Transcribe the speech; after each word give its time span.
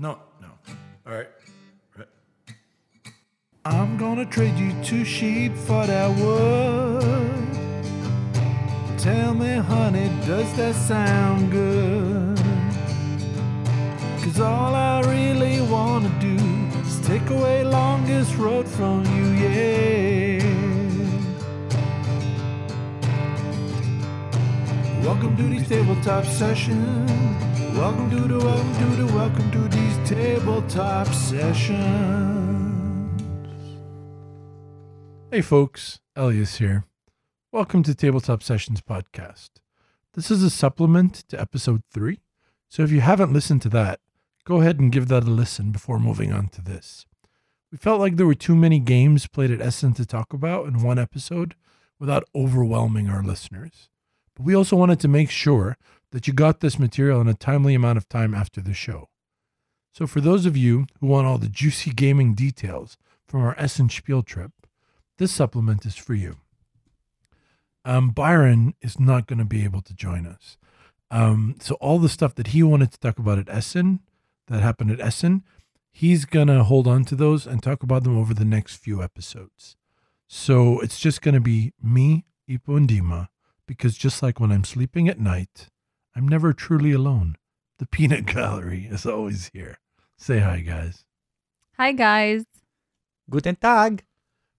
No, 0.00 0.18
no. 0.40 0.48
All 1.06 1.12
right. 1.12 1.28
I'm 3.66 3.98
gonna 3.98 4.24
trade 4.24 4.56
you 4.56 4.72
two 4.82 5.04
sheep 5.04 5.54
for 5.54 5.86
that 5.86 6.08
wood. 6.18 7.46
Tell 8.98 9.34
me, 9.34 9.56
honey, 9.58 10.08
does 10.26 10.50
that 10.56 10.74
sound 10.74 11.52
good? 11.52 12.38
Cause 14.24 14.40
all 14.40 14.74
I 14.74 15.02
really 15.02 15.60
wanna 15.60 16.08
do 16.18 16.34
is 16.80 16.98
take 17.06 17.28
away 17.28 17.62
longest 17.64 18.34
road 18.38 18.66
from 18.66 19.04
you, 19.14 19.26
yeah. 19.44 20.42
Welcome 25.04 25.36
to 25.36 25.42
these 25.42 25.68
tabletop 25.68 26.24
sessions. 26.24 27.49
Welcome 27.80 28.10
to 28.10 28.28
the 28.28 28.38
welcome 28.38 28.74
to 28.74 28.84
the 28.96 29.06
welcome 29.14 29.50
to 29.52 29.60
these 29.68 29.96
tabletop 30.06 31.06
sessions. 31.06 31.78
Hey 35.30 35.40
folks, 35.40 36.00
Elias 36.14 36.58
here. 36.58 36.84
Welcome 37.50 37.82
to 37.84 37.94
Tabletop 37.94 38.42
Sessions 38.42 38.82
podcast. 38.82 39.48
This 40.12 40.30
is 40.30 40.42
a 40.42 40.50
supplement 40.50 41.26
to 41.28 41.40
episode 41.40 41.82
3. 41.90 42.20
So 42.68 42.82
if 42.82 42.90
you 42.90 43.00
haven't 43.00 43.32
listened 43.32 43.62
to 43.62 43.70
that, 43.70 44.00
go 44.44 44.60
ahead 44.60 44.78
and 44.78 44.92
give 44.92 45.08
that 45.08 45.22
a 45.22 45.30
listen 45.30 45.72
before 45.72 45.98
moving 45.98 46.34
on 46.34 46.48
to 46.48 46.60
this. 46.60 47.06
We 47.72 47.78
felt 47.78 47.98
like 47.98 48.16
there 48.16 48.26
were 48.26 48.34
too 48.34 48.54
many 48.54 48.78
games 48.78 49.26
played 49.26 49.50
at 49.50 49.62
Essen 49.62 49.94
to 49.94 50.04
talk 50.04 50.34
about 50.34 50.66
in 50.66 50.82
one 50.82 50.98
episode 50.98 51.54
without 51.98 52.28
overwhelming 52.34 53.08
our 53.08 53.22
listeners. 53.22 53.88
But 54.36 54.44
we 54.44 54.54
also 54.54 54.76
wanted 54.76 55.00
to 55.00 55.08
make 55.08 55.30
sure 55.30 55.78
that 56.12 56.26
you 56.26 56.32
got 56.32 56.60
this 56.60 56.78
material 56.78 57.20
in 57.20 57.28
a 57.28 57.34
timely 57.34 57.74
amount 57.74 57.98
of 57.98 58.08
time 58.08 58.34
after 58.34 58.60
the 58.60 58.74
show. 58.74 59.08
So 59.92 60.06
for 60.06 60.20
those 60.20 60.46
of 60.46 60.56
you 60.56 60.86
who 61.00 61.06
want 61.06 61.26
all 61.26 61.38
the 61.38 61.48
juicy 61.48 61.90
gaming 61.90 62.34
details 62.34 62.96
from 63.26 63.42
our 63.42 63.58
Essen 63.58 63.88
Spiel 63.88 64.22
trip, 64.22 64.52
this 65.18 65.32
supplement 65.32 65.84
is 65.84 65.96
for 65.96 66.14
you. 66.14 66.36
Um, 67.84 68.10
Byron 68.10 68.74
is 68.80 69.00
not 69.00 69.26
going 69.26 69.38
to 69.38 69.44
be 69.44 69.64
able 69.64 69.82
to 69.82 69.94
join 69.94 70.26
us. 70.26 70.58
Um, 71.10 71.56
so 71.60 71.74
all 71.76 71.98
the 71.98 72.08
stuff 72.08 72.34
that 72.36 72.48
he 72.48 72.62
wanted 72.62 72.92
to 72.92 73.00
talk 73.00 73.18
about 73.18 73.38
at 73.38 73.48
Essen, 73.48 74.00
that 74.46 74.62
happened 74.62 74.90
at 74.90 75.00
Essen, 75.00 75.44
he's 75.90 76.24
going 76.24 76.48
to 76.48 76.62
hold 76.62 76.86
on 76.86 77.04
to 77.06 77.16
those 77.16 77.46
and 77.46 77.62
talk 77.62 77.82
about 77.82 78.04
them 78.04 78.16
over 78.16 78.32
the 78.34 78.44
next 78.44 78.76
few 78.76 79.02
episodes. 79.02 79.76
So 80.28 80.80
it's 80.80 81.00
just 81.00 81.22
going 81.22 81.34
to 81.34 81.40
be 81.40 81.72
me, 81.82 82.24
Ipo, 82.48 82.76
and 82.76 82.88
Dima, 82.88 83.28
because 83.66 83.96
just 83.96 84.22
like 84.22 84.38
when 84.38 84.52
I'm 84.52 84.64
sleeping 84.64 85.08
at 85.08 85.18
night, 85.18 85.68
I'm 86.14 86.26
never 86.28 86.52
truly 86.52 86.92
alone. 86.92 87.36
The 87.78 87.86
peanut 87.86 88.26
gallery 88.34 88.86
is 88.90 89.06
always 89.06 89.50
here. 89.52 89.78
Say 90.16 90.40
hi, 90.40 90.60
guys. 90.60 91.04
Hi 91.78 91.92
guys. 91.92 92.44
Guten 93.30 93.56
Tag. 93.56 94.04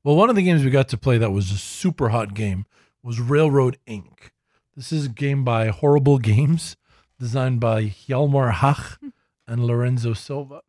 Well, 0.04 0.16
one 0.16 0.30
of 0.32 0.36
the 0.36 0.42
games 0.42 0.64
we 0.64 0.72
got 0.72 0.88
to 0.90 0.98
play 0.98 1.18
that 1.20 1.32
was 1.32 1.52
a 1.52 1.58
super 1.58 2.10
hot 2.10 2.34
game 2.34 2.66
was 3.04 3.20
Railroad 3.20 3.78
Ink. 3.86 4.32
This 4.76 4.92
is 4.92 5.06
a 5.06 5.10
game 5.10 5.44
by 5.44 5.68
Horrible 5.68 6.18
Games, 6.32 6.78
designed 7.20 7.60
by 7.60 7.84
Hjalmar 7.84 8.52
Hach 8.54 8.98
and 9.48 9.66
Lorenzo 9.66 10.14
Silva. 10.14 10.62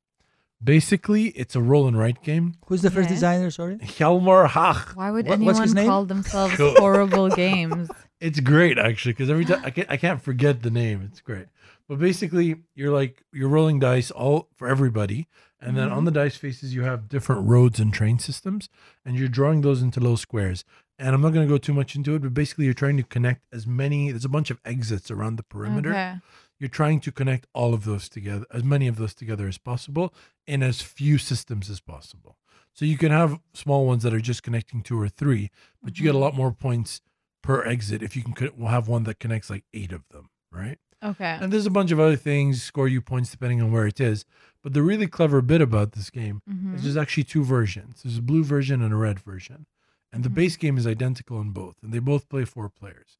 Basically, 0.62 1.28
it's 1.28 1.56
a 1.56 1.62
roll 1.62 1.88
and 1.88 1.98
write 1.98 2.22
game. 2.22 2.54
Who's 2.66 2.82
the 2.82 2.90
first 2.90 3.06
Okay. 3.06 3.14
designer? 3.14 3.50
Sorry. 3.50 3.78
Hjalmar 3.78 4.48
Hach. 4.48 4.94
Why 4.94 5.10
would 5.10 5.26
What- 5.26 5.40
what's 5.40 5.58
his 5.60 5.70
anyone 5.72 5.74
name? 5.84 5.88
call 5.90 6.04
themselves 6.04 6.54
Cool. 6.56 6.74
horrible 6.76 7.28
games? 7.30 7.88
It's 8.22 8.38
great 8.38 8.78
actually 8.78 9.12
because 9.12 9.30
every 9.30 9.44
time 9.44 9.62
I 9.64 9.70
can't, 9.70 9.90
I 9.90 9.96
can't 9.96 10.22
forget 10.22 10.62
the 10.62 10.70
name. 10.70 11.02
It's 11.10 11.20
great. 11.20 11.46
But 11.88 11.98
basically, 11.98 12.56
you're 12.76 12.92
like 12.92 13.24
you're 13.32 13.48
rolling 13.48 13.80
dice 13.80 14.12
all 14.12 14.48
for 14.54 14.68
everybody, 14.68 15.26
and 15.60 15.76
then 15.76 15.90
on 15.90 16.04
the 16.04 16.12
mm-hmm. 16.12 16.20
dice 16.20 16.36
faces 16.36 16.72
you 16.72 16.82
have 16.82 17.08
different 17.08 17.48
roads 17.48 17.80
and 17.80 17.92
train 17.92 18.20
systems, 18.20 18.68
and 19.04 19.16
you're 19.16 19.26
drawing 19.28 19.62
those 19.62 19.82
into 19.82 19.98
little 19.98 20.16
squares. 20.16 20.64
And 21.00 21.16
I'm 21.16 21.20
not 21.20 21.32
going 21.32 21.44
to 21.46 21.52
go 21.52 21.58
too 21.58 21.74
much 21.74 21.96
into 21.96 22.14
it, 22.14 22.22
but 22.22 22.32
basically, 22.32 22.66
you're 22.66 22.74
trying 22.74 22.96
to 22.96 23.02
connect 23.02 23.42
as 23.52 23.66
many. 23.66 24.10
There's 24.10 24.24
a 24.24 24.28
bunch 24.28 24.50
of 24.50 24.60
exits 24.64 25.10
around 25.10 25.36
the 25.36 25.42
perimeter. 25.42 25.90
Okay. 25.90 26.14
You're 26.60 26.68
trying 26.68 27.00
to 27.00 27.10
connect 27.10 27.48
all 27.52 27.74
of 27.74 27.84
those 27.84 28.08
together, 28.08 28.46
as 28.52 28.62
many 28.62 28.86
of 28.86 28.94
those 28.94 29.14
together 29.14 29.48
as 29.48 29.58
possible, 29.58 30.14
in 30.46 30.62
as 30.62 30.80
few 30.80 31.18
systems 31.18 31.68
as 31.68 31.80
possible. 31.80 32.36
So 32.72 32.84
you 32.84 32.96
can 32.96 33.10
have 33.10 33.40
small 33.52 33.84
ones 33.84 34.04
that 34.04 34.14
are 34.14 34.20
just 34.20 34.44
connecting 34.44 34.80
two 34.80 34.98
or 35.00 35.08
three, 35.08 35.50
but 35.82 35.98
you 35.98 36.04
get 36.04 36.10
a 36.10 36.12
mm-hmm. 36.12 36.22
lot 36.22 36.36
more 36.36 36.52
points 36.52 37.00
per 37.42 37.64
exit 37.64 38.02
if 38.02 38.16
you 38.16 38.22
can 38.22 38.50
we'll 38.56 38.68
have 38.68 38.88
one 38.88 39.04
that 39.04 39.18
connects 39.20 39.50
like 39.50 39.64
eight 39.74 39.92
of 39.92 40.08
them, 40.08 40.30
right? 40.50 40.78
Okay. 41.04 41.36
And 41.40 41.52
there's 41.52 41.66
a 41.66 41.70
bunch 41.70 41.90
of 41.90 41.98
other 41.98 42.14
things 42.16 42.62
score 42.62 42.86
you 42.86 43.00
points 43.00 43.30
depending 43.32 43.60
on 43.60 43.72
where 43.72 43.86
it 43.86 44.00
is. 44.00 44.24
But 44.62 44.72
the 44.72 44.82
really 44.82 45.08
clever 45.08 45.42
bit 45.42 45.60
about 45.60 45.92
this 45.92 46.10
game 46.10 46.42
Mhm. 46.48 46.76
is 46.76 46.84
there's 46.84 46.96
actually 46.96 47.24
two 47.24 47.42
versions. 47.42 48.02
There's 48.02 48.18
a 48.18 48.22
blue 48.22 48.44
version 48.44 48.80
and 48.82 48.92
a 48.92 48.96
red 48.96 49.18
version. 49.18 49.66
And 50.12 50.22
the 50.24 50.28
Mhm. 50.30 50.34
base 50.34 50.56
game 50.56 50.78
is 50.78 50.86
identical 50.86 51.40
in 51.40 51.50
both, 51.50 51.82
and 51.82 51.92
they 51.92 51.98
both 51.98 52.28
play 52.28 52.44
four 52.44 52.68
players. 52.68 53.18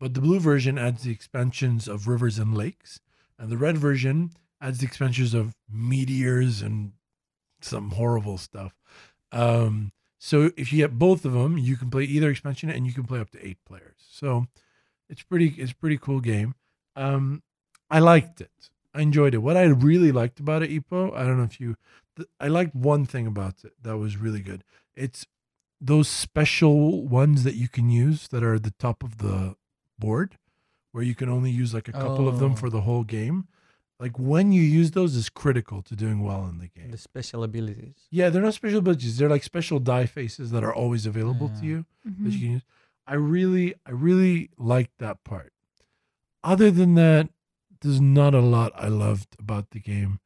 But 0.00 0.14
the 0.14 0.20
blue 0.20 0.40
version 0.40 0.76
adds 0.78 1.02
the 1.04 1.12
expansions 1.12 1.86
of 1.86 2.08
rivers 2.08 2.38
and 2.38 2.56
lakes, 2.56 3.00
and 3.38 3.48
the 3.50 3.58
red 3.58 3.78
version 3.78 4.32
adds 4.60 4.78
the 4.78 4.86
expansions 4.86 5.32
of 5.34 5.54
meteors 5.70 6.62
and 6.62 6.92
some 7.60 7.90
horrible 7.92 8.38
stuff. 8.38 8.74
Um, 9.30 9.92
so 10.22 10.50
if 10.56 10.70
you 10.70 10.76
get 10.78 10.98
both 10.98 11.24
of 11.24 11.32
them, 11.32 11.56
you 11.56 11.76
can 11.76 11.88
play 11.90 12.04
either 12.04 12.30
expansion 12.30 12.68
and 12.68 12.86
you 12.86 12.92
can 12.92 13.04
play 13.04 13.18
up 13.20 13.30
to 13.30 13.44
eight 13.46 13.56
players. 13.64 13.96
So 14.10 14.46
it's 15.08 15.22
pretty 15.22 15.54
it's 15.56 15.72
a 15.72 15.76
pretty 15.76 15.96
cool 15.96 16.20
game. 16.20 16.54
Um, 16.94 17.42
I 17.90 17.98
liked 18.00 18.40
it. 18.42 18.50
I 18.94 19.00
enjoyed 19.00 19.34
it. 19.34 19.38
What 19.38 19.56
I 19.56 19.62
really 19.64 20.12
liked 20.12 20.38
about 20.38 20.62
it, 20.62 20.70
Ipo, 20.70 21.16
I 21.16 21.24
don't 21.24 21.38
know 21.38 21.44
if 21.44 21.58
you 21.58 21.76
th- 22.16 22.28
I 22.38 22.48
liked 22.48 22.74
one 22.74 23.06
thing 23.06 23.26
about 23.26 23.64
it 23.64 23.72
that 23.82 23.96
was 23.96 24.16
really 24.18 24.40
good. 24.42 24.62
It's 24.94 25.26
those 25.80 26.08
special 26.08 27.08
ones 27.08 27.42
that 27.44 27.54
you 27.54 27.68
can 27.68 27.88
use 27.88 28.28
that 28.28 28.42
are 28.42 28.54
at 28.54 28.64
the 28.64 28.74
top 28.78 29.02
of 29.02 29.18
the 29.18 29.56
board 29.98 30.36
where 30.92 31.02
you 31.04 31.14
can 31.14 31.30
only 31.30 31.50
use 31.50 31.72
like 31.72 31.88
a 31.88 31.92
couple 31.92 32.28
of 32.28 32.38
them 32.40 32.52
Oh. 32.52 32.56
for 32.56 32.68
the 32.68 32.82
whole 32.82 33.04
game. 33.04 33.48
Like 34.00 34.18
when 34.18 34.50
you 34.50 34.62
use 34.62 34.92
those 34.92 35.14
is 35.14 35.28
critical 35.28 35.82
to 35.82 35.94
doing 35.94 36.22
well 36.22 36.46
in 36.46 36.58
the 36.58 36.68
game. 36.68 36.90
The 36.90 36.96
special 36.98 37.44
abilities. 37.44 37.96
Yeah, 38.10 38.30
they're 38.30 38.40
not 38.42 38.54
special 38.54 38.78
abilities. 38.78 39.18
They're 39.18 39.28
like 39.28 39.42
special 39.44 39.78
die 39.78 40.06
faces 40.06 40.50
that 40.52 40.64
are 40.64 40.74
always 40.74 41.04
available 41.04 41.50
to 41.60 41.64
you 41.66 41.84
that 42.04 42.10
Mhm. 42.18 42.32
you 42.32 42.38
can 42.40 42.50
use. 42.52 42.62
I 43.06 43.14
really, 43.14 43.74
I 43.84 43.90
really 43.90 44.48
liked 44.56 44.96
that 44.98 45.22
part. 45.22 45.52
Other 46.42 46.70
than 46.70 46.94
that, 46.94 47.28
there's 47.82 48.00
not 48.00 48.34
a 48.34 48.40
lot 48.40 48.72
I 48.74 48.88
loved 48.88 49.36
about 49.38 49.70
the 49.70 49.80
game. 49.80 50.18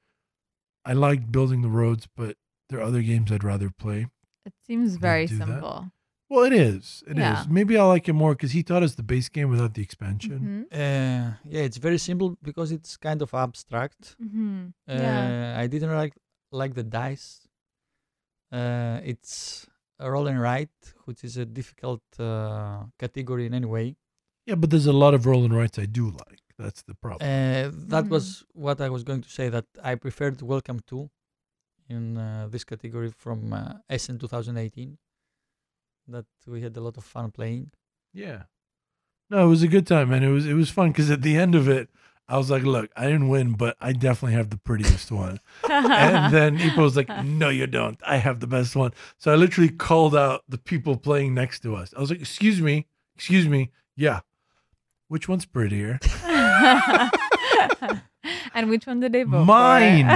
I 0.84 0.92
liked 0.92 1.32
building 1.32 1.62
the 1.62 1.68
roads, 1.68 2.06
but 2.14 2.36
there 2.68 2.78
are 2.78 2.82
other 2.82 3.02
games 3.02 3.32
I'd 3.32 3.42
rather 3.42 3.70
play. 3.70 4.06
It 4.46 4.52
seems 4.66 4.96
very 4.96 5.26
simple. 5.26 5.80
that. 5.84 5.91
Simple. 6.28 6.36
Well, 6.36 6.44
it 6.46 6.52
is. 6.52 7.02
It 7.06 7.12
is. 7.12 7.18
Yeah. 7.18 7.44
Maybe 7.50 7.76
I 7.76 7.84
like 7.84 8.08
it 8.08 8.12
more 8.14 8.34
because 8.34 8.52
he 8.52 8.62
taught 8.62 8.82
us 8.82 8.94
the 8.94 9.02
base 9.02 9.28
game 9.28 9.50
without 9.50 9.74
the 9.74 9.82
expansion. 9.82 10.66
Mhm. 10.70 10.72
Uh, 10.72 11.36
yeah, 11.44 11.62
it's 11.62 11.76
very 11.78 11.98
simple 11.98 12.36
because 12.42 12.72
it's 12.72 12.96
kind 12.96 13.22
of 13.22 13.32
abstract. 13.34 14.16
Mhm. 14.20 14.72
Uh, 14.88 14.92
Yeah. 14.92 15.56
I 15.62 15.66
didn't 15.68 15.94
like 15.94 16.14
like 16.52 16.74
the 16.74 16.84
dice. 16.84 17.48
Uh, 18.52 19.00
it's 19.04 19.66
a 19.98 20.10
roll 20.10 20.26
and 20.28 20.40
write, 20.40 20.94
which 21.06 21.24
is 21.24 21.36
a 21.36 21.44
difficult 21.44 22.02
uh, 22.18 22.84
category 22.98 23.46
in 23.46 23.54
any 23.54 23.66
way. 23.66 23.96
Yeah, 24.46 24.54
but 24.56 24.70
there's 24.70 24.86
a 24.86 24.92
lot 24.92 25.14
of 25.14 25.26
roll 25.26 25.44
and 25.44 25.54
rights 25.54 25.78
I 25.78 25.86
do 25.86 26.04
like. 26.10 26.41
That's 26.58 26.82
the 26.82 26.94
problem. 26.94 27.22
Uh, 27.28 27.70
that 27.92 28.04
Mhm. 28.04 28.10
was 28.10 28.44
what 28.52 28.80
I 28.80 28.88
was 28.88 29.02
going 29.02 29.22
to 29.22 29.30
say. 29.38 29.48
That 29.50 29.66
I 29.82 29.96
preferred 29.96 30.41
Welcome 30.42 30.80
to 30.91 31.10
in 31.88 32.16
uh, 32.16 32.46
this 32.52 32.64
category 32.64 33.10
from 33.10 33.52
uh, 33.52 33.74
Essen 33.88 34.18
2018. 34.18 34.98
That 36.09 36.26
we 36.47 36.60
had 36.62 36.76
a 36.76 36.81
lot 36.81 36.97
of 36.97 37.04
fun 37.04 37.31
playing. 37.31 37.70
Yeah. 38.12 38.42
No, 39.31 39.47
it 39.47 39.48
was 39.48 39.62
a 39.62 39.69
good 39.69 39.87
time, 39.87 40.12
and 40.12 40.25
It 40.25 40.31
was 40.31 40.47
it 40.47 40.54
was 40.54 40.70
fun 40.70 40.91
because 40.91 41.10
at 41.10 41.22
the 41.22 41.37
end 41.37 41.54
of 41.54 41.69
it, 41.69 41.88
I 42.28 42.37
was 42.37 42.50
like, 42.50 42.62
"Look, 42.62 42.91
I 42.97 43.04
didn't 43.04 43.28
win, 43.28 43.53
but 43.53 43.76
I 43.81 43.92
definitely 43.92 44.34
have 44.34 44.50
the 44.50 44.59
prettiest 44.59 45.10
one." 45.10 45.41
and 45.71 46.33
then 46.33 46.59
Ipo 46.59 46.78
was 46.78 46.97
like, 46.97 47.09
"No, 47.24 47.48
you 47.48 47.66
don't. 47.66 47.98
I 48.06 48.18
have 48.18 48.41
the 48.41 48.47
best 48.47 48.77
one." 48.77 48.92
So 49.18 49.33
I 49.33 49.36
literally 49.36 49.71
called 49.71 50.15
out 50.15 50.42
the 50.48 50.59
people 50.59 50.97
playing 50.97 51.34
next 51.34 51.60
to 51.60 51.74
us. 51.74 51.92
I 51.97 52.01
was 52.01 52.10
like, 52.10 52.21
"Excuse 52.21 52.60
me, 52.60 52.86
excuse 53.16 53.48
me, 53.48 53.71
yeah, 53.97 54.21
which 55.09 55.28
one's 55.28 55.47
prettier?" 55.47 55.98
and 58.54 58.71
which 58.71 58.86
one 58.86 59.01
did 59.01 59.12
they 59.12 59.22
vote 59.22 59.45
Mine. 59.45 60.06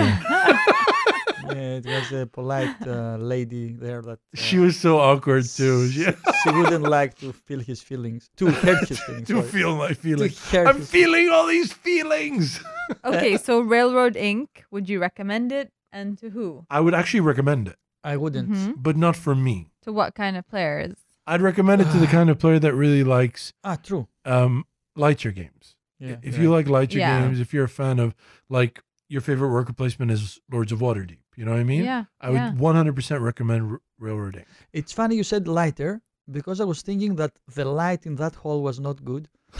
For? 1.49 1.55
yeah, 1.55 1.77
it 1.81 1.87
was 1.87 2.13
a 2.13 2.27
polite 2.27 2.77
uh, 2.87 3.17
lady 3.17 3.73
there 3.73 4.03
that 4.03 4.19
uh, 4.19 4.37
She 4.47 4.59
was 4.59 4.79
so 4.79 4.99
awkward 4.99 5.45
too. 5.45 5.89
She, 5.91 6.05
she 6.43 6.51
wouldn't 6.51 6.85
like 6.85 7.17
to 7.19 7.33
feel 7.33 7.61
his 7.61 7.81
feelings, 7.83 8.29
to 8.37 8.51
hurt 8.63 8.89
his 8.89 9.01
feelings. 9.01 9.29
to 9.29 9.35
sorry. 9.35 9.49
feel 9.49 9.77
my 9.77 9.93
feelings. 9.95 10.55
I'm 10.55 10.79
his- 10.79 10.91
feeling 10.91 11.29
all 11.31 11.47
these 11.47 11.73
feelings. 11.73 12.61
okay, 13.05 13.37
so 13.37 13.61
Railroad 13.61 14.17
Ink. 14.17 14.65
Would 14.71 14.89
you 14.89 15.01
recommend 15.01 15.53
it, 15.53 15.71
and 15.93 16.19
to 16.19 16.31
who? 16.31 16.67
I 16.71 16.81
would 16.81 16.95
actually 16.95 17.21
recommend 17.21 17.69
it, 17.69 17.77
I 18.05 18.17
wouldn't. 18.17 18.51
Mhm. 18.51 18.75
but 18.83 18.97
not 18.97 19.17
for 19.17 19.35
me. 19.35 19.71
To 19.83 19.93
what 19.93 20.15
kind 20.15 20.37
of 20.37 20.47
players? 20.47 20.97
I'd 21.27 21.43
recommend 21.43 21.83
it 21.83 21.91
to 21.93 21.99
the 21.99 22.07
kind 22.17 22.31
of 22.31 22.39
player 22.39 22.59
that 22.59 22.75
really 22.75 23.05
likes 23.05 23.53
Ah, 23.65 23.77
true. 23.77 24.09
um, 24.25 24.65
lighter 24.97 25.31
games. 25.31 25.77
Yeah. 26.01 26.17
if 26.23 26.35
you're 26.37 26.45
you 26.45 26.51
like 26.51 26.69
lighter 26.69 26.99
Yeah. 26.99 27.21
games, 27.23 27.41
if 27.41 27.53
you're 27.53 27.65
a 27.65 27.69
fan 27.69 27.99
of 27.99 28.15
like 28.49 28.83
your 29.09 29.21
favorite 29.21 29.49
worker 29.49 29.73
placement 29.73 30.11
is 30.11 30.39
Lords 30.51 30.73
of 30.73 30.81
Waterdeep. 30.81 31.19
You 31.37 31.45
know 31.45 31.53
what 31.53 31.61
I 31.61 31.65
mean? 31.65 31.85
yeah. 31.85 32.05
I 32.21 32.31
would 32.31 32.59
100% 32.59 33.21
recommend 33.21 33.71
R- 33.73 33.81
Railroad 33.99 34.37
Ink. 34.37 34.47
It's 34.73 34.93
funny 34.93 35.15
you 35.17 35.25
said 35.25 35.47
lighter 35.49 36.03
because 36.31 36.61
I 36.61 36.65
was 36.65 36.83
thinking 36.83 37.17
that 37.17 37.33
the 37.55 37.65
light 37.65 38.07
in 38.07 38.17
that 38.17 38.35
hall 38.35 38.63
was 38.63 38.79
not 38.81 39.05
good. 39.05 39.29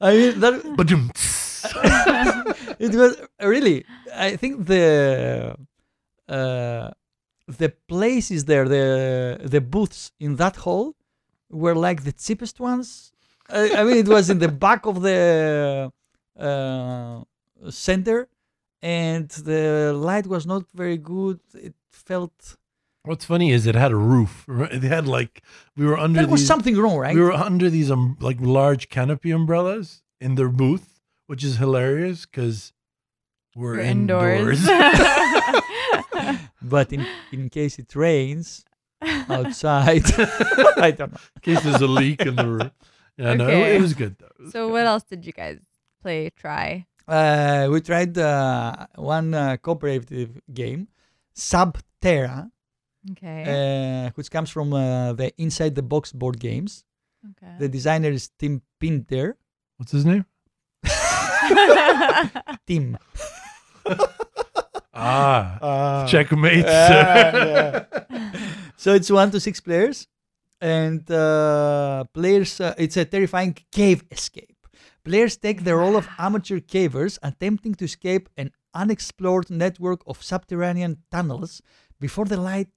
I 0.00 0.10
mean 0.16 0.40
that 0.40 0.54
But 0.76 0.90
it 2.80 2.92
was 2.94 3.16
really. 3.40 3.84
I 4.14 4.36
think 4.36 4.66
the 4.66 5.56
uh, 6.28 6.90
the 7.46 7.68
places 7.88 8.44
there, 8.46 8.68
the 8.68 8.86
the 9.44 9.60
booths 9.60 10.10
in 10.18 10.36
that 10.36 10.56
hall, 10.56 10.94
were 11.50 11.76
like 11.76 12.02
the 12.02 12.12
cheapest 12.12 12.58
ones. 12.58 13.12
I, 13.48 13.62
I 13.78 13.84
mean, 13.84 13.98
it 13.98 14.08
was 14.08 14.30
in 14.30 14.38
the 14.40 14.48
back 14.48 14.86
of 14.86 15.02
the 15.02 15.92
uh, 16.38 17.22
center, 17.70 18.28
and 18.80 19.28
the 19.28 19.92
light 19.94 20.26
was 20.26 20.46
not 20.46 20.64
very 20.74 20.96
good. 20.98 21.40
It 21.54 21.74
felt 21.90 22.56
What's 23.04 23.24
funny 23.24 23.50
is 23.50 23.66
it 23.66 23.74
had 23.74 23.90
a 23.90 23.96
roof. 23.96 24.44
right? 24.48 24.72
It 24.72 24.82
had 24.84 25.08
like 25.08 25.42
we 25.76 25.86
were 25.86 25.98
under 25.98 26.20
there 26.20 26.28
was 26.28 26.40
these, 26.40 26.46
something 26.46 26.76
wrong, 26.76 26.98
right? 26.98 27.14
we 27.14 27.20
were 27.20 27.32
under 27.32 27.68
these 27.68 27.90
um, 27.90 28.16
like 28.20 28.38
large 28.40 28.88
canopy 28.88 29.30
umbrellas 29.30 30.02
in 30.20 30.36
their 30.36 30.48
booth, 30.48 31.00
which 31.26 31.42
is 31.42 31.56
hilarious 31.56 32.26
because 32.26 32.72
we're, 33.56 33.76
We're 33.76 33.80
indoors. 33.80 34.68
indoors. 34.68 36.38
but 36.62 36.92
in 36.92 37.06
in 37.32 37.50
case 37.50 37.78
it 37.78 37.94
rains 37.96 38.64
outside, 39.28 40.04
I 40.78 40.92
don't 40.96 41.12
know. 41.12 41.18
in 41.36 41.42
case 41.42 41.62
there's 41.64 41.82
a 41.82 41.86
leak 41.88 42.22
in 42.22 42.36
the 42.36 42.46
roof. 42.46 42.70
Yeah, 43.18 43.34
no, 43.34 43.48
it, 43.48 43.76
it 43.76 43.80
was 43.80 43.94
good 43.94 44.16
though. 44.18 44.26
It 44.38 44.42
was 44.44 44.52
so 44.52 44.66
good. 44.66 44.72
what 44.72 44.86
else 44.86 45.02
did 45.02 45.26
you 45.26 45.32
guys 45.32 45.58
play? 46.00 46.30
Try. 46.30 46.86
Uh, 47.08 47.68
we 47.70 47.80
tried 47.80 48.16
uh, 48.18 48.86
one 48.96 49.34
uh, 49.34 49.56
cooperative 49.58 50.40
game, 50.52 50.88
Sub 51.34 51.78
Terra, 52.00 52.50
Okay. 53.12 54.06
uh, 54.06 54.10
which 54.14 54.30
comes 54.30 54.50
from 54.50 54.72
uh, 54.72 55.12
the 55.12 55.32
Inside 55.40 55.74
the 55.74 55.82
Box 55.82 56.12
board 56.12 56.38
games. 56.38 56.84
okay. 57.30 57.54
The 57.58 57.68
designer 57.68 58.10
is 58.10 58.30
Tim 58.38 58.62
Pinder. 58.80 59.36
What's 59.76 59.92
his 59.92 60.04
name? 60.04 60.24
Tim. 62.66 62.98
Ah, 64.94 66.06
checkmate. 66.08 66.64
Yeah, 66.64 67.84
So 68.76 68.92
it's 68.94 69.10
one 69.10 69.30
to 69.30 69.40
six 69.40 69.58
players, 69.60 70.06
and 70.60 71.08
uh, 71.10 72.04
players. 72.12 72.60
Uh, 72.60 72.74
it's 72.78 72.96
a 72.96 73.04
terrifying 73.04 73.56
cave 73.72 74.04
escape. 74.10 74.51
Players 75.04 75.36
take 75.36 75.64
the 75.64 75.74
role 75.74 75.96
of 75.96 76.08
amateur 76.18 76.60
cavers 76.60 77.18
attempting 77.22 77.74
to 77.76 77.84
escape 77.86 78.28
an 78.36 78.50
unexplored 78.74 79.50
network 79.50 80.00
of 80.06 80.22
subterranean 80.22 80.98
tunnels 81.10 81.60
before 82.00 82.24
the 82.24 82.36
light, 82.36 82.68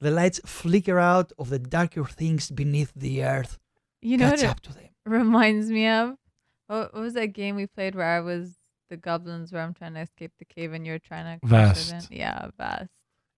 the 0.00 0.10
lights 0.10 0.40
flicker 0.46 0.98
out 0.98 1.32
of 1.38 1.50
the 1.50 1.58
darker 1.58 2.04
things 2.04 2.50
beneath 2.50 2.92
the 2.94 3.24
earth. 3.24 3.58
you 4.00 4.16
know 4.16 4.30
what 4.30 4.44
up 4.44 4.60
to 4.60 4.72
them. 4.72 4.88
reminds 5.06 5.68
me 5.70 5.86
of? 5.88 6.14
What, 6.68 6.94
what 6.94 7.00
was 7.02 7.14
that 7.14 7.28
game 7.28 7.56
we 7.56 7.66
played 7.66 7.94
where 7.94 8.06
I 8.16 8.20
was 8.20 8.54
the 8.90 8.96
goblins 8.96 9.52
where 9.52 9.62
I'm 9.62 9.74
trying 9.74 9.94
to 9.94 10.00
escape 10.00 10.32
the 10.38 10.44
cave 10.44 10.72
and 10.72 10.86
you're 10.86 10.98
trying 10.98 11.38
to 11.40 11.46
crash 11.46 11.90
Vast. 11.90 12.10
Yeah, 12.12 12.48
vast. 12.56 12.90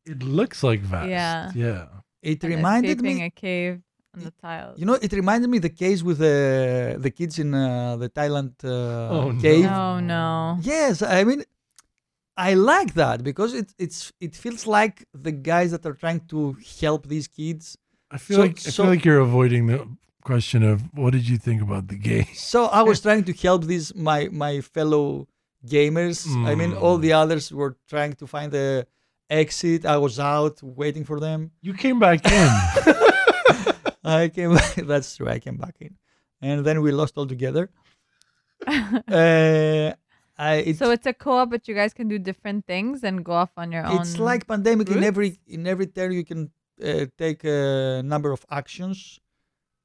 It 0.04 0.22
looks 0.22 0.62
like 0.62 0.80
vast. 0.80 1.08
Yeah. 1.08 1.50
Yeah. 1.54 1.86
It 2.22 2.42
And 2.44 2.54
reminded 2.54 2.98
escaping 2.98 3.16
me. 3.18 3.24
a 3.24 3.30
cave 3.30 3.82
on 4.16 4.22
the 4.24 4.30
tiles. 4.46 4.78
You 4.80 4.86
know, 4.86 4.94
it 5.06 5.12
reminded 5.12 5.48
me 5.50 5.58
the 5.58 5.74
case 5.84 6.02
with 6.02 6.18
the 6.18 6.36
the 7.04 7.10
kids 7.10 7.38
in 7.38 7.54
uh, 7.54 7.96
the 8.02 8.08
Thailand 8.08 8.52
uh, 8.64 9.16
Oh, 9.18 9.30
no. 9.30 9.68
Oh 9.82 10.00
no. 10.00 10.58
Yes, 10.62 11.02
I 11.02 11.24
mean, 11.24 11.42
I 12.36 12.54
like 12.54 12.94
that 12.94 13.22
because 13.22 13.52
it 13.60 13.68
it's 13.78 14.12
it 14.20 14.34
feels 14.42 14.66
like 14.66 14.96
the 15.26 15.32
guys 15.32 15.70
that 15.74 15.84
are 15.86 15.94
trying 16.04 16.20
to 16.32 16.56
help 16.80 17.06
these 17.14 17.28
kids. 17.28 17.64
I 18.10 18.18
feel 18.18 18.36
So- 18.36 18.42
like 18.42 18.56
I 18.68 18.70
feel 18.76 18.86
like 18.94 19.04
you're 19.04 19.20
avoiding 19.30 19.66
the 19.72 19.78
question 20.30 20.60
of 20.72 20.76
what 21.00 21.10
did 21.16 21.28
you 21.28 21.38
think 21.46 21.60
about 21.62 21.84
the 21.92 21.98
game? 22.10 22.26
So 22.52 22.58
I 22.66 22.82
was 22.90 23.00
trying 23.06 23.24
to 23.30 23.32
help 23.46 23.60
these 23.72 23.86
my 23.94 24.20
my 24.44 24.60
fellow 24.76 25.26
gamers. 25.74 26.18
I 26.50 26.54
mean, 26.60 26.72
all 26.84 26.98
Mm. 26.98 27.02
the 27.06 27.12
others 27.22 27.44
were 27.52 27.72
trying 27.92 28.14
to 28.20 28.26
find 28.34 28.48
the 28.52 28.86
exit. 29.42 29.80
I 29.84 29.96
was 30.06 30.18
out 30.20 30.56
waiting 30.62 31.04
for 31.10 31.18
them. 31.26 31.50
You 31.66 31.74
came 31.84 31.98
back 32.06 32.20
in. 32.40 32.48
I 34.06 34.28
came. 34.28 34.56
that's 34.76 35.16
true. 35.16 35.28
I 35.28 35.38
came 35.38 35.56
back 35.56 35.76
in, 35.80 35.96
and 36.40 36.64
then 36.64 36.80
we 36.82 36.92
lost 36.92 37.16
altogether. 37.16 37.70
Uh, 38.66 39.92
I, 40.38 40.54
it, 40.56 40.78
so 40.78 40.90
it's 40.90 41.06
a 41.06 41.12
co-op, 41.12 41.50
but 41.50 41.68
you 41.68 41.74
guys 41.74 41.94
can 41.94 42.08
do 42.08 42.18
different 42.18 42.66
things 42.66 43.04
and 43.04 43.24
go 43.24 43.32
off 43.32 43.52
on 43.56 43.72
your 43.72 43.86
own. 43.86 44.00
it's 44.00 44.18
like 44.18 44.46
pandemic 44.46 44.90
in 44.90 45.02
every 45.04 45.38
in 45.46 45.66
every 45.66 45.86
turn 45.86 46.12
you 46.12 46.24
can 46.24 46.50
uh, 46.82 47.06
take 47.16 47.44
a 47.44 48.02
number 48.04 48.32
of 48.32 48.44
actions 48.50 49.20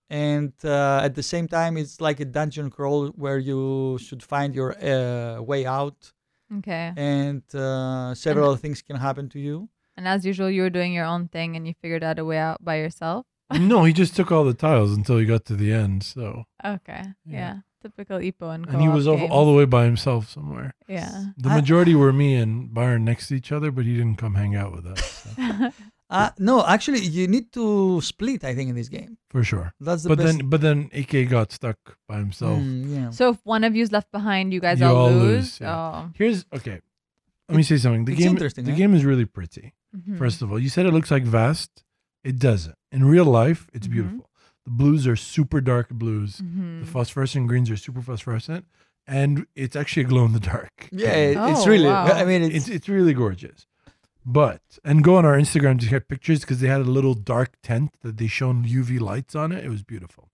and 0.09 0.51
uh, 0.65 1.01
at 1.03 1.15
the 1.15 1.23
same 1.23 1.47
time 1.47 1.77
it's 1.77 2.01
like 2.01 2.19
a 2.19 2.25
dungeon 2.25 2.69
crawl 2.69 3.07
where 3.09 3.37
you 3.37 3.97
should 4.01 4.21
find 4.21 4.53
your 4.53 4.71
uh, 4.83 5.41
way 5.41 5.65
out 5.65 6.11
okay. 6.57 6.91
and 6.97 7.43
uh, 7.55 8.13
several 8.13 8.57
things 8.57 8.81
can 8.81 8.97
happen 8.97 9.29
to 9.29 9.39
you 9.39 9.69
And 9.97 10.07
as 10.07 10.25
usual, 10.25 10.49
you 10.49 10.61
were 10.63 10.69
doing 10.69 10.93
your 10.93 11.05
own 11.05 11.27
thing 11.27 11.55
and 11.55 11.67
you 11.67 11.73
figured 11.81 12.03
out 12.03 12.17
a 12.17 12.25
way 12.25 12.37
out 12.37 12.63
by 12.63 12.77
yourself. 12.77 13.25
No, 13.59 13.83
he 13.83 13.93
just 13.93 14.15
took 14.15 14.31
all 14.31 14.43
the 14.43 14.53
tiles 14.53 14.91
until 14.95 15.17
he 15.17 15.25
got 15.25 15.45
to 15.45 15.55
the 15.55 15.71
end. 15.73 16.03
So, 16.03 16.45
Okay. 16.63 17.03
Yeah. 17.25 17.39
Yeah. 17.39 17.55
Typical 17.81 18.19
Ipo 18.19 18.53
and 18.53 18.67
and 18.69 18.79
he 18.79 18.87
was 18.87 19.07
all, 19.07 19.19
all 19.31 19.45
the 19.45 19.57
way 19.57 19.65
by 19.65 19.85
himself 19.85 20.29
somewhere. 20.29 20.75
Yeah. 20.87 21.31
The 21.37 21.49
I- 21.49 21.55
majority 21.55 21.95
were 21.95 22.13
me 22.13 22.35
and 22.35 22.71
Byron 22.71 23.03
next 23.05 23.27
to 23.29 23.35
each 23.35 23.51
other, 23.51 23.71
but 23.71 23.85
he 23.85 23.95
didn't 23.97 24.17
come 24.17 24.35
hang 24.35 24.55
out 24.55 24.71
with 24.71 24.85
us 24.85 25.01
so, 25.35 25.71
uh, 26.11 26.29
no 26.37 26.63
actually 26.67 26.99
you 26.99 27.25
need 27.27 27.51
to 27.53 28.01
split 28.01 28.43
i 28.43 28.53
think 28.53 28.69
in 28.69 28.75
this 28.75 28.89
game 28.89 29.17
for 29.31 29.43
sure. 29.43 29.73
that's 29.79 30.03
the 30.03 30.09
But 30.09 30.17
best 30.19 30.37
then, 30.37 30.49
but 30.49 30.61
then 30.61 30.89
AK 30.93 31.29
got 31.29 31.51
stuck 31.51 31.77
by 32.07 32.17
himself. 32.17 32.59
Mm, 32.59 32.95
yeah 32.95 33.09
so 33.09 33.29
if 33.31 33.39
one 33.45 33.63
of 33.63 33.75
you's 33.75 33.91
left 33.91 34.11
behind, 34.11 34.53
you 34.53 34.59
guys 34.59 34.79
You 34.79 34.85
all, 34.87 34.95
all 34.97 35.09
lose. 35.09 35.21
lose, 35.21 35.61
yeah. 35.61 35.75
Oh. 35.77 36.11
Here's 36.13 36.45
okay. 36.53 36.81
Let 37.49 37.55
me 37.57 37.63
say 37.63 37.77
something. 37.77 38.05
The 38.05 38.11
it's 38.13 38.21
game, 38.21 38.31
interesting, 38.31 38.63
the 38.65 38.73
eh? 38.73 38.75
game 38.75 38.93
is 38.93 39.03
really 39.05 39.25
pretty. 39.25 39.73
Mhm. 39.97 40.17
First 40.17 40.41
of 40.43 40.51
all, 40.51 40.59
you 40.59 40.69
said 40.69 40.85
it 40.85 40.93
looks 40.93 41.09
like 41.11 41.23
vast. 41.23 41.83
It 42.23 42.37
doesn't. 42.39 42.75
In 42.91 43.05
real 43.05 43.25
life, 43.25 43.67
it's 43.73 43.87
Mhm. 43.87 43.91
beautiful. 43.91 44.29
The 44.65 44.71
blues 44.71 45.07
are 45.07 45.15
super 45.15 45.59
dark 45.61 45.89
blues. 45.89 46.37
Mhm. 46.41 46.81
The 46.81 46.85
phosphorescent 46.91 47.47
greens 47.47 47.69
are 47.71 47.77
super 47.77 48.01
phosphorescent, 48.01 48.65
and 49.07 49.45
it's 49.55 49.75
actually 49.75 50.03
a 50.03 50.07
glow 50.07 50.25
in 50.25 50.33
the 50.33 50.39
dark. 50.39 50.87
yeah 50.91 51.09
it- 51.13 51.37
it's 51.51 51.61
Oh, 51.61 51.67
really 51.67 51.85
wow. 51.87 52.05
i 52.05 52.23
mean 52.25 52.43
it's, 52.43 52.55
it's 52.55 52.69
it's 52.69 52.89
really 52.89 53.13
gorgeous. 53.13 53.65
But 54.23 54.61
and 54.83 55.03
go 55.03 55.15
on 55.15 55.25
our 55.25 55.35
Instagram 55.37 55.79
to 55.79 55.87
get 55.89 56.07
pictures 56.07 56.41
because 56.41 56.59
they 56.59 56.67
had 56.67 56.81
a 56.81 56.91
little 56.97 57.15
dark 57.15 57.53
tent 57.63 57.95
that 58.01 58.17
they 58.17 58.27
shone 58.27 58.63
UV 58.63 58.99
lights 58.99 59.33
on 59.35 59.51
it. 59.51 59.65
It 59.65 59.69
was 59.69 59.81
beautiful. 59.83 60.29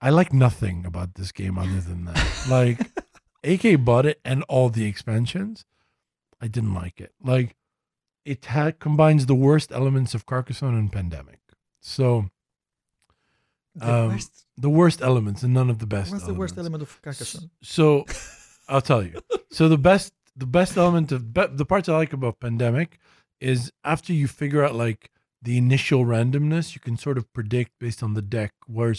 I 0.00 0.10
like 0.10 0.32
nothing 0.32 0.84
about 0.86 1.14
this 1.14 1.32
game 1.32 1.58
other 1.58 1.80
than 1.80 2.04
that. 2.04 2.46
like 2.50 2.78
AK 3.42 3.76
bought 3.84 4.04
it 4.06 4.20
and 4.24 4.42
all 4.48 4.68
the 4.68 4.84
expansions. 4.84 5.64
I 6.40 6.46
didn't 6.48 6.74
like 6.74 7.00
it. 7.00 7.12
Like 7.22 7.56
it 8.28 8.44
ha- 8.44 8.72
combines 8.78 9.26
the 9.26 9.34
worst 9.34 9.72
elements 9.72 10.14
of 10.14 10.26
Carcassonne 10.26 10.74
and 10.74 10.92
Pandemic. 10.92 11.40
So 11.80 12.30
the 13.74 13.94
um, 13.94 14.08
worst, 14.08 14.44
the 14.56 14.70
worst 14.70 15.00
elements 15.00 15.42
and 15.42 15.54
none 15.54 15.70
of 15.70 15.78
the 15.78 15.86
best. 15.86 16.12
what's 16.12 16.26
the 16.26 16.34
worst 16.34 16.58
element 16.58 16.82
of 16.82 17.00
carcassonne 17.00 17.50
So 17.62 18.04
I'll 18.68 18.82
tell 18.82 19.02
you. 19.02 19.20
So 19.50 19.68
the 19.68 19.78
best 19.78 20.12
the 20.36 20.46
best 20.46 20.76
element 20.76 21.10
of 21.10 21.32
be, 21.32 21.46
the 21.50 21.64
parts 21.64 21.88
I 21.88 21.94
like 21.94 22.12
about 22.12 22.38
Pandemic 22.38 22.98
is 23.40 23.72
after 23.82 24.12
you 24.12 24.28
figure 24.28 24.62
out 24.64 24.74
like 24.74 25.10
the 25.40 25.56
initial 25.56 26.04
randomness, 26.04 26.74
you 26.74 26.80
can 26.80 26.96
sort 26.96 27.16
of 27.16 27.32
predict 27.32 27.72
based 27.78 28.02
on 28.02 28.14
the 28.14 28.22
deck 28.22 28.52
where 28.66 28.94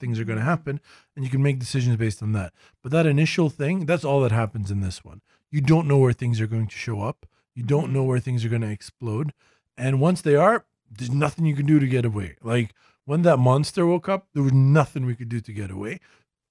things 0.00 0.18
are 0.18 0.24
going 0.24 0.38
to 0.38 0.44
happen, 0.44 0.80
and 1.14 1.24
you 1.24 1.30
can 1.30 1.42
make 1.42 1.58
decisions 1.58 1.96
based 1.96 2.22
on 2.22 2.32
that. 2.32 2.52
But 2.82 2.92
that 2.92 3.06
initial 3.06 3.50
thing, 3.50 3.86
that's 3.86 4.04
all 4.04 4.20
that 4.22 4.32
happens 4.32 4.70
in 4.70 4.80
this 4.80 5.04
one. 5.04 5.20
You 5.50 5.60
don't 5.60 5.88
know 5.88 5.98
where 5.98 6.12
things 6.12 6.40
are 6.40 6.46
going 6.46 6.68
to 6.68 6.76
show 6.76 7.02
up. 7.02 7.26
You 7.54 7.62
don't 7.62 7.92
know 7.92 8.02
where 8.04 8.18
things 8.18 8.44
are 8.44 8.48
going 8.48 8.62
to 8.62 8.70
explode, 8.70 9.32
and 9.76 10.00
once 10.00 10.20
they 10.22 10.34
are, 10.36 10.64
there's 10.90 11.10
nothing 11.10 11.46
you 11.46 11.54
can 11.56 11.66
do 11.66 11.78
to 11.78 11.86
get 11.86 12.04
away. 12.04 12.36
Like 12.42 12.74
when 13.04 13.22
that 13.22 13.38
monster 13.38 13.86
woke 13.86 14.08
up, 14.08 14.28
there 14.34 14.42
was 14.42 14.52
nothing 14.52 15.06
we 15.06 15.14
could 15.14 15.28
do 15.28 15.40
to 15.40 15.52
get 15.52 15.70
away. 15.70 16.00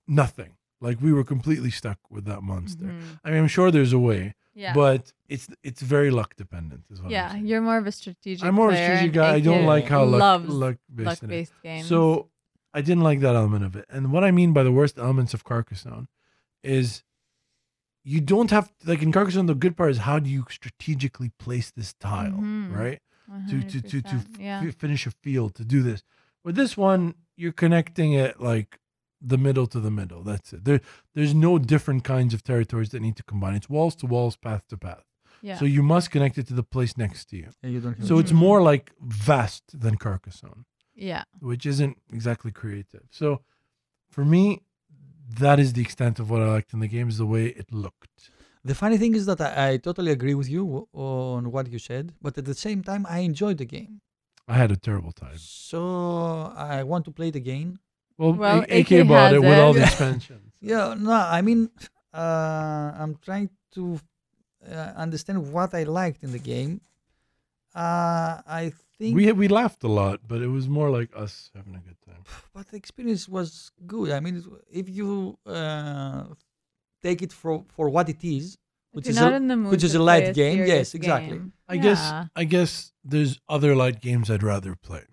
Nothing. 0.08 0.56
Like 0.82 1.02
we 1.02 1.14
were 1.14 1.24
completely 1.24 1.72
stuck 1.72 1.98
with 2.10 2.26
that 2.26 2.42
monster. 2.44 2.86
Mhm. 2.86 3.20
I 3.24 3.30
mean, 3.30 3.40
I'm 3.40 3.48
sure 3.48 3.72
there's 3.72 3.94
a 3.94 4.00
way, 4.00 4.36
Yeah. 4.54 4.74
but 4.74 5.14
it's 5.30 5.48
it's 5.64 5.82
very 5.82 6.12
luck 6.12 6.36
dependent. 6.36 6.84
What 6.90 7.06
I'm 7.06 7.10
yeah, 7.10 7.36
you're 7.38 7.62
more 7.62 7.78
of 7.78 7.88
a 7.88 7.92
strategic. 7.92 8.46
I'm 8.46 8.56
more 8.56 8.70
of 8.70 8.76
a 8.76 8.84
strategic 8.84 9.14
guy. 9.14 9.36
I 9.36 9.40
don't 9.40 9.66
like 9.66 9.88
how 9.88 10.04
luck 10.04 10.44
luck 10.48 10.78
based 10.94 11.00
in 11.00 11.04
it. 11.04 11.06
luck-based 11.06 11.54
games. 11.64 11.88
So 11.88 12.30
I 12.74 12.82
didn't 12.82 13.04
like 13.04 13.20
that 13.22 13.36
element 13.36 13.64
of 13.64 13.76
it. 13.76 13.86
And 13.90 14.12
what 14.12 14.24
I 14.24 14.32
mean 14.32 14.52
by 14.52 14.64
the 14.64 14.72
worst 14.72 14.98
elements 14.98 15.34
of 15.34 15.44
Carcassonne 15.46 16.08
is 16.64 17.04
you 18.04 18.20
don't 18.22 18.52
have 18.52 18.72
like 18.86 19.02
in 19.02 19.12
Carcassonne. 19.12 19.46
The 19.48 19.56
good 19.56 19.76
part 19.78 19.92
is 19.92 20.00
how 20.00 20.20
do 20.20 20.30
you 20.30 20.46
strategically 20.50 21.30
place 21.40 21.72
this 21.72 21.94
tile, 21.94 22.32
Mhm. 22.40 22.76
right? 22.76 23.00
To 23.50 23.62
to 23.64 23.82
to 23.82 24.02
to 24.02 24.16
100%, 24.16 24.40
yeah. 24.40 24.62
f- 24.68 24.76
finish 24.76 25.08
a 25.08 25.12
field 25.12 25.56
to 25.56 25.64
do 25.66 25.82
this. 25.82 26.04
With 26.44 26.56
this 26.56 26.76
one, 26.78 27.16
you're 27.38 27.54
connecting 27.54 28.14
it 28.14 28.40
like 28.42 28.80
the 29.22 29.38
middle 29.38 29.66
to 29.68 29.80
the 29.80 29.90
middle. 29.90 30.22
That's 30.24 30.52
it. 30.54 30.66
There, 30.66 30.82
there's 31.16 31.34
no 31.34 31.58
different 31.58 32.04
kinds 32.04 32.34
of 32.34 32.44
territories 32.44 32.90
that 32.90 33.02
need 33.02 33.16
to 33.16 33.24
combine. 33.24 33.56
It's 33.56 33.70
walls 33.70 33.96
to 33.98 34.06
walls, 34.06 34.36
path 34.36 34.68
to 34.68 34.78
path. 34.78 35.06
Yeah. 35.42 35.58
So 35.58 35.66
you 35.66 35.82
must 35.82 36.12
connect 36.12 36.38
it 36.38 36.48
to 36.48 36.54
the 36.54 36.64
place 36.64 36.98
next 36.98 37.30
to 37.30 37.38
you. 37.38 37.50
Yeah, 37.64 37.70
you 37.70 37.80
don't 37.80 38.04
So 38.06 38.20
it's 38.20 38.34
more 38.34 38.62
like 38.62 38.92
vast 39.02 39.80
than 39.80 39.96
Carcassonne, 39.98 40.66
yeah. 40.94 41.24
which 41.40 41.66
isn't 41.66 41.98
exactly 42.12 42.52
creative. 42.52 43.06
So 43.12 43.42
for 44.10 44.26
me, 44.26 44.62
that 45.40 45.60
is 45.60 45.74
the 45.74 45.82
extent 45.82 46.20
of 46.20 46.30
what 46.30 46.42
I 46.42 46.48
liked 46.48 46.74
in 46.74 46.80
the 46.80 46.88
game 46.88 47.08
is 47.10 47.18
the 47.18 47.26
way 47.26 47.46
it 47.48 47.72
looked. 47.72 48.30
The 48.66 48.76
funny 48.76 48.98
thing 48.98 49.14
is 49.16 49.26
that 49.26 49.42
I, 49.42 49.72
I 49.72 49.78
totally 49.78 50.12
agree 50.12 50.36
with 50.36 50.50
you 50.50 50.64
w- 50.66 50.88
on 50.94 51.52
what 51.52 51.70
you 51.72 51.80
said, 51.80 52.14
but 52.22 52.38
at 52.38 52.46
the 52.46 52.54
same 52.54 52.82
time, 52.84 53.06
I 53.10 53.20
enjoyed 53.20 53.58
the 53.58 53.66
game. 53.66 54.02
I 54.48 54.56
had 54.56 54.72
a 54.72 54.78
terrible 54.78 55.12
time. 55.12 55.38
So 55.38 56.54
I 56.56 56.84
want 56.84 57.06
to 57.06 57.12
play 57.12 57.28
it 57.30 57.36
again. 57.36 57.80
Well, 58.18 58.34
Well, 58.34 58.60
A- 58.70 58.80
AK, 58.80 58.92
AK 58.92 59.08
bought 59.08 59.32
has 59.32 59.34
it 59.34 59.42
with 59.42 59.58
all 59.60 59.74
the 59.74 59.84
expansions. 59.90 60.54
Yeah, 60.62 60.96
no, 60.98 61.12
I 61.12 61.42
mean, 61.42 61.70
uh, 62.14 62.92
I'm 63.02 63.16
trying 63.22 63.50
to 63.76 64.00
uh, 64.70 64.74
understand 64.96 65.52
what 65.52 65.74
I 65.74 65.84
liked 65.84 66.24
in 66.24 66.32
the 66.32 66.40
game. 66.40 66.82
Uh, 67.76 68.42
I 68.46 68.72
think, 68.98 69.16
We 69.16 69.32
we 69.32 69.48
laughed 69.48 69.84
a 69.84 69.88
lot, 69.88 70.22
but 70.28 70.42
it 70.42 70.48
was 70.48 70.68
more 70.68 70.90
like 70.90 71.10
us 71.16 71.52
having 71.56 71.76
a 71.76 71.80
good 71.80 71.98
time. 72.06 72.24
but 72.54 72.68
the 72.70 72.78
experience 72.78 73.28
was 73.28 73.72
good. 73.86 74.12
I 74.12 74.20
mean, 74.20 74.44
if 74.72 74.90
you 74.90 75.38
uh, 75.46 76.24
take 77.02 77.22
it 77.22 77.34
for 77.34 77.66
for 77.76 77.90
what 77.90 78.10
it 78.10 78.24
is, 78.24 78.58
which 78.92 79.08
is 79.08 79.20
you're 79.20 79.34
a- 79.34 79.36
in 79.36 79.48
the 79.48 79.58
mood 79.58 79.72
which 79.72 79.84
is 79.84 79.96
a 79.96 80.02
light 80.02 80.34
game, 80.34 80.58
serious 80.58 80.70
yes, 80.70 80.96
exactly. 80.96 81.38
game. 81.38 81.54
I 81.68 81.78
guess 81.78 82.12
I 82.36 82.44
guess 82.44 82.92
there's 83.04 83.40
other 83.50 83.76
light 83.76 84.02
games 84.02 84.30
I'd 84.30 84.44
rather 84.44 84.76
play. 84.76 85.04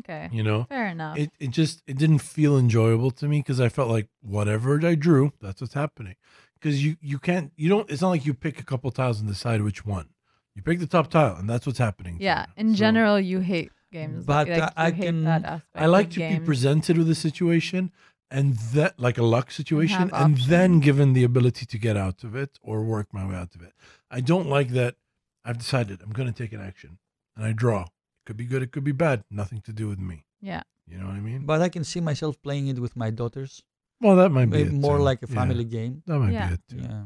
Okay. 0.00 0.28
You 0.32 0.42
know, 0.42 0.64
Fair 0.68 0.88
enough. 0.88 1.16
it 1.18 1.30
it 1.40 1.50
just 1.50 1.82
it 1.86 1.96
didn't 1.98 2.18
feel 2.18 2.58
enjoyable 2.58 3.10
to 3.12 3.26
me 3.26 3.40
because 3.40 3.60
I 3.60 3.68
felt 3.68 3.88
like 3.90 4.08
whatever 4.20 4.84
I 4.86 4.94
drew, 4.94 5.32
that's 5.40 5.60
what's 5.60 5.74
happening. 5.74 6.16
Because 6.54 6.84
you 6.84 6.96
you 7.00 7.18
can't 7.18 7.52
you 7.56 7.68
don't. 7.68 7.88
It's 7.90 8.02
not 8.02 8.10
like 8.10 8.26
you 8.26 8.34
pick 8.34 8.60
a 8.60 8.64
couple 8.64 8.90
tiles 8.90 9.20
and 9.20 9.28
decide 9.28 9.62
which 9.62 9.86
one. 9.86 10.08
You 10.58 10.62
pick 10.64 10.80
the 10.80 10.88
top 10.88 11.08
tile 11.08 11.36
and 11.36 11.48
that's 11.48 11.66
what's 11.68 11.78
happening. 11.78 12.16
yeah. 12.20 12.46
you. 12.56 12.62
In 12.62 12.68
So 12.74 12.78
general, 12.84 13.20
you 13.20 13.38
hate 13.38 13.70
games. 13.92 14.24
But, 14.26 14.48
like, 14.48 14.58
like, 14.60 14.72
I 14.76 14.90
hate 14.90 15.04
can- 15.06 15.22
that 15.22 15.44
aspect 15.44 15.82
I 15.84 15.86
like 15.86 16.08
of 16.08 16.12
to 16.14 16.28
be 16.30 16.40
presented 16.40 16.98
with 16.98 17.08
a 17.08 17.14
situation 17.14 17.92
and 18.28 18.54
that 18.74 18.98
like 18.98 19.18
a 19.18 19.22
luck 19.22 19.52
situation 19.52 20.08
have 20.08 20.12
and 20.22 20.36
then 20.54 20.80
given 20.80 21.12
the 21.12 21.22
ability 21.22 21.64
to 21.64 21.78
get 21.78 21.96
out 21.96 22.24
of 22.24 22.34
it 22.34 22.58
or 22.60 22.82
work 22.82 23.06
my 23.14 23.24
way 23.28 23.36
out 23.36 23.54
of 23.54 23.62
it. 23.62 23.72
I 24.10 24.20
don't 24.20 24.48
like 24.48 24.70
that 24.70 24.96
I've 25.44 25.58
decided 25.58 26.02
I'm 26.02 26.10
going 26.10 26.30
to 26.32 26.36
take 26.42 26.52
an 26.52 26.60
action 26.60 26.98
and 27.36 27.44
I 27.46 27.52
draw. 27.52 27.82
It 27.82 28.24
could 28.26 28.36
be 28.36 28.44
good, 28.44 28.62
it 28.64 28.72
could 28.72 28.84
be 28.92 28.96
bad, 29.06 29.22
nothing 29.30 29.60
to 29.68 29.72
do 29.72 29.86
with 29.86 30.00
me. 30.00 30.24
Yeah. 30.40 30.62
You 30.88 30.98
know 30.98 31.06
what 31.06 31.14
I 31.14 31.20
mean? 31.20 31.46
but 31.46 31.62
I 31.62 31.68
can 31.68 31.84
see 31.84 32.00
myself 32.00 32.34
playing 32.42 32.66
it 32.66 32.80
with 32.80 32.96
my 32.96 33.10
daughters. 33.10 33.62
well, 34.00 34.16
that 34.16 34.30
might 34.30 34.50
be 34.50 34.62
it 34.62 34.72
more 34.72 34.96
too. 34.98 35.04
like 35.04 35.22
a 35.22 35.28
Yeah, 35.28 35.34
family 35.36 35.64
game. 35.64 36.02
that 36.06 36.18
might 36.18 36.32
Yeah. 36.32 36.48
be 36.48 36.54
it 36.54 36.60
too. 36.68 36.78
Yeah. 36.82 37.04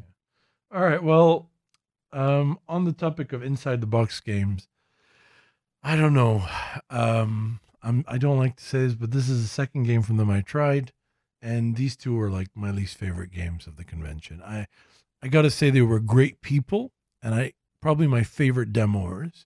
All 0.75 0.83
right. 0.83 1.03
Well, 1.03 1.51
um, 2.13 2.59
on 2.69 2.85
the 2.85 2.93
topic 2.93 3.33
of 3.33 3.43
inside 3.43 3.81
the 3.81 3.87
box 3.87 4.21
games, 4.21 4.69
I 5.83 5.97
don't 5.97 6.15
know. 6.15 6.47
Um, 6.91 7.61
I'm 7.83 8.05
I 8.07 8.19
don't 8.19 8.39
like 8.39 8.57
to 8.57 8.65
say 8.65 8.81
this, 8.81 8.95
but 8.95 9.11
this 9.11 9.29
is 9.29 9.43
the 9.43 9.49
second 9.49 9.85
game 9.85 10.03
from 10.03 10.17
them 10.17 10.31
I 10.31 10.41
tried, 10.43 10.93
and 11.41 11.77
these 11.77 11.97
two 11.97 12.15
were 12.15 12.31
like 12.31 12.49
my 12.55 12.71
least 12.71 12.97
favorite 12.97 13.33
games 13.33 13.67
of 13.67 13.77
the 13.77 13.85
convention. 13.85 14.43
I 14.43 14.67
I 15.23 15.29
got 15.29 15.43
to 15.43 15.51
say 15.51 15.71
they 15.71 15.83
were 15.83 16.01
great 16.01 16.41
people, 16.41 16.93
and 17.23 17.35
I 17.35 17.53
probably 17.81 18.07
my 18.07 18.23
favorite 18.23 18.73
demoers, 18.73 19.45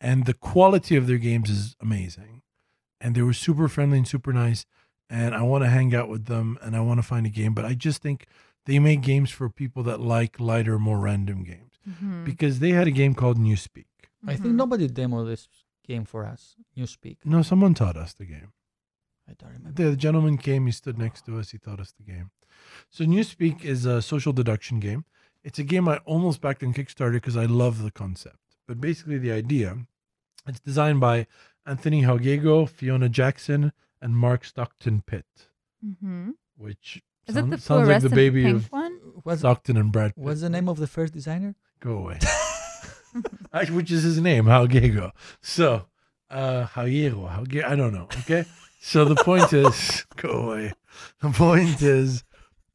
and 0.00 0.24
the 0.24 0.34
quality 0.34 0.96
of 0.96 1.06
their 1.06 1.18
games 1.18 1.50
is 1.50 1.76
amazing, 1.80 2.42
and 3.00 3.14
they 3.14 3.22
were 3.22 3.34
super 3.34 3.68
friendly 3.68 3.98
and 3.98 4.08
super 4.08 4.32
nice, 4.32 4.64
and 5.10 5.34
I 5.34 5.42
want 5.42 5.64
to 5.64 5.70
hang 5.70 5.94
out 5.94 6.08
with 6.08 6.26
them, 6.26 6.58
and 6.62 6.74
I 6.74 6.80
want 6.80 6.98
to 6.98 7.06
find 7.06 7.26
a 7.26 7.30
game, 7.30 7.52
but 7.54 7.66
I 7.66 7.74
just 7.74 8.00
think 8.00 8.26
they 8.66 8.78
make 8.78 9.02
games 9.02 9.30
for 9.30 9.50
people 9.50 9.82
that 9.82 10.00
like 10.00 10.40
lighter, 10.40 10.78
more 10.78 10.98
random 10.98 11.44
games 11.44 11.73
Mhm. 11.88 12.24
because 12.24 12.58
they 12.60 12.70
had 12.70 12.86
a 12.86 12.90
game 12.90 13.14
called 13.14 13.38
Newspeak. 13.38 13.86
I 14.26 14.36
think 14.36 14.54
Mhm. 14.54 14.56
nobody 14.56 14.88
demoed 14.88 15.26
this 15.26 15.48
game 15.86 16.04
for 16.04 16.24
us. 16.24 16.56
You 16.74 16.86
speak. 16.86 17.24
No, 17.24 17.42
someone 17.42 17.74
taught 17.74 17.96
us 17.96 18.14
the 18.14 18.24
game. 18.24 18.52
I 19.28 19.32
don't 19.38 19.52
remember. 19.52 19.90
The 19.90 19.96
gentleman 19.96 20.38
came, 20.38 20.66
he 20.66 20.72
stood 20.72 20.98
next 20.98 21.24
to 21.26 21.38
us, 21.38 21.50
he 21.50 21.58
taught 21.58 21.80
us 21.80 21.92
the 21.92 22.02
game. 22.02 22.30
So 22.90 23.04
Newspeak 23.04 23.64
is 23.64 23.84
a 23.84 24.02
social 24.02 24.32
deduction 24.32 24.80
game. 24.80 25.04
It's 25.42 25.58
a 25.58 25.64
game 25.64 25.88
I 25.88 25.98
almost 25.98 26.40
backed 26.40 26.62
on 26.62 26.72
Kickstarter 26.72 27.12
because 27.14 27.36
I 27.36 27.44
love 27.44 27.82
the 27.82 27.90
concept. 27.90 28.38
But 28.66 28.80
basically 28.80 29.18
the 29.18 29.32
idea, 29.32 29.86
it's 30.46 30.60
designed 30.60 31.00
by 31.00 31.26
Anthony 31.66 32.02
Halgego, 32.02 32.68
Fiona 32.68 33.08
Jackson, 33.08 33.72
and 34.00 34.16
Mark 34.16 34.44
Stockton 34.44 35.02
Pitt, 35.02 35.48
mm-hmm. 35.84 36.30
which 36.56 37.02
Is 37.26 37.34
sound- 37.34 37.52
it 37.52 37.56
the 37.56 37.62
sounds 37.62 37.88
like 37.88 38.02
the 38.02 38.08
fluorescent 38.10 38.14
baby 38.14 38.42
pink 38.44 38.56
of 38.56 38.72
one? 38.72 38.98
What's, 39.22 39.40
Stockton 39.40 39.76
and 39.76 39.90
Brad 39.92 40.14
Pitt. 40.14 40.22
what's 40.24 40.40
the 40.42 40.50
name 40.50 40.68
of 40.68 40.78
the 40.78 40.86
first 40.86 41.12
designer? 41.14 41.54
Go 41.80 41.92
away. 41.98 42.18
Actually, 43.52 43.76
Which 43.76 43.90
is 43.92 44.02
his 44.02 44.20
name, 44.20 44.44
Halgego. 44.46 45.12
So, 45.40 45.86
uh, 46.30 46.66
Halgego, 46.66 47.28
Halge- 47.30 47.64
I 47.64 47.76
don't 47.76 47.94
know. 47.94 48.08
Okay. 48.20 48.44
So 48.80 49.04
the 49.04 49.14
point 49.16 49.52
is, 49.52 50.04
go 50.16 50.28
away. 50.30 50.72
The 51.20 51.30
point 51.30 51.80
is, 51.80 52.24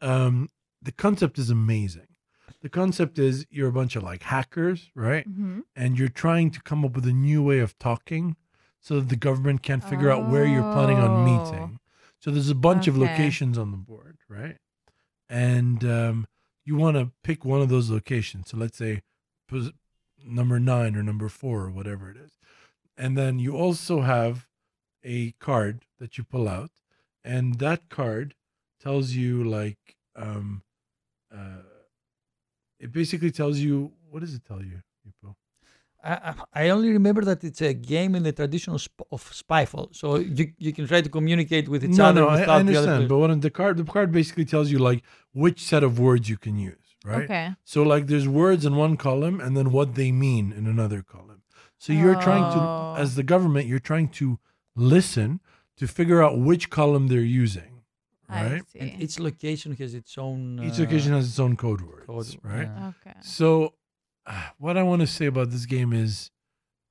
um, 0.02 0.50
the 0.82 0.92
concept 0.94 1.38
is 1.38 1.50
amazing. 1.50 2.08
The 2.62 2.70
concept 2.70 3.20
is 3.20 3.46
you're 3.50 3.70
a 3.70 3.74
bunch 3.74 3.96
of 3.96 4.04
like 4.04 4.24
hackers, 4.24 4.90
right? 4.96 5.30
Mhm. 5.30 5.62
And 5.76 5.98
you're 6.00 6.10
trying 6.10 6.52
to 6.52 6.62
come 6.62 6.84
up 6.84 6.94
with 6.94 7.06
a 7.06 7.14
new 7.14 7.44
way 7.44 7.60
of 7.60 7.78
talking 7.80 8.36
so 8.82 8.96
that 9.00 9.10
the 9.10 9.16
government 9.16 9.62
can't 9.62 9.84
figure 9.84 10.10
out 10.10 10.30
where 10.30 10.46
you're 10.46 10.74
planning 10.74 10.98
on 10.98 11.10
Oh. 11.10 11.24
meeting. 11.26 11.80
So 12.20 12.32
there's 12.32 12.50
a 12.50 12.56
bunch 12.56 12.88
of 12.88 12.96
locations 12.98 13.58
on 13.58 13.72
the 13.72 13.78
board, 13.78 14.18
right? 14.28 14.58
And 15.30 15.84
um, 15.86 16.28
you 16.66 16.76
want 16.76 16.98
to 16.98 17.12
pick 17.24 17.46
one 17.46 17.62
of 17.62 17.70
those 17.70 17.90
locations. 17.90 18.50
So 18.50 18.58
let's 18.58 18.78
say 18.78 19.02
pos- 19.48 19.72
number 20.26 20.60
nine 20.60 20.96
or 20.96 21.04
number 21.04 21.30
four 21.30 21.62
or 21.62 21.70
whatever 21.72 22.10
it 22.10 22.18
is. 22.18 22.32
And 22.98 23.18
then 23.18 23.40
you 23.40 23.56
also 23.56 24.02
have 24.02 24.48
a 25.04 25.32
card 25.40 25.86
that 26.00 26.18
you 26.18 26.24
pull 26.26 26.50
out, 26.50 26.72
and 27.24 27.60
that 27.60 27.90
card 27.90 28.36
tells 28.82 29.12
you 29.12 29.44
like 29.44 29.96
um, 30.16 30.64
uh, 31.34 31.64
it 32.80 32.92
basically 32.92 33.32
tells 33.32 33.60
you 33.60 33.94
what 34.10 34.20
does 34.20 34.34
it 34.34 34.44
tell 34.46 34.62
you, 34.64 34.82
people? 35.04 35.38
I, 36.04 36.14
I 36.14 36.34
I 36.66 36.70
only 36.70 36.90
remember 36.92 37.22
that 37.26 37.44
it's 37.44 37.62
a 37.62 37.74
game 37.74 38.16
in 38.16 38.24
the 38.24 38.32
traditional 38.32 38.80
sp- 38.80 39.04
of 39.12 39.22
Spyfall, 39.32 39.94
so 39.96 40.16
you 40.18 40.54
you 40.58 40.72
can 40.74 40.88
try 40.88 41.02
to 41.02 41.10
communicate 41.10 41.68
with 41.68 41.84
each 41.84 41.98
no, 41.98 42.06
other. 42.06 42.22
no, 42.22 42.28
I, 42.30 42.40
without 42.40 42.60
I 42.60 42.64
the 42.64 42.76
other 42.78 42.88
understand. 42.92 43.10
But 43.10 43.18
what 43.18 43.42
the 43.42 43.50
card, 43.50 43.78
the 43.78 43.84
card 43.84 44.12
basically 44.12 44.46
tells 44.46 44.72
you 44.72 44.80
like 44.80 45.04
which 45.34 45.60
set 45.62 45.84
of 45.84 46.00
words 46.00 46.30
you 46.30 46.38
can 46.38 46.58
use, 46.58 46.86
right? 47.04 47.24
Okay. 47.24 47.56
So 47.64 47.84
like 47.84 48.08
there's 48.08 48.28
words 48.28 48.66
in 48.66 48.76
one 48.76 48.96
column 48.98 49.40
and 49.42 49.56
then 49.58 49.72
what 49.72 49.96
they 49.96 50.12
mean 50.12 50.52
in 50.52 50.68
another 50.68 51.02
column. 51.02 51.42
So 51.78 51.94
you're 51.94 52.20
trying 52.22 52.44
Oh. 52.44 52.96
to, 52.96 53.02
as 53.02 53.16
the 53.16 53.24
government, 53.24 53.68
you're 53.68 53.80
trying 53.80 54.10
to 54.22 54.40
listen 54.76 55.40
to 55.78 55.88
figure 55.88 56.22
out 56.22 56.38
which 56.40 56.70
column 56.70 57.08
they're 57.08 57.22
using, 57.22 57.82
right? 58.30 58.62
I 58.62 58.72
see. 58.72 58.80
and 58.80 59.02
each 59.04 59.18
location 59.20 59.76
has 59.76 59.94
its 59.94 60.18
own. 60.18 60.60
Each 60.64 60.78
uh, 60.80 60.84
location 60.84 61.14
has 61.14 61.28
its 61.30 61.40
own 61.40 61.56
code 61.56 61.82
words, 61.82 62.06
code, 62.08 62.38
right? 62.44 62.68
yeah. 62.68 62.92
okay. 63.06 63.18
So, 63.22 63.66
uh, 63.66 63.70
what 64.58 64.78
I 64.78 64.84
want 64.84 65.02
to 65.02 65.08
say 65.08 65.26
about 65.26 65.52
this 65.52 65.66
game 65.66 65.94
is, 65.94 66.32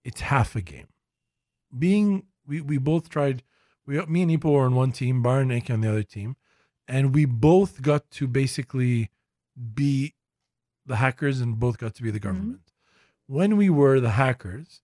it's 0.05 0.21
half 0.23 0.57
a 0.57 0.61
game. 0.61 0.89
Being 1.77 2.25
we 2.47 2.61
we 2.61 2.79
both 2.79 3.09
tried. 3.09 3.43
We 3.87 4.01
me 4.07 4.23
and 4.23 4.31
Ipo 4.31 4.53
were 4.53 4.65
on 4.65 4.75
one 4.75 4.93
team, 4.93 5.23
Bar 5.23 5.41
and 5.41 5.53
Ike 5.53 5.71
on 5.71 5.83
the 5.83 5.91
other 5.91 6.03
team, 6.03 6.37
and 6.87 7.15
we 7.15 7.25
both 7.25 7.83
got 7.83 8.11
to 8.13 8.27
basically 8.27 9.11
be 9.75 10.15
the 10.87 10.97
hackers 10.97 11.41
and 11.41 11.59
both 11.59 11.79
got 11.79 11.95
to 11.97 12.03
be 12.03 12.11
the 12.11 12.19
mm-hmm. 12.19 12.29
government. 12.29 12.73
When 13.27 13.57
we 13.57 13.69
were 13.69 14.01
the 14.01 14.11
hackers, 14.11 14.81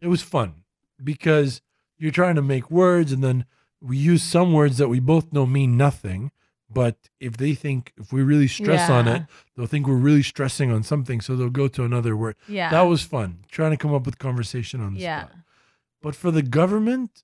it 0.00 0.08
was 0.08 0.22
fun 0.22 0.64
because 1.02 1.62
you're 1.98 2.10
trying 2.10 2.34
to 2.34 2.42
make 2.42 2.70
words 2.70 3.12
and 3.12 3.22
then 3.22 3.44
we 3.80 3.96
use 3.96 4.22
some 4.22 4.52
words 4.52 4.78
that 4.78 4.88
we 4.88 4.98
both 4.98 5.32
know 5.32 5.46
mean 5.46 5.76
nothing. 5.76 6.32
But 6.68 6.96
if 7.20 7.36
they 7.36 7.54
think 7.54 7.92
if 7.96 8.12
we 8.12 8.22
really 8.22 8.48
stress 8.48 8.90
on 8.90 9.06
it, 9.06 9.22
they'll 9.56 9.66
think 9.66 9.86
we're 9.86 9.94
really 9.94 10.22
stressing 10.24 10.72
on 10.72 10.82
something, 10.82 11.20
so 11.20 11.36
they'll 11.36 11.48
go 11.48 11.68
to 11.68 11.84
another 11.84 12.16
word. 12.16 12.34
Yeah. 12.48 12.70
That 12.70 12.82
was 12.82 13.02
fun, 13.02 13.44
trying 13.50 13.70
to 13.70 13.76
come 13.76 13.94
up 13.94 14.04
with 14.04 14.18
conversation 14.18 14.80
on 14.80 14.94
the 14.94 15.00
yeah. 15.00 15.20
spot. 15.26 15.36
But 16.02 16.14
for 16.16 16.30
the 16.32 16.42
government, 16.42 17.22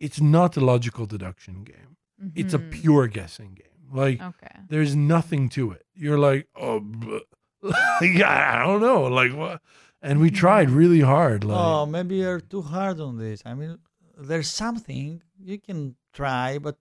it's 0.00 0.20
not 0.20 0.56
a 0.56 0.60
logical 0.60 1.04
deduction 1.06 1.62
game. 1.64 1.96
It's 2.34 2.54
a 2.54 2.58
Mhm. 2.58 2.70
pure 2.70 3.06
guessing 3.06 3.54
game. 3.54 3.66
Like 3.92 4.20
Okay. 4.22 4.56
there's 4.68 4.96
nothing 4.96 5.48
to 5.50 5.70
it. 5.72 5.84
You're 5.94 6.18
like, 6.18 6.48
oh, 6.56 6.80
blah. 6.80 7.20
like, 7.62 8.22
I 8.22 8.62
don't 8.64 8.80
know, 8.80 9.02
like 9.04 9.32
what? 9.34 9.60
And 10.02 10.20
we 10.20 10.30
tried 10.30 10.68
Mm-hmm. 10.68 10.76
really 10.76 11.00
hard. 11.00 11.44
Like, 11.44 11.56
Oh, 11.58 11.86
maybe 11.86 12.16
you're 12.16 12.40
too 12.40 12.62
hard 12.62 12.98
on 13.00 13.18
this. 13.18 13.42
I 13.44 13.52
mean, 13.54 13.78
there's 14.18 14.48
something 14.48 15.22
you 15.38 15.58
can 15.60 15.96
try, 16.12 16.58
but 16.58 16.78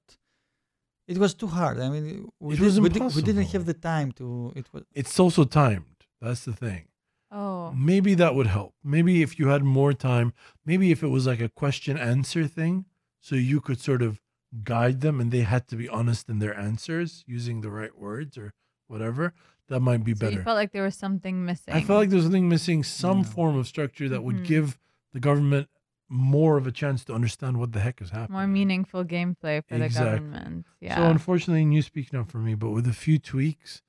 it 1.07 1.17
was 1.17 1.33
too 1.33 1.47
hard. 1.47 1.79
I 1.79 1.89
mean, 1.89 2.29
we, 2.39 2.53
It 2.53 2.57
did- 2.57 2.65
was 2.65 2.79
we, 2.81 2.89
did, 2.89 3.03
we 3.15 3.21
didn't 3.21 3.47
have 3.51 3.65
the 3.65 3.73
time 3.73 4.11
to. 4.13 4.53
It 4.55 4.67
was. 4.73 4.83
it's 4.93 5.19
also 5.19 5.43
timed. 5.43 5.85
That's 6.21 6.45
the 6.45 6.53
thing. 6.53 6.85
Oh. 7.31 7.71
Maybe 7.71 8.13
that 8.15 8.35
would 8.35 8.47
help. 8.47 8.73
Maybe 8.83 9.21
if 9.21 9.39
you 9.39 9.47
had 9.47 9.63
more 9.63 9.93
time, 9.93 10.33
maybe 10.65 10.91
if 10.91 11.01
it 11.03 11.07
was 11.07 11.25
like 11.25 11.41
a 11.41 11.49
question 11.49 11.97
answer 11.97 12.47
thing, 12.47 12.85
so 13.19 13.35
you 13.35 13.59
could 13.59 13.79
sort 13.81 14.01
of 14.01 14.21
guide 14.63 15.01
them 15.01 15.19
and 15.19 15.31
they 15.31 15.41
had 15.41 15.67
to 15.69 15.75
be 15.75 15.89
honest 15.89 16.29
in 16.29 16.37
their 16.39 16.55
answers 16.55 17.23
using 17.25 17.61
the 17.61 17.71
right 17.71 17.97
words 17.97 18.37
or 18.37 18.53
whatever, 18.87 19.33
that 19.67 19.79
might 19.79 20.03
be 20.03 20.13
So 20.13 20.19
better. 20.19 20.35
you 20.37 20.43
felt 20.43 20.55
like 20.57 20.71
there 20.73 20.83
was 20.83 20.95
something 20.95 21.43
missing. 21.43 21.73
I 21.73 21.81
felt 21.81 21.97
like 22.01 22.09
there 22.09 22.17
was 22.17 22.25
something 22.25 22.47
missing, 22.49 22.83
some 22.83 23.19
Yeah. 23.19 23.23
form 23.23 23.57
of 23.57 23.67
structure 23.67 24.07
that 24.09 24.23
would 24.23 24.37
Mhm. 24.41 24.45
give 24.45 24.77
the 25.11 25.19
government 25.19 25.69
more 26.09 26.57
of 26.57 26.67
a 26.67 26.71
chance 26.71 27.03
to 27.05 27.13
understand 27.13 27.57
what 27.57 27.71
the 27.71 27.79
heck 27.79 28.01
is 28.01 28.09
happening. 28.11 28.37
more 28.37 28.47
meaningful 28.47 29.03
gameplay 29.03 29.63
for 29.65 29.77
the 29.77 29.89
government. 29.89 30.65
Yeah. 30.79 30.97
So 30.97 31.03
unfortunately, 31.03 31.63
and 31.63 31.73
you 31.73 31.81
speak 31.81 32.13
not 32.13 32.29
for 32.29 32.37
me, 32.39 32.53
but 32.55 32.69
with 32.71 32.87
a 32.87 32.93
few 32.93 33.17
tweaks, 33.19 33.81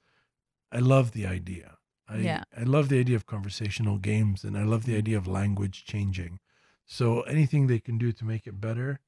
I 0.73 0.79
love 0.79 1.13
the 1.13 1.27
idea. 1.27 1.77
I, 2.09 2.19
Yeah. 2.19 2.45
I 2.57 2.63
love 2.65 2.89
the 2.89 2.99
idea 3.01 3.17
of 3.17 3.27
conversational 3.27 3.99
games 3.99 4.45
and 4.45 4.57
I 4.57 4.65
love 4.65 4.85
the 4.85 4.97
idea 4.97 5.17
of 5.19 5.27
language 5.27 5.85
changing. 5.85 6.39
So 6.87 7.23
anything 7.23 7.67
they 7.67 7.79
can 7.81 7.97
do 7.99 8.13
to 8.13 8.25
make 8.25 8.47
it 8.47 8.61
better, 8.61 9.01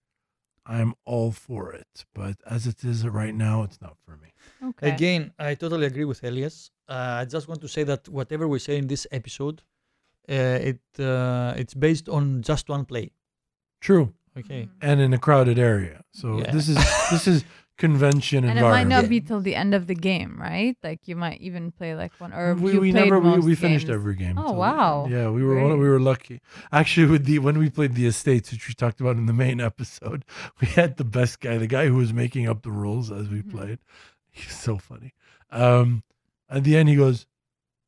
I'm 0.64 0.94
all 1.04 1.30
for 1.32 1.72
it. 1.72 2.04
But 2.14 2.36
as 2.46 2.66
it 2.66 2.82
is 2.84 3.06
right 3.06 3.34
now, 3.34 3.62
it's 3.62 3.80
not 3.80 3.96
for 4.04 4.16
me. 4.16 4.32
okay. 4.70 4.90
Again, 4.90 5.32
I 5.38 5.54
totally 5.54 5.86
agree 5.86 6.04
with 6.04 6.24
Elias. 6.24 6.70
Uh, 6.88 7.18
I 7.20 7.24
just 7.24 7.48
want 7.48 7.60
to 7.60 7.68
say 7.68 7.84
that 7.84 8.08
whatever 8.08 8.48
we 8.48 8.58
say 8.58 8.76
in 8.78 8.86
this 8.88 9.06
episode, 9.12 9.62
uh, 10.28 10.58
it 10.70 10.80
uh, 10.98 11.54
it's 11.56 11.74
based 11.74 12.08
on 12.08 12.42
just 12.42 12.68
one 12.68 12.84
play. 12.84 13.12
True. 13.80 14.12
Okay. 14.38 14.62
Mhm. 14.64 14.70
And 14.82 15.00
in 15.00 15.12
a 15.14 15.18
crowded 15.18 15.58
area. 15.58 16.02
So 16.12 16.38
Yeah. 16.38 16.50
this 16.52 16.68
is 16.68 16.76
this 17.10 17.26
is 17.26 17.44
convention 17.78 18.44
And 18.44 18.58
it 18.58 18.62
might 18.62 18.68
environment. 18.82 19.02
not 19.02 19.08
be 19.10 19.20
till 19.20 19.40
the 19.40 19.54
end 19.54 19.74
of 19.74 19.86
the 19.86 19.94
game, 19.94 20.38
right? 20.40 20.76
Like 20.82 21.00
you 21.06 21.14
might 21.14 21.40
even 21.42 21.72
play 21.72 21.94
like 21.94 22.12
one 22.18 22.32
or 22.32 22.54
we, 22.54 22.72
you 22.72 22.80
we 22.80 22.90
never 22.92 23.18
we, 23.20 23.38
we 23.38 23.54
finished 23.54 23.86
games. 23.86 23.94
every 23.94 24.14
game. 24.16 24.38
Oh, 24.38 24.52
wow. 24.52 25.06
Yeah, 25.10 25.28
we 25.28 25.42
were 25.44 25.56
one, 25.60 25.68
Great. 25.72 25.80
we 25.80 25.88
were 25.88 26.00
lucky. 26.00 26.40
Actually, 26.72 27.06
with 27.06 27.24
the 27.26 27.38
when 27.38 27.58
we 27.58 27.68
played 27.68 27.94
the 27.94 28.06
estates, 28.06 28.50
which 28.50 28.66
we 28.68 28.72
talked 28.74 29.00
about 29.02 29.16
in 29.16 29.26
the 29.26 29.34
main 29.34 29.60
episode, 29.70 30.24
we 30.60 30.68
had 30.68 30.96
the 30.96 31.04
best 31.04 31.40
guy, 31.40 31.58
the 31.58 31.66
guy 31.66 31.86
who 31.88 31.96
was 31.96 32.12
making 32.14 32.48
up 32.48 32.62
the 32.62 32.70
rules 32.72 33.10
as 33.12 33.28
we 33.28 33.42
Mhm. 33.42 33.50
played. 33.50 33.78
He's 34.30 34.56
so 34.56 34.78
funny. 34.78 35.12
Um, 35.50 36.02
at 36.48 36.64
the 36.64 36.76
end, 36.78 36.88
he 36.88 36.96
goes, 36.96 37.26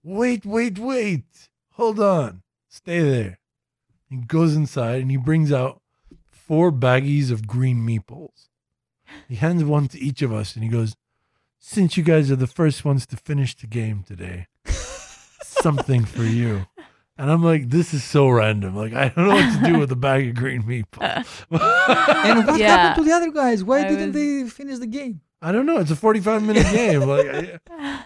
"Wait, 0.02 0.44
wait, 0.44 0.78
wait! 0.78 1.48
Hold 1.78 1.98
on, 2.00 2.42
stay 2.68 3.00
there." 3.00 3.38
He 4.10 4.16
goes 4.16 4.54
inside 4.54 5.00
and 5.02 5.10
he 5.10 5.16
brings 5.16 5.50
out 5.52 5.80
four 6.30 6.70
baggies 6.72 7.30
of 7.30 7.46
green 7.46 7.78
meeples. 7.86 8.48
He 9.28 9.36
hands 9.36 9.64
one 9.64 9.88
to 9.88 9.98
each 9.98 10.20
of 10.22 10.32
us 10.32 10.54
and 10.54 10.62
he 10.64 10.70
goes, 10.70 10.94
Since 11.58 11.96
you 11.96 12.02
guys 12.02 12.30
are 12.30 12.36
the 12.36 12.46
first 12.46 12.84
ones 12.86 13.06
to 13.08 13.16
finish 13.16 13.54
the 13.56 13.66
game 13.66 14.02
today, 14.06 14.46
something 15.42 16.04
for 16.04 16.22
you. 16.22 16.66
And 17.18 17.30
I'm 17.30 17.42
like, 17.42 17.68
this 17.68 17.92
is 17.92 18.04
so 18.04 18.28
random. 18.28 18.76
Like, 18.76 18.94
I 18.94 19.08
don't 19.08 19.26
know 19.28 19.34
what 19.34 19.60
to 19.60 19.72
do 19.72 19.78
with 19.78 19.90
a 19.92 19.96
bag 19.96 20.28
of 20.28 20.34
green 20.36 20.62
meatballs. 20.62 21.44
And 21.50 22.46
what 22.46 22.58
Yeah. 22.60 22.68
happened 22.76 23.04
to 23.04 23.10
the 23.10 23.16
other 23.16 23.30
guys? 23.32 23.64
Why 23.64 23.80
I 23.80 23.88
didn't 23.88 24.12
was- 24.12 24.14
they 24.14 24.48
finish 24.48 24.78
the 24.78 24.86
game? 24.86 25.20
I 25.42 25.52
don't 25.52 25.66
know. 25.66 25.78
It's 25.78 25.90
a 25.90 25.96
45 25.96 26.42
minute 26.44 26.66
game. 26.72 27.00
Like, 27.02 27.26
I, 27.26 27.38
I 27.38 27.42
don't 27.68 28.00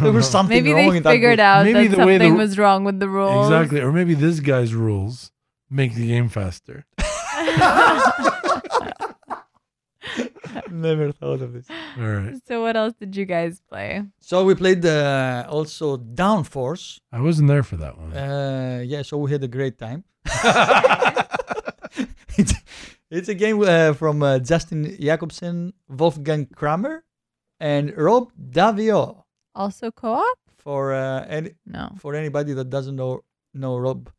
There 0.00 0.12
was 0.12 0.26
know. 0.26 0.30
something 0.30 0.64
Maybe 0.64 0.72
wrong 0.72 0.90
they 0.90 0.96
in 0.98 1.02
that 1.02 1.10
figured 1.10 1.40
out 1.40 1.64
Maybe 1.64 1.88
that 1.88 1.96
the 1.96 2.06
way 2.06 2.18
the- 2.18 2.24
something 2.24 2.38
was 2.38 2.58
wrong 2.58 2.84
with 2.84 3.00
the 3.00 3.08
rules. 3.08 3.46
Exactly. 3.46 3.80
Or 3.80 3.92
maybe 3.92 4.14
this 4.14 4.40
guy's 4.40 4.74
rules 4.74 5.30
make 5.70 5.94
the 5.94 6.06
game 6.08 6.28
faster. 6.28 6.84
Never 10.70 11.12
thought 11.12 11.40
of 11.42 11.52
this. 11.52 11.66
All 11.98 12.04
right. 12.04 12.34
so 12.46 12.62
what 12.62 12.76
else 12.76 12.94
did 12.98 13.16
you 13.16 13.24
guys 13.24 13.60
play? 13.68 14.02
So 14.20 14.44
we 14.44 14.54
played 14.54 14.84
uh, 14.84 15.46
also 15.48 15.96
Downforce. 15.96 17.00
I 17.12 17.20
wasn't 17.20 17.48
there 17.48 17.62
for 17.62 17.76
that 17.76 17.96
one. 17.98 18.12
Uh, 18.12 18.82
yeah, 18.84 19.02
so 19.02 19.16
we 19.18 19.30
had 19.30 19.42
a 19.42 19.48
great 19.48 19.78
time. 19.78 20.04
it's, 22.36 22.54
it's 23.10 23.28
a 23.28 23.34
game 23.34 23.60
uh, 23.62 23.92
from 23.94 24.22
uh, 24.22 24.38
Justin 24.38 24.96
Jacobson, 25.00 25.72
Wolfgang 25.88 26.46
Kramer, 26.46 27.04
and 27.60 27.96
Rob 27.96 28.32
Daviau. 28.38 29.22
Also 29.56 29.90
co-op? 29.90 30.38
For 30.58 30.92
uh, 30.94 31.24
any, 31.36 31.50
No. 31.64 31.84
for 32.02 32.14
anybody 32.14 32.52
that 32.58 32.68
doesn't 32.76 32.96
know 32.96 33.12
know 33.54 33.74
Rob, 33.78 34.10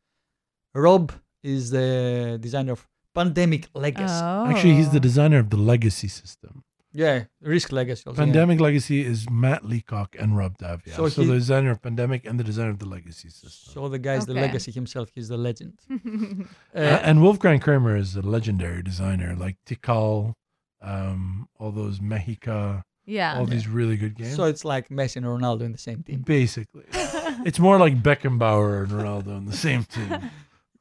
Rob 0.73 1.11
is 1.43 1.69
the 1.69 2.37
designer 2.41 2.73
of 2.73 2.87
Pandemic 3.13 3.63
Legacy. 3.73 4.13
Oh. 4.23 4.47
Actually, 4.49 4.75
he's 4.79 4.91
the 4.91 4.99
designer 5.09 5.39
of 5.39 5.49
the 5.49 5.57
Legacy 5.73 6.07
system. 6.07 6.63
yeah, 6.93 7.25
Risk 7.41 7.71
Legacy. 7.71 8.03
Also, 8.07 8.17
yeah. 8.19 8.25
Pandemic 8.25 8.59
Legacy 8.59 8.99
is 9.05 9.19
Matt 9.29 9.61
Leacock 9.71 10.15
and 10.21 10.29
Rob 10.39 10.57
Daviau. 10.57 10.95
So 10.95 11.09
So, 11.09 11.21
he- 11.21 11.27
the 11.27 11.33
designer 11.43 11.71
of 11.75 11.79
Pandemic 11.81 12.21
and 12.27 12.35
the 12.41 12.43
designer 12.51 12.71
of 12.75 12.79
the 12.79 12.89
Legacy 12.97 13.29
system. 13.29 13.73
So 13.73 13.79
the 13.95 13.99
guy's 13.99 14.21
is 14.21 14.25
the 14.31 14.33
legacy 14.45 14.71
himself. 14.71 15.05
He's 15.15 15.27
the 15.33 15.37
legend. 15.49 15.75
Uh, 16.75 16.79
Uh, 16.79 17.07
and 17.07 17.15
Wolfgang 17.25 17.59
Kramer 17.65 17.95
is 18.03 18.15
a 18.15 18.21
legendary 18.37 18.81
designer, 18.91 19.31
like 19.45 19.55
Tikal, 19.67 20.33
um, 20.81 21.47
all 21.59 21.71
those 21.81 21.99
Mexica, 22.13 22.83
yeah. 23.07 23.39
all 23.39 23.45
these 23.45 23.67
really 23.67 23.97
good 23.97 24.15
games. 24.15 24.35
so 24.35 24.43
it's 24.43 24.63
like 24.63 24.89
Messi 24.89 25.15
and 25.15 25.25
Ronaldo 25.25 25.61
in 25.61 25.71
the 25.71 25.77
same 25.79 26.03
team. 26.03 26.21
Basically, 26.21 26.83
it's 26.91 27.57
more 27.57 27.79
like 27.79 28.03
Beckenbauer 28.03 28.83
and 28.83 28.91
Ronaldo 28.91 29.37
in 29.37 29.45
the 29.45 29.57
same 29.57 29.83
team. 29.83 30.29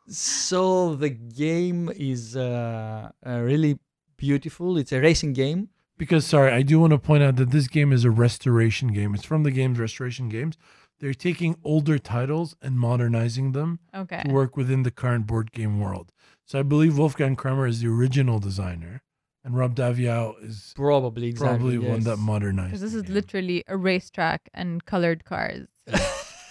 So 0.08 0.94
the 0.94 1.10
game 1.10 1.90
is 1.96 2.36
uh, 2.36 3.10
uh, 3.26 3.40
really 3.40 3.78
beautiful. 4.16 4.78
It's 4.78 4.92
a 4.92 5.00
racing 5.00 5.32
game. 5.32 5.68
Because, 5.98 6.26
sorry, 6.26 6.52
I 6.52 6.62
do 6.62 6.78
want 6.78 6.92
to 6.92 6.98
point 6.98 7.22
out 7.22 7.36
that 7.36 7.50
this 7.50 7.68
game 7.68 7.92
is 7.92 8.04
a 8.04 8.10
restoration 8.10 8.88
game. 8.92 9.14
It's 9.14 9.24
from 9.24 9.42
the 9.42 9.50
game's 9.50 9.78
Restoration 9.78 10.28
Games. 10.28 10.56
They're 11.00 11.14
taking 11.14 11.56
older 11.64 11.98
titles 11.98 12.54
and 12.62 12.78
modernizing 12.78 13.52
them 13.52 13.80
okay. 13.94 14.22
to 14.24 14.32
work 14.32 14.56
within 14.56 14.82
the 14.82 14.90
current 14.90 15.26
board 15.26 15.52
game 15.52 15.80
world. 15.80 16.12
So 16.44 16.58
I 16.58 16.62
believe 16.62 16.96
Wolfgang 16.96 17.34
Kramer 17.34 17.66
is 17.66 17.80
the 17.80 17.88
original 17.88 18.38
designer, 18.38 19.02
and 19.46 19.56
Rob 19.56 19.74
Daviau 19.76 20.34
is 20.42 20.72
Probably 20.76 21.28
exactly. 21.28 21.76
probably 21.78 21.78
one 21.78 22.00
that 22.00 22.18
modernized. 22.18 22.72
Because 22.72 22.80
this 22.82 22.94
is 22.94 23.02
game. 23.04 23.14
literally 23.14 23.64
a 23.68 23.76
racetrack 23.76 24.50
and 24.52 24.84
colored 24.84 25.24
cars. 25.24 25.68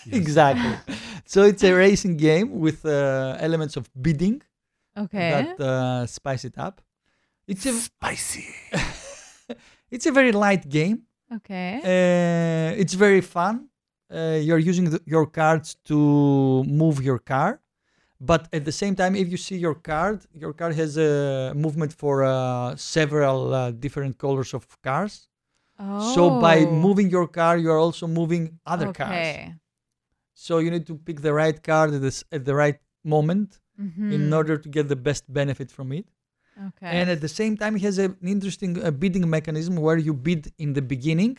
Exactly. 0.12 0.96
so 1.26 1.44
it's 1.44 1.64
a 1.64 1.74
racing 1.74 2.16
game 2.18 2.60
with 2.66 2.86
uh, 2.86 3.38
elements 3.40 3.76
of 3.76 3.90
bidding 4.02 4.42
Okay. 4.98 5.30
that 5.36 5.60
uh, 5.60 6.06
spice 6.06 6.46
it 6.46 6.58
up. 6.58 6.82
It's 7.48 7.66
a 7.66 7.74
spicy. 7.74 8.46
it's 9.92 10.06
a 10.06 10.12
very 10.12 10.32
light 10.32 10.70
game. 10.70 10.98
okay. 11.38 11.80
Uh, 11.84 12.82
it's 12.82 12.94
very 12.94 13.22
fun. 13.22 13.68
Uh, 14.14 14.38
you're 14.48 14.60
using 14.72 14.86
the, 14.92 15.00
your 15.06 15.26
cards 15.26 15.76
to 15.90 15.98
move 16.82 17.02
your 17.04 17.18
car, 17.20 17.60
but 18.20 18.48
at 18.54 18.64
the 18.66 18.72
same 18.72 18.96
time, 18.96 19.16
if 19.16 19.28
you 19.30 19.38
see 19.38 19.58
your 19.58 19.76
card, 19.76 20.26
your 20.34 20.54
card 20.54 20.76
has 20.76 20.98
a 20.98 21.54
movement 21.56 21.92
for 21.94 22.24
uh, 22.24 22.76
several 22.76 23.54
uh, 23.54 23.72
different 23.72 24.18
colors 24.18 24.54
of 24.54 24.64
cars. 24.82 25.28
oh. 25.80 26.14
So 26.16 26.22
by 26.40 26.58
Oh, 26.66 26.72
moving 26.88 27.10
your 27.10 27.28
car, 27.28 27.58
you 27.58 27.70
are 27.72 27.80
also 27.88 28.08
moving 28.08 28.44
other 28.66 28.94
cars. 28.94 29.12
okay. 29.12 29.54
So 30.34 30.58
you 30.60 30.70
need 30.72 30.86
to 30.88 30.96
pick 31.08 31.22
the 31.22 31.34
right 31.34 31.62
card 31.70 31.94
at, 31.94 32.02
this, 32.02 32.24
at 32.32 32.44
the 32.46 32.56
right 32.56 32.80
moment 33.04 33.60
in 33.78 34.22
Mhm. 34.30 34.34
order 34.40 34.56
to 34.64 34.70
get 34.70 34.88
the 34.88 34.96
best 35.10 35.24
benefit 35.40 35.70
from 35.78 35.92
it. 36.00 36.06
Okay. 36.68 36.88
And 36.98 37.10
at 37.16 37.20
the 37.26 37.34
same 37.42 37.54
time, 37.62 37.74
it 37.76 37.82
has 37.90 37.98
a- 38.00 38.16
an 38.24 38.28
interesting 38.38 38.74
uh, 38.82 38.90
bidding 39.02 39.26
mechanism 39.38 39.74
where 39.86 39.98
you 40.08 40.14
bid 40.14 40.42
in 40.64 40.70
the 40.78 40.82
beginning, 40.94 41.34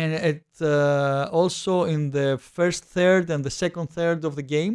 and 0.00 0.10
it 0.32 0.44
uh, 0.60 1.28
also 1.40 1.84
in 1.94 2.10
the 2.10 2.28
first 2.56 2.82
third 2.96 3.24
and 3.30 3.40
the 3.48 3.54
second 3.64 3.86
third 3.98 4.20
of 4.28 4.32
the 4.36 4.42
game, 4.56 4.74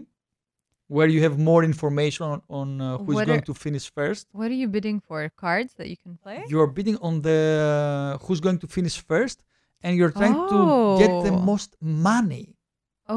where 0.88 1.08
you 1.08 1.22
have 1.24 1.38
more 1.40 1.64
information 1.64 2.26
on, 2.34 2.42
on 2.50 2.68
uh, 2.82 2.98
who's 3.00 3.16
What 3.16 3.26
going 3.28 3.40
are- 3.40 3.50
to 3.52 3.54
finish 3.54 3.86
first. 3.92 4.28
what 4.32 4.52
are 4.52 4.60
you 4.64 4.68
bidding 4.68 5.00
for? 5.00 5.30
Cards 5.46 5.74
that 5.78 5.88
you 5.90 5.98
can 5.98 6.18
play? 6.24 6.44
You're 6.48 6.68
bidding 6.68 6.98
on 7.08 7.22
the 7.22 7.40
uh, 8.20 8.26
who's 8.26 8.40
going 8.40 8.60
to 8.60 8.68
finish 8.68 8.96
first, 9.12 9.38
and 9.84 9.98
you're 9.98 10.12
trying 10.12 10.34
to 10.54 10.60
get 11.02 11.12
the 11.28 11.32
Oh. 11.34 11.40
most 11.52 11.76
money. 11.82 12.56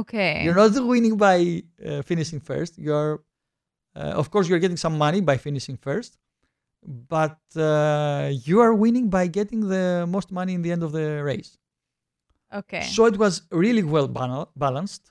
Okay. 0.01 0.43
You're 0.45 0.55
not 0.55 0.73
winning 0.95 1.17
by 1.17 1.63
uh, 1.85 2.03
finishing 2.03 2.41
first. 2.41 2.73
You're, 2.79 3.23
uh, 3.97 4.21
of 4.23 4.31
course, 4.31 4.49
you're 4.49 4.59
getting 4.65 4.77
some 4.87 4.97
money 4.99 5.21
by 5.21 5.37
finishing 5.39 5.77
first, 5.77 6.13
but 7.09 7.39
uh, 7.57 8.31
you 8.49 8.61
are 8.61 8.75
winning 8.75 9.09
by 9.11 9.27
getting 9.39 9.61
the 9.69 10.07
most 10.09 10.31
money 10.31 10.53
in 10.55 10.63
the 10.63 10.73
end 10.73 10.83
of 10.83 10.93
the 10.93 11.23
race. 11.23 11.57
okay. 12.61 12.83
So 12.83 13.05
it 13.07 13.17
was 13.19 13.43
really 13.51 13.83
well 13.83 14.09
bal- 14.09 14.51
balanced. 14.57 15.05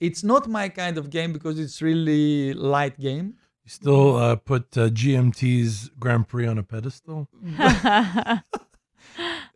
It's 0.00 0.22
not 0.22 0.48
my 0.48 0.68
kind 0.68 0.98
of 0.98 1.08
game 1.10 1.32
because 1.32 1.58
it's 1.58 1.80
really 1.80 2.52
light 2.54 2.98
game. 3.00 3.34
You 3.64 3.70
still 3.70 4.16
uh, 4.16 4.36
put 4.36 4.76
uh, 4.76 4.88
GMT's 4.90 5.90
Grand 5.98 6.28
Prix 6.28 6.46
on 6.46 6.58
a 6.58 6.62
pedestal. 6.62 7.28
I 7.58 8.42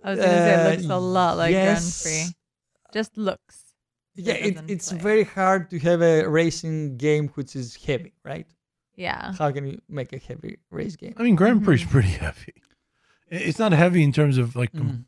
was 0.05 0.19
gonna 0.19 0.23
say 0.23 0.55
it 0.55 0.71
looks 0.77 0.91
a 0.91 0.95
Uh, 0.95 1.01
lot 1.01 1.37
like 1.37 1.53
yes. 1.53 2.03
Grand 2.03 2.27
Prix. 2.27 2.35
Just 2.93 3.17
looks. 3.17 3.65
Yeah, 4.17 4.35
It 4.35 4.57
it, 4.57 4.65
it's 4.69 4.89
play. 4.91 4.99
very 4.99 5.25
hard 5.25 5.71
to 5.71 5.79
have 5.81 6.03
a 6.03 6.27
racing 6.27 6.97
game 6.97 7.29
which 7.35 7.55
is 7.55 7.77
heavy, 7.77 8.13
right? 8.25 8.47
Yeah. 8.97 9.33
How 9.39 9.51
can 9.53 9.67
you 9.67 9.81
make 9.89 10.13
a 10.13 10.19
heavy 10.19 10.59
race 10.71 10.97
game? 10.97 11.15
I 11.17 11.23
mean, 11.23 11.37
Grand 11.37 11.63
Prix 11.65 11.77
is 11.77 11.85
Mhm. 11.85 11.91
pretty 11.91 12.09
heavy. 12.25 12.55
It's 13.31 13.59
not 13.59 13.73
heavy 13.73 14.03
in 14.03 14.13
terms 14.13 14.39
of 14.39 14.57
like 14.57 14.73
com- 14.73 14.89
Mm. 14.89 15.05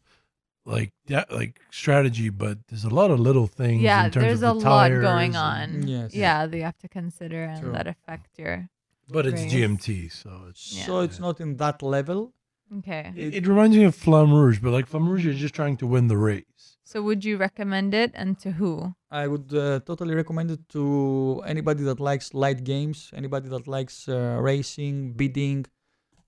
Like 0.64 0.92
yeah, 1.06 1.24
like 1.30 1.60
strategy, 1.70 2.28
but 2.28 2.58
there's 2.68 2.84
a 2.84 2.90
lot 2.94 3.10
of 3.10 3.18
little 3.20 3.46
things. 3.46 3.82
Yeah, 3.82 4.04
in 4.06 4.10
terms 4.10 4.24
there's 4.26 4.42
a 4.42 4.50
of 4.50 4.60
the 4.60 4.68
lot 4.68 4.88
tires 4.88 5.02
going 5.02 5.36
and- 5.36 5.82
on. 5.82 5.88
Yes. 5.88 6.14
Yeah, 6.14 6.46
that 6.46 6.56
you 6.56 6.62
have 6.62 6.78
to 6.78 6.88
consider 6.88 7.44
and 7.44 7.60
True. 7.62 7.72
that 7.72 7.86
affect 7.86 8.38
your 8.38 8.68
But 9.08 9.26
it's 9.26 9.42
GMT, 9.42 10.10
so 10.12 10.30
it's. 10.48 10.62
So 10.86 11.00
it's 11.00 11.18
not 11.18 11.40
in 11.40 11.56
that 11.56 11.82
level. 11.82 12.32
Okay. 12.78 13.12
It, 13.16 13.34
it 13.34 13.46
reminds 13.46 13.76
me 13.76 13.84
of 13.84 13.94
Flamme 13.94 14.32
Rouge, 14.32 14.58
but 14.60 14.70
like 14.70 14.86
Flamme 14.88 15.08
Rouge, 15.08 15.24
you're 15.26 15.34
just 15.34 15.54
trying 15.54 15.76
to 15.78 15.86
win 15.86 16.06
the 16.08 16.16
race. 16.16 16.78
So 16.84 17.02
would 17.02 17.22
you 17.24 17.36
recommend 17.36 17.92
it 17.92 18.10
and 18.14 18.38
to 18.40 18.52
who? 18.52 18.94
I 19.10 19.26
would 19.26 19.52
uh, 19.52 19.80
totally 19.80 20.14
recommend 20.14 20.50
it 20.50 20.68
to 20.70 21.42
anybody 21.46 21.82
that 21.84 22.00
likes 22.00 22.32
light 22.32 22.64
games, 22.64 23.10
anybody 23.14 23.48
that 23.50 23.66
likes 23.66 24.08
uh, 24.08 24.38
racing, 24.40 25.12
bidding, 25.12 25.66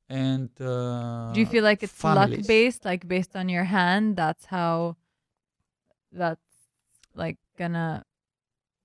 and. 0.09 0.51
Uh, 0.61 1.33
Do 1.35 1.41
you 1.41 1.47
feel 1.47 1.65
like 1.65 1.83
it's 1.83 1.93
families. 1.93 2.39
luck 2.39 2.47
based, 2.47 2.85
like 2.85 3.07
based 3.09 3.35
on 3.37 3.49
your 3.49 3.65
hand? 3.65 4.17
That's 4.17 4.45
how 4.47 4.97
that's 6.13 6.41
like 7.15 7.39
gonna 7.59 8.05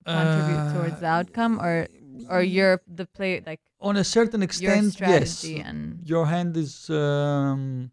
contribute 0.06 0.64
towards 0.74 1.00
the 1.00 1.08
Uh, 1.08 1.18
outcome, 1.18 1.60
or 1.60 1.88
or 2.30 2.42
your 2.42 2.82
the 2.88 3.06
play 3.06 3.42
like 3.46 3.62
On 3.80 3.96
a 3.96 4.04
certain 4.04 4.42
extent, 4.44 4.94
strategy 4.94 5.56
yes. 5.58 5.68
and 5.70 5.82
Your 6.14 6.26
hand 6.26 6.58
is 6.58 6.90
um, 6.90 7.92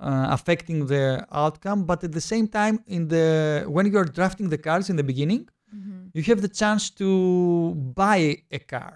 uh, 0.00 0.26
affecting 0.36 0.86
the 0.86 1.26
outcome, 1.30 1.84
but 1.84 2.02
at 2.04 2.12
the 2.12 2.20
same 2.32 2.46
time, 2.48 2.76
in 2.86 3.08
the 3.08 3.64
when 3.74 3.84
you're 3.92 4.10
drafting 4.18 4.48
the 4.48 4.58
cards 4.68 4.88
in 4.90 4.96
the 4.96 5.04
beginning, 5.12 5.42
Mhm. 5.74 6.10
you 6.14 6.22
have 6.30 6.40
the 6.46 6.52
chance 6.62 6.84
to 7.00 7.08
buy 8.02 8.20
a 8.58 8.60
car. 8.74 8.92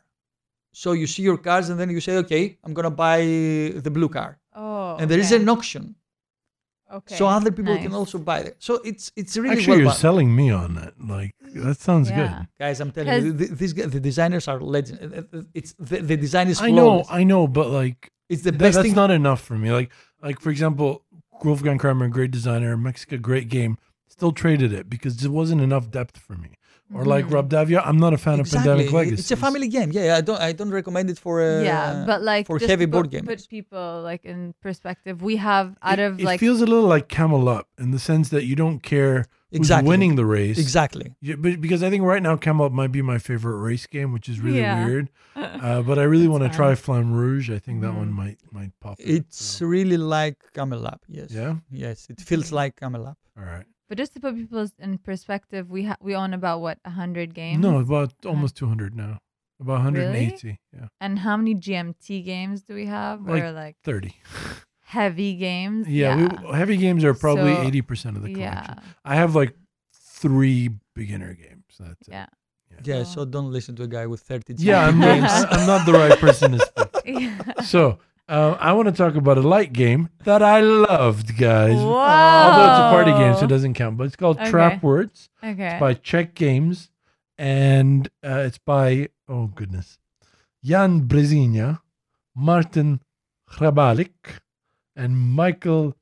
So 0.82 0.88
you 1.00 1.06
see 1.14 1.22
your 1.30 1.38
cards, 1.48 1.66
and 1.70 1.76
then 1.80 1.88
you 1.96 2.00
say, 2.06 2.14
"Okay, 2.24 2.42
I'm 2.64 2.74
gonna 2.78 2.96
buy 3.06 3.20
the 3.86 3.92
blue 3.96 4.10
car," 4.18 4.30
oh, 4.62 4.96
and 4.98 5.04
there 5.10 5.22
is 5.24 5.32
okay. 5.32 5.42
an 5.42 5.48
auction. 5.54 5.84
okay. 6.98 7.16
So 7.16 7.22
other 7.26 7.50
people 7.58 7.76
can 7.84 7.94
also 8.00 8.18
buy 8.30 8.38
it. 8.48 8.54
So 8.66 8.72
it's 8.90 9.04
it's 9.20 9.34
really 9.42 9.56
Actually, 9.56 9.70
well 9.70 9.78
you're 9.78 9.94
done. 9.96 10.06
selling 10.08 10.30
me 10.40 10.46
on 10.62 10.74
that. 10.80 10.92
Like 11.14 11.32
that 11.66 11.78
sounds 11.88 12.08
yeah. 12.10 12.16
good. 12.18 12.32
guys. 12.62 12.76
I'm 12.82 12.92
telling 12.96 13.24
you, 13.24 13.32
th- 13.40 13.52
these 13.60 13.72
the 13.96 14.02
designers 14.10 14.44
are 14.52 14.60
legend. 14.60 14.98
It's 15.58 15.72
the, 15.90 15.98
the 16.10 16.16
design 16.26 16.46
is 16.52 16.58
I 16.60 16.70
know. 16.80 17.04
I 17.20 17.22
know, 17.32 17.42
but 17.58 17.68
like 17.80 17.98
It's 18.32 18.42
the 18.48 18.52
Th- 18.52 18.60
best 18.64 18.74
that's 18.76 18.88
thing. 18.88 19.02
not 19.02 19.10
enough 19.20 19.40
for 19.48 19.56
me. 19.62 19.68
Like, 19.78 19.90
like 20.26 20.38
for 20.44 20.50
example, 20.50 20.90
Wolfgang 21.44 21.78
Kramer, 21.82 22.08
great 22.18 22.32
designer, 22.38 22.76
Mexica, 22.76 23.16
great 23.30 23.48
game, 23.58 23.72
still 24.16 24.32
traded 24.32 24.70
it 24.78 24.84
because 24.94 25.14
there 25.22 25.34
wasn't 25.40 25.60
enough 25.68 25.84
depth 25.98 26.16
for 26.26 26.36
me. 26.44 26.50
Or 26.94 27.04
like 27.04 27.26
Mhm. 27.26 27.32
Rob 27.34 27.50
Daviau, 27.50 27.82
I'm 27.84 27.98
not 27.98 28.12
a 28.14 28.18
fan 28.18 28.38
of. 28.38 28.48
Pandemic 28.50 28.92
Legacy. 28.92 29.14
It's 29.20 29.30
a 29.32 29.36
family 29.36 29.66
game. 29.68 29.90
Yeah, 29.92 30.04
yeah, 30.04 30.16
I 30.16 30.20
don't 30.20 30.40
I 30.40 30.52
don't 30.52 30.70
recommend 30.70 31.10
it 31.10 31.18
for 31.18 31.42
uh, 31.42 31.62
yeah, 31.62 32.04
but 32.06 32.22
like 32.22 32.46
for 32.46 32.58
heavy 32.60 32.86
board 32.86 33.10
put, 33.10 33.22
gamers. 33.24 33.26
put 33.26 33.48
people 33.48 34.02
like 34.04 34.24
in 34.24 34.54
perspective. 34.62 35.20
We 35.20 35.34
have 35.36 35.76
out 35.82 35.98
it, 35.98 36.02
of 36.08 36.20
it 36.20 36.24
like 36.24 36.38
feels 36.38 36.60
a 36.60 36.66
little 36.66 36.88
like 36.88 37.08
Camel 37.08 37.48
Up 37.48 37.66
in 37.76 37.90
the 37.90 37.98
sense 37.98 38.28
that 38.28 38.44
you 38.44 38.54
don't 38.54 38.80
care 38.84 39.26
who's 39.50 39.58
Exactly. 39.60 39.88
winning 39.88 40.14
the 40.16 40.24
race. 40.24 40.58
exactly. 40.58 41.14
Yeah, 41.20 41.34
but 41.38 41.60
because 41.60 41.82
I 41.82 41.90
think 41.90 42.04
right 42.04 42.22
now 42.22 42.36
Camel 42.36 42.66
Up 42.66 42.72
might 42.72 42.92
be 42.92 43.02
my 43.02 43.18
favorite 43.18 43.58
race 43.58 43.86
game, 43.86 44.12
which 44.12 44.28
is 44.28 44.38
really 44.40 44.60
Yeah. 44.60 44.86
weird. 44.86 45.08
Uh, 45.36 45.82
but 45.82 45.98
I 45.98 46.04
really 46.04 46.28
want 46.28 46.44
to 46.44 46.48
try 46.50 46.74
fine. 46.74 47.04
Flamme 47.04 47.12
Rouge. 47.14 47.50
I 47.50 47.58
think 47.58 47.82
that 47.82 47.94
one 47.94 48.10
Mhm. 48.10 48.20
might 48.22 48.38
might 48.52 48.72
pop. 48.80 48.96
it, 49.00 49.04
It's 49.16 49.42
so. 49.58 49.66
really 49.66 49.98
like 49.98 50.36
Camel 50.54 50.86
Up. 50.86 51.00
Yes. 51.08 51.30
yeah. 51.30 51.56
Yes, 51.70 52.06
it 52.08 52.20
feels 52.20 52.52
like 52.52 52.76
Camel 52.80 53.06
Up. 53.10 53.18
All 53.36 53.44
right. 53.44 53.66
But 53.88 53.98
just 53.98 54.14
to 54.14 54.20
put 54.20 54.34
people 54.36 54.66
in 54.78 54.98
perspective, 54.98 55.70
we 55.70 55.84
ha- 55.84 55.96
we 56.00 56.14
own 56.16 56.34
about 56.34 56.60
what 56.60 56.78
hundred 56.86 57.34
games. 57.34 57.60
No, 57.62 57.78
about 57.78 58.14
uh, 58.24 58.28
almost 58.30 58.56
200 58.56 58.96
now. 58.96 59.18
About 59.60 59.84
180. 59.84 60.58
Yeah. 60.74 60.88
And 61.00 61.18
how 61.20 61.36
many 61.38 61.54
GMT 61.54 62.24
games 62.24 62.62
do 62.62 62.74
we 62.74 62.86
have? 62.86 63.22
Like 63.26 63.42
or 63.42 63.52
like 63.52 63.76
30. 63.84 64.14
heavy 64.84 65.34
games? 65.36 65.88
Yeah, 65.88 66.16
We, 66.16 66.52
heavy 66.56 66.76
games 66.76 67.04
are 67.04 67.14
probably 67.14 67.54
So, 67.54 67.62
80% 67.62 68.16
of 68.16 68.22
the 68.22 68.34
collection. 68.34 68.38
yeah. 68.40 68.74
I 69.04 69.14
have 69.14 69.34
like 69.34 69.54
three 69.94 70.70
beginner 70.94 71.34
games. 71.34 71.64
That's 71.78 72.08
it. 72.08 72.12
Yeah. 72.12 72.26
Yeah. 72.84 73.04
So 73.04 73.24
don't 73.24 73.50
listen 73.50 73.74
to 73.76 73.84
a 73.84 73.86
guy 73.88 74.06
with 74.06 74.20
thirty. 74.20 74.54
Yeah, 74.58 74.86
I'm 74.86 75.00
games. 75.00 75.22
not, 75.22 75.52
I'm 75.56 75.66
not 75.66 75.86
the 75.86 75.92
right 75.94 76.18
person 76.18 76.52
to 76.52 76.58
speak. 76.58 76.86
Yeah. 77.06 77.60
So, 77.62 77.98
uh, 78.28 78.56
I 78.58 78.72
want 78.72 78.86
to 78.88 78.92
talk 78.92 79.14
about 79.14 79.38
a 79.38 79.42
light 79.42 79.72
game 79.72 80.08
that 80.24 80.42
I 80.42 80.60
loved, 80.60 81.36
guys. 81.38 81.76
Whoa. 81.76 81.98
Although 81.98 82.64
it's 82.70 82.78
a 82.80 82.90
party 82.90 83.12
game, 83.12 83.34
so 83.36 83.44
it 83.44 83.48
doesn't 83.48 83.74
count. 83.74 83.96
But 83.96 84.04
it's 84.08 84.16
called 84.16 84.38
Okay. 84.38 84.50
Trapwords. 84.50 85.28
Okay. 85.44 85.66
It's 85.72 85.80
by 85.80 85.94
Czech 85.94 86.34
Games, 86.34 86.90
and 87.38 88.08
uh, 88.24 88.42
it's 88.46 88.58
by 88.58 89.08
oh 89.28 89.46
goodness, 89.48 89.98
Jan 90.64 91.02
Brezina, 91.08 91.80
Martin 92.34 93.00
Hrabalik, 93.52 94.40
and 94.96 95.16
Michael 95.16 95.96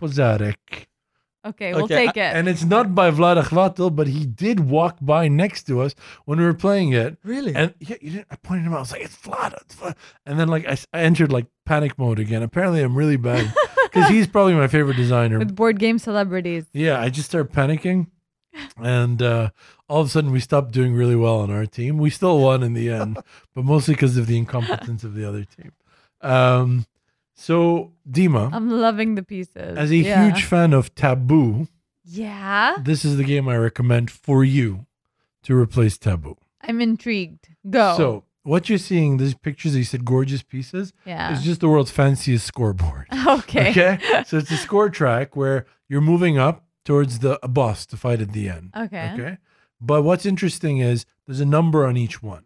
Pozarek. 0.00 0.86
okay, 1.46 1.72
we'll 1.72 1.84
Okay, 1.84 2.06
take 2.06 2.16
it. 2.16 2.34
And 2.36 2.48
it's 2.48 2.64
not 2.64 2.94
by 2.94 3.10
Vlada 3.10 3.42
Chvatil, 3.44 3.94
but 3.94 4.06
he 4.08 4.26
did 4.26 4.60
walk 4.60 4.96
by 5.00 5.28
next 5.28 5.64
to 5.68 5.80
us 5.80 5.94
when 6.24 6.38
we 6.38 6.44
were 6.44 6.54
playing 6.54 6.92
it. 6.92 7.16
really. 7.24 7.54
And 7.54 7.74
yeah, 7.80 7.96
you 8.00 8.10
didn't, 8.10 8.26
I 8.30 8.36
pointed 8.36 8.64
him 8.66 8.72
out. 8.72 8.78
I 8.78 8.80
was 8.80 8.92
like, 8.92 9.02
"It's 9.02 9.16
Vlada." 9.16 9.60
It's 9.62 9.74
Vlada. 9.76 9.94
And 10.26 10.38
then 10.38 10.48
like 10.48 10.66
I 10.68 10.76
entered 10.92 11.32
like 11.32 11.46
panic 11.68 11.98
mode 11.98 12.18
again. 12.18 12.42
Apparently, 12.42 12.82
I'm 12.82 12.96
really 12.96 13.16
bad 13.16 13.52
because 13.84 14.08
he's 14.08 14.26
probably 14.34 14.54
my 14.54 14.66
favorite 14.68 14.96
designer. 14.96 15.38
With 15.38 15.54
board 15.54 15.78
game 15.78 15.98
celebrities. 15.98 16.64
Yeah, 16.72 17.00
I 17.00 17.10
just 17.10 17.28
started 17.28 17.52
panicking, 17.52 18.06
and 18.82 19.20
uh, 19.22 19.50
all 19.88 20.00
of 20.00 20.06
a 20.06 20.10
sudden 20.10 20.30
we 20.32 20.40
stopped 20.40 20.72
doing 20.72 20.94
really 20.94 21.16
well 21.16 21.40
on 21.40 21.50
our 21.50 21.66
team. 21.66 21.98
We 21.98 22.10
still 22.10 22.38
won 22.40 22.62
in 22.62 22.72
the 22.74 22.90
end, 22.90 23.18
but 23.54 23.64
mostly 23.64 23.94
because 23.94 24.16
of 24.16 24.26
the 24.26 24.38
incompetence 24.38 25.04
of 25.04 25.14
the 25.14 25.28
other 25.28 25.44
team. 25.44 25.72
Um, 26.20 26.86
so 27.34 27.92
Dima, 28.10 28.50
I'm 28.52 28.68
loving 28.70 29.14
the 29.14 29.22
pieces. 29.22 29.76
as 29.78 29.90
a 29.90 29.96
Yeah. 29.96 30.24
huge 30.24 30.44
fan 30.44 30.72
of 30.72 30.94
Taboo, 30.94 31.68
Yeah. 32.04 32.76
this 32.82 33.04
is 33.04 33.16
the 33.16 33.24
game 33.24 33.48
I 33.48 33.56
recommend 33.56 34.10
for 34.10 34.42
you 34.44 34.86
to 35.44 35.54
replace 35.54 35.96
Taboo. 35.98 36.36
I'm 36.60 36.80
intrigued. 36.80 37.48
Go. 37.70 37.94
So 37.96 38.24
what 38.42 38.68
you're 38.68 38.78
seeing, 38.78 39.16
these 39.18 39.34
pictures, 39.34 39.76
you 39.76 39.84
said 39.84 40.04
gorgeous 40.04 40.42
pieces, 40.42 40.92
yeah. 41.04 41.32
is 41.32 41.42
just 41.42 41.60
the 41.60 41.68
world's 41.68 41.90
fanciest 41.90 42.46
scoreboard. 42.46 43.06
okay. 43.26 43.70
Okay, 43.70 44.24
so 44.26 44.38
it's 44.38 44.50
a 44.50 44.56
score 44.56 44.88
track 44.90 45.36
where 45.36 45.66
you're 45.88 46.00
moving 46.00 46.38
up 46.38 46.64
towards 46.84 47.18
the 47.18 47.38
a 47.44 47.48
boss 47.48 47.84
to 47.86 47.96
fight 47.96 48.20
at 48.20 48.32
the 48.32 48.48
end. 48.48 48.72
Okay. 48.76 49.10
Okay. 49.14 49.38
But 49.80 50.02
what's 50.02 50.24
interesting 50.26 50.78
is 50.78 51.04
there's 51.26 51.40
a 51.40 51.44
number 51.46 51.86
on 51.86 51.96
each 51.96 52.22
one. 52.22 52.44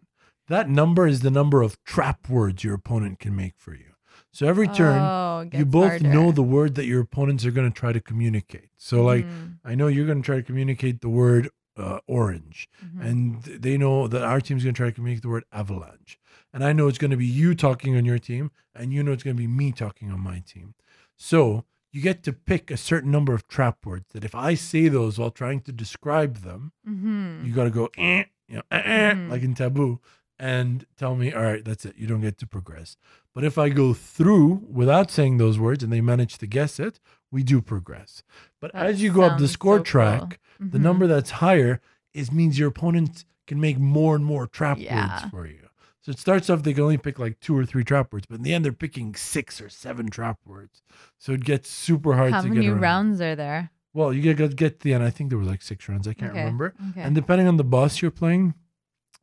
That 0.49 0.69
number 0.69 1.07
is 1.07 1.21
the 1.21 1.31
number 1.31 1.61
of 1.61 1.81
trap 1.85 2.27
words 2.29 2.63
your 2.63 2.73
opponent 2.75 3.19
can 3.19 3.35
make 3.35 3.53
for 3.57 3.73
you. 3.73 3.85
So 4.31 4.47
every 4.47 4.67
turn, 4.67 4.99
Oh, 4.99 5.47
you 5.53 5.63
both 5.65 5.89
harder. 5.91 6.07
know 6.07 6.31
the 6.31 6.43
word 6.43 6.75
that 6.75 6.85
your 6.85 7.01
opponents 7.01 7.45
are 7.45 7.51
going 7.51 7.71
to 7.71 7.79
try 7.79 7.93
to 7.93 8.01
communicate. 8.01 8.69
So, 8.77 9.03
like, 9.03 9.25
Mhm, 9.25 9.59
I 9.63 9.75
know 9.75 9.87
you're 9.87 10.05
going 10.07 10.21
to 10.21 10.25
try 10.25 10.37
to 10.37 10.43
communicate 10.43 11.01
the 11.01 11.09
word 11.09 11.49
uh, 11.77 11.99
orange, 12.07 12.67
mhm. 12.83 13.01
and 13.05 13.43
they 13.43 13.77
know 13.77 14.07
that 14.07 14.21
our 14.23 14.39
team's 14.41 14.63
going 14.63 14.73
to 14.73 14.77
try 14.77 14.87
to 14.87 14.93
communicate 14.93 15.23
the 15.23 15.29
word 15.29 15.45
avalanche. 15.51 16.19
And 16.53 16.63
I 16.63 16.71
know 16.73 16.87
it's 16.87 16.97
going 16.99 17.11
to 17.11 17.17
be 17.17 17.25
you 17.25 17.55
talking 17.55 17.95
on 17.97 18.05
your 18.05 18.19
team, 18.19 18.51
and 18.75 18.93
you 18.93 19.01
know 19.03 19.11
it's 19.11 19.23
going 19.23 19.35
to 19.35 19.41
be 19.41 19.47
me 19.47 19.71
talking 19.71 20.11
on 20.11 20.19
my 20.19 20.39
team. 20.45 20.75
So, 21.17 21.65
you 21.91 22.01
get 22.01 22.23
to 22.23 22.33
pick 22.33 22.71
a 22.71 22.77
certain 22.77 23.11
number 23.11 23.33
of 23.33 23.47
trap 23.47 23.85
words 23.85 24.05
that 24.13 24.23
if 24.23 24.33
I 24.35 24.55
say 24.55 24.87
those 24.87 25.17
while 25.19 25.29
trying 25.31 25.61
to 25.61 25.71
describe 25.71 26.37
them, 26.37 26.71
Mhm. 26.87 27.45
you 27.45 27.53
got 27.53 27.65
to 27.65 27.69
go 27.69 27.89
eh, 27.97 28.23
you 28.47 28.55
know, 28.57 28.63
eh, 28.71 28.81
eh, 28.83 29.13
Mhm. 29.13 29.29
like 29.29 29.41
in 29.43 29.53
taboo 29.55 29.99
and 30.39 30.85
tell 30.97 31.15
me 31.15 31.31
all 31.31 31.43
right 31.43 31.63
that's 31.63 31.85
it 31.85 31.95
you 31.95 32.07
don't 32.07 32.21
get 32.21 32.39
to 32.39 32.47
progress 32.47 32.97
but 33.35 33.43
if 33.43 33.55
i 33.55 33.69
go 33.69 33.93
through 33.93 34.63
without 34.67 35.11
saying 35.11 35.37
those 35.37 35.59
words 35.59 35.83
and 35.83 35.93
they 35.93 36.01
manage 36.01 36.39
to 36.39 36.47
guess 36.47 36.79
it 36.79 36.99
we 37.31 37.43
do 37.43 37.61
progress 37.61 38.23
but 38.63 38.71
That 38.73 38.85
as 38.91 39.01
you 39.03 39.11
go 39.11 39.23
up 39.23 39.37
the 39.39 39.47
score 39.57 39.79
so 39.79 39.83
track 39.93 40.39
cool. 40.59 40.69
the 40.73 40.77
Mhm. 40.79 40.87
number 40.87 41.05
that's 41.07 41.31
higher 41.45 41.73
is 42.13 42.31
means 42.31 42.57
your 42.59 42.69
opponent 42.69 43.25
can 43.47 43.59
make 43.59 43.77
more 43.77 44.15
and 44.15 44.23
more 44.33 44.47
trap 44.47 44.77
Yeah. 44.79 44.95
words 44.95 45.29
for 45.31 45.45
you 45.47 45.67
so 46.01 46.11
it 46.13 46.19
starts 46.19 46.49
off 46.49 46.63
they 46.63 46.73
can 46.73 46.83
only 46.83 46.97
pick 47.07 47.17
like 47.19 47.35
two 47.45 47.55
or 47.57 47.65
three 47.65 47.83
trap 47.91 48.05
words 48.13 48.25
but 48.29 48.35
in 48.39 48.43
the 48.43 48.53
end 48.53 48.63
they're 48.65 48.81
picking 48.85 49.15
six 49.15 49.59
or 49.63 49.69
seven 49.69 50.05
trap 50.09 50.37
words 50.45 50.81
so 51.17 51.33
it 51.37 51.43
gets 51.51 51.67
super 51.69 52.11
hard 52.15 52.31
How 52.33 52.41
to 52.41 52.47
many 52.49 52.61
get 52.61 52.69
around. 52.71 52.81
rounds 52.81 53.21
are 53.21 53.35
there? 53.35 53.71
well 53.93 54.13
you 54.13 54.21
get 54.21 54.55
get 54.55 54.79
to 54.79 54.83
the 54.85 54.93
end 54.95 55.03
i 55.03 55.09
think 55.15 55.29
there 55.29 55.37
were 55.39 55.51
like 55.53 55.61
six 55.61 55.79
rounds 55.89 56.07
i 56.07 56.13
can't 56.13 56.31
Okay, 56.31 56.39
remember 56.39 56.73
Okay. 56.91 57.01
and 57.05 57.13
depending 57.15 57.47
on 57.51 57.57
the 57.57 57.63
boss 57.75 58.01
you're 58.01 58.11
playing, 58.23 58.53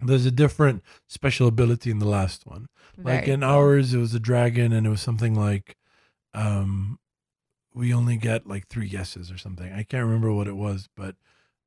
there's 0.08 0.26
a 0.26 0.30
different 0.44 0.82
special 1.08 1.46
ability 1.54 1.90
in 1.90 1.98
the 1.98 2.08
last 2.18 2.46
one. 2.46 2.66
like 3.10 3.26
in 3.28 3.40
cool. 3.40 3.50
ours, 3.50 3.92
it 3.94 3.98
was 3.98 4.14
a 4.14 4.20
dragon, 4.20 4.72
and 4.72 4.86
it 4.86 4.90
was 4.90 5.00
something 5.02 5.34
like, 5.34 5.76
um, 6.34 6.98
we 7.74 7.92
only 7.94 8.16
get 8.16 8.46
like 8.46 8.66
three 8.68 8.88
guesses 8.88 9.30
or 9.30 9.38
something. 9.38 9.72
I 9.72 9.82
can't 9.82 10.04
remember 10.04 10.32
what 10.32 10.48
it 10.48 10.56
was, 10.56 10.88
but 10.96 11.16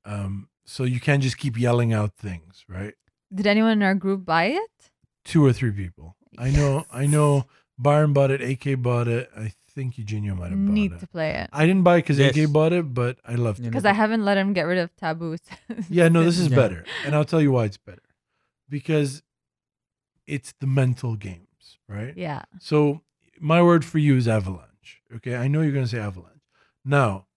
um, 0.05 0.49
so 0.65 0.83
you 0.83 0.99
can't 0.99 1.23
just 1.23 1.37
keep 1.37 1.57
yelling 1.57 1.93
out 1.93 2.13
things, 2.15 2.65
right? 2.67 2.93
Did 3.33 3.47
anyone 3.47 3.71
in 3.71 3.83
our 3.83 3.95
group 3.95 4.25
buy 4.25 4.45
it? 4.45 4.69
Two 5.23 5.45
or 5.45 5.53
three 5.53 5.71
people. 5.71 6.15
I 6.37 6.49
know. 6.51 6.85
I 6.91 7.05
know. 7.05 7.45
Byron 7.77 8.13
bought 8.13 8.31
it. 8.31 8.41
AK 8.41 8.81
bought 8.81 9.07
it. 9.07 9.29
I 9.35 9.53
think 9.73 9.97
Eugenio 9.97 10.35
might 10.35 10.51
have 10.51 10.63
bought 10.65 10.73
Need 10.73 10.91
it. 10.91 10.93
Need 10.95 10.99
to 10.99 11.07
play 11.07 11.31
it 11.31 11.49
I 11.51 11.65
didn't 11.65 11.81
buy 11.83 11.95
it 11.97 12.01
because 12.01 12.19
Yes. 12.19 12.37
AK 12.37 12.51
bought 12.51 12.73
it, 12.73 12.93
but 12.93 13.17
I 13.25 13.35
loved 13.35 13.59
it. 13.59 13.63
Because 13.63 13.85
I 13.85 13.93
haven't 13.93 14.23
let 14.23 14.37
him 14.37 14.53
get 14.53 14.63
rid 14.63 14.77
of 14.77 14.95
taboos. 14.97 15.39
Yeah, 15.89 16.09
no, 16.09 16.23
this 16.23 16.37
is 16.37 16.49
Yeah. 16.49 16.55
better. 16.57 16.85
And 17.05 17.15
I'll 17.15 17.25
tell 17.25 17.41
you 17.41 17.51
why 17.51 17.65
it's 17.65 17.77
better. 17.77 18.01
Because 18.69 19.23
it's 20.27 20.53
the 20.59 20.67
mental 20.67 21.15
games, 21.15 21.77
right? 21.87 22.15
yeah. 22.15 22.43
So 22.59 23.01
my 23.39 23.61
word 23.63 23.83
for 23.83 23.97
you 23.97 24.15
is 24.15 24.27
avalanche. 24.27 24.69
Okay. 25.15 25.35
I 25.35 25.47
know 25.47 25.61
you're 25.61 25.71
going 25.73 25.85
to 25.85 25.91
say 25.91 25.99
avalanche. 25.99 26.41
Now, 26.85 27.27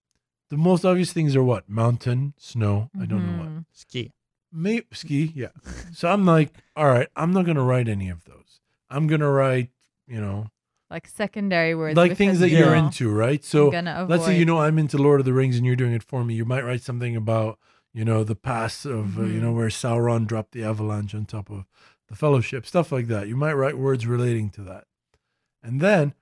the 0.51 0.57
most 0.57 0.85
obvious 0.85 1.13
things 1.13 1.35
are 1.37 1.43
what? 1.43 1.69
Mountain, 1.69 2.35
snow. 2.39 2.91
I 3.01 3.07
don't 3.07 3.27
know 3.27 3.39
what. 3.43 3.49
Mhm. 3.49 3.65
ski. 3.73 4.13
May- 4.53 4.83
ski. 4.93 5.33
Yeah. 5.35 5.49
So 5.93 6.09
I'm 6.11 6.25
like, 6.25 6.51
all 6.77 6.87
right, 6.87 7.09
I'm 7.17 7.33
not 7.33 7.45
going 7.45 7.57
to 7.57 7.63
write 7.63 7.89
any 7.89 8.09
of 8.09 8.25
those. 8.25 8.61
I'm 8.89 9.09
gonna 9.09 9.29
write, 9.29 9.71
you 10.07 10.21
know, 10.21 10.47
Like 10.89 11.09
secondary 11.09 11.75
words. 11.75 11.97
like 11.97 12.17
things 12.17 12.39
that 12.39 12.51
you're 12.51 12.67
know 12.77 12.87
into, 12.87 13.11
right? 13.11 13.45
So 13.45 13.69
let's 13.71 14.25
say 14.25 14.39
you 14.39 14.45
know 14.45 14.61
I'm 14.61 14.79
into 14.79 14.97
Lord 14.97 15.19
of 15.19 15.27
the 15.27 15.33
Rings 15.33 15.57
and 15.57 15.67
you're 15.67 15.75
doing 15.75 15.93
it 15.93 16.05
for 16.05 16.23
me. 16.25 16.35
You 16.35 16.45
might 16.45 16.65
write 16.65 16.83
something 16.83 17.17
about 17.17 17.59
you 17.93 18.05
know 18.05 18.23
the 18.23 18.37
pass 18.37 18.85
of 18.85 19.19
uh, 19.19 19.23
you 19.25 19.41
know 19.41 19.51
Mhm. 19.53 19.57
where 19.57 19.69
Sauron 19.71 20.25
dropped 20.25 20.53
the 20.53 20.63
avalanche 20.63 21.17
on 21.17 21.25
top 21.27 21.51
of 21.51 21.65
the 22.07 22.15
Fellowship, 22.15 22.65
stuff 22.65 22.93
like 22.93 23.09
that. 23.09 23.27
You 23.27 23.35
might 23.37 23.55
write 23.55 23.77
words 23.77 24.07
relating 24.07 24.51
to 24.51 24.63
that, 24.63 24.85
and 25.65 25.81
then 25.81 26.15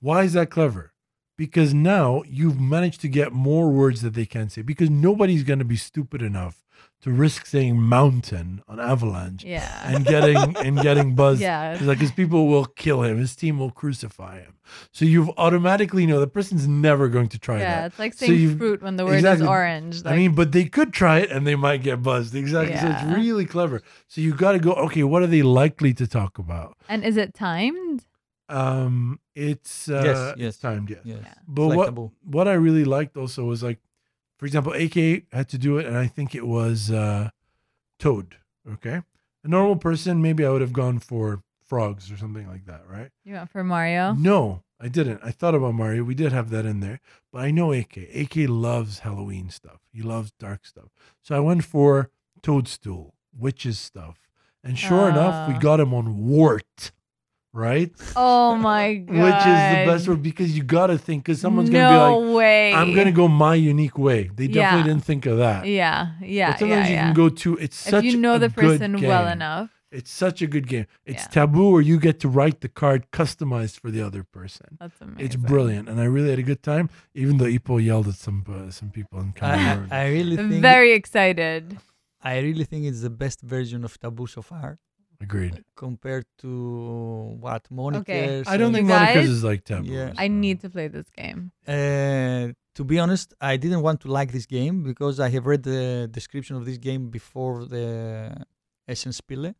why 0.00 0.22
is 0.24 0.32
that 0.34 0.50
clever? 0.50 0.92
Because 1.36 1.72
now 1.72 2.22
you've 2.26 2.60
managed 2.60 3.00
to 3.02 3.08
get 3.08 3.32
more 3.32 3.70
words 3.70 4.02
that 4.02 4.14
they 4.14 4.26
can 4.26 4.48
say. 4.50 4.62
Because 4.62 4.90
nobody's 4.90 5.44
going 5.44 5.60
to 5.60 5.64
be 5.64 5.76
stupid 5.76 6.20
enough 6.20 6.64
to 7.00 7.12
risk 7.12 7.46
saying 7.46 7.80
mountain 7.80 8.60
on 8.66 8.80
avalanche 8.80 9.44
Yeah. 9.44 9.88
and 9.88 10.04
getting 10.04 10.56
and 10.56 10.80
getting 10.80 11.14
buzzed 11.14 11.40
yeah. 11.40 11.74
it's 11.74 11.82
like 11.82 11.98
his 11.98 12.10
people 12.10 12.48
will 12.48 12.64
kill 12.64 13.02
him, 13.02 13.18
his 13.18 13.36
team 13.36 13.58
will 13.60 13.70
crucify 13.70 14.40
him. 14.40 14.54
So 14.90 15.04
you've 15.04 15.30
automatically 15.38 16.06
know 16.06 16.18
the 16.18 16.26
person's 16.26 16.66
never 16.66 17.08
going 17.08 17.28
to 17.28 17.38
try 17.38 17.60
Yeah, 17.60 17.82
that. 17.82 17.86
it's 17.86 17.98
like 18.00 18.14
saying 18.14 18.34
you've- 18.34 18.58
fruit 18.58 18.82
when 18.82 18.96
the 18.96 19.04
word 19.04 19.14
exactly. 19.14 19.44
is 19.44 19.48
orange. 19.48 20.04
Like, 20.04 20.14
I 20.14 20.16
mean, 20.16 20.34
but 20.34 20.50
they 20.50 20.64
could 20.64 20.92
try 20.92 21.18
it 21.20 21.30
and 21.30 21.46
they 21.46 21.54
might 21.54 21.82
get 21.84 22.02
buzzed. 22.02 22.34
Exactly. 22.34 22.76
So 22.76 22.88
it's 22.88 23.16
really 23.16 23.44
clever. 23.44 23.80
So 24.08 24.20
you've 24.20 24.36
got 24.36 24.52
to 24.52 24.58
go. 24.58 24.72
Okay, 24.72 25.04
what 25.04 25.22
are 25.22 25.28
they 25.28 25.42
likely 25.42 25.94
to 25.94 26.06
talk 26.08 26.36
about? 26.38 26.76
and 26.88 27.04
is 27.04 27.16
it 27.16 27.32
timed? 27.32 28.06
Um, 28.48 29.20
it's 29.34 29.88
uh, 29.88 30.02
Yes, 30.04 30.34
it's 30.38 30.58
timed. 30.58 30.90
Yes. 30.90 31.00
Yes. 31.04 31.18
Yeah. 31.22 31.34
But 31.46 31.76
what 31.76 31.94
what 32.24 32.48
I 32.48 32.54
really 32.54 32.84
liked 32.84 33.16
also 33.16 33.44
was 33.44 33.62
like, 33.62 33.78
for 34.38 34.46
example, 34.46 34.72
AK 34.72 35.24
had 35.32 35.48
to 35.50 35.58
do 35.58 35.78
it, 35.78 35.86
and 35.86 35.96
I 35.96 36.06
think 36.06 36.34
it 36.34 36.46
was 36.46 36.90
uh, 36.90 37.30
Toad. 37.98 38.36
Okay, 38.70 39.02
a 39.44 39.48
normal 39.48 39.76
person 39.76 40.20
maybe 40.22 40.44
I 40.44 40.50
would 40.50 40.60
have 40.60 40.72
gone 40.74 40.98
for 40.98 41.42
frogs 41.64 42.10
or 42.10 42.16
something 42.16 42.46
like 42.48 42.66
that, 42.66 42.82
right? 42.88 43.10
You 43.24 43.34
went 43.34 43.50
for 43.50 43.62
Mario? 43.64 44.12
No, 44.14 44.62
I 44.80 44.88
didn't. 44.88 45.20
I 45.22 45.30
thought 45.30 45.54
about 45.54 45.74
Mario. 45.74 46.02
We 46.04 46.14
did 46.14 46.32
have 46.32 46.50
that 46.50 46.64
in 46.66 46.80
there, 46.80 47.00
but 47.32 47.42
I 47.42 47.50
know 47.50 47.72
AK. 47.72 47.96
AK 48.14 48.36
loves 48.48 49.00
Halloween 49.00 49.50
stuff. 49.50 49.80
He 49.92 50.02
loves 50.02 50.32
dark 50.38 50.64
stuff. 50.66 50.88
So 51.22 51.34
I 51.34 51.40
went 51.40 51.64
for 51.64 52.10
Toadstool, 52.42 53.14
witches 53.36 53.78
stuff, 53.78 54.28
and 54.62 54.78
sure 54.78 55.08
enough, 55.08 55.48
we 55.48 55.58
got 55.58 55.80
him 55.80 55.92
on 55.94 56.26
Wart, 56.26 56.92
right? 57.58 57.92
Oh 58.16 58.54
my 58.70 58.94
god. 58.94 59.24
Which 59.24 59.46
is 59.54 59.58
the 59.76 59.84
best 59.90 60.08
word 60.08 60.22
because 60.22 60.56
you 60.56 60.62
got 60.62 60.86
to 60.88 60.98
think 60.98 61.24
because 61.24 61.40
someone's 61.40 61.70
gonna 61.70 61.92
be 61.92 62.26
like, 62.26 62.36
way. 62.36 62.72
I'm 62.72 62.94
gonna 62.94 63.12
go 63.12 63.28
my 63.28 63.54
unique 63.56 63.98
way. 63.98 64.30
They 64.34 64.46
definitely 64.46 64.78
Yeah. 64.80 64.94
didn't 64.94 65.04
think 65.04 65.26
of 65.26 65.38
that. 65.38 65.66
Yeah, 65.66 66.12
yeah, 66.22 66.52
but 66.52 66.58
sometimes 66.60 66.88
yeah, 66.88 66.92
you 66.92 66.94
yeah. 66.94 67.04
can 67.06 67.14
go 67.14 67.28
to. 67.28 67.56
It's 67.58 67.76
such 67.76 68.04
if 68.04 68.12
you 68.12 68.18
know 68.18 68.34
a 68.36 68.38
the 68.38 68.48
good 68.48 68.54
person 68.64 69.00
well 69.02 69.26
enough. 69.28 69.70
It's 69.90 70.10
such 70.10 70.42
a 70.42 70.46
good 70.46 70.66
game. 70.68 70.86
It's 71.06 71.24
Yeah. 71.24 71.28
taboo, 71.46 71.70
or 71.76 71.80
you 71.80 71.98
get 71.98 72.20
to 72.20 72.28
write 72.28 72.60
the 72.60 72.68
card 72.68 73.10
customized 73.10 73.80
for 73.80 73.90
the 73.90 74.02
other 74.02 74.22
person. 74.22 74.76
That's 74.78 75.00
amazing. 75.00 75.24
It's 75.24 75.36
brilliant, 75.36 75.88
and 75.88 75.98
I 75.98 76.04
really 76.04 76.28
had 76.28 76.38
a 76.38 76.42
good 76.52 76.62
time. 76.62 76.90
Even 77.14 77.38
though 77.38 77.46
Ipo 77.46 77.82
yelled 77.82 78.08
at 78.08 78.14
some 78.26 78.44
uh, 78.48 78.70
some 78.70 78.90
people 78.90 79.18
in 79.20 79.28
I, 79.36 79.38
Cameroon. 79.40 79.88
I, 79.90 80.00
I 80.02 80.06
really 80.10 80.36
think 80.36 80.60
Very 80.60 80.92
excited. 80.92 81.78
I 82.22 82.34
really 82.40 82.64
think 82.64 82.84
it's 82.84 83.00
the 83.00 83.14
best 83.24 83.40
version 83.40 83.80
of 83.84 83.98
Taboo 83.98 84.26
so 84.26 84.42
far 84.42 84.78
Agreed. 85.20 85.64
compared 85.74 86.26
to 86.42 86.50
what 87.40 87.62
Monikers. 87.72 88.46
I 88.46 88.56
don't 88.56 88.70
You 88.72 88.76
think 88.78 88.88
Monikers 88.90 89.24
is 89.36 89.42
like 89.44 89.64
taboo. 89.64 89.92
Yeah. 89.92 90.12
I 90.16 90.28
need 90.28 90.60
to 90.60 90.70
play 90.70 90.86
this 90.88 91.08
game. 91.10 91.50
Uh, 91.66 92.52
to 92.76 92.84
be 92.84 92.98
honest, 93.00 93.34
I 93.40 93.56
didn't 93.56 93.82
want 93.82 94.00
to 94.02 94.08
like 94.18 94.30
this 94.32 94.46
game 94.46 94.84
because 94.84 95.18
I 95.18 95.28
have 95.30 95.44
read 95.46 95.62
the 95.64 96.08
description 96.18 96.54
of 96.56 96.64
this 96.64 96.78
game 96.78 97.10
before 97.10 97.64
the 97.64 97.86
Essenspiele. 98.88 99.54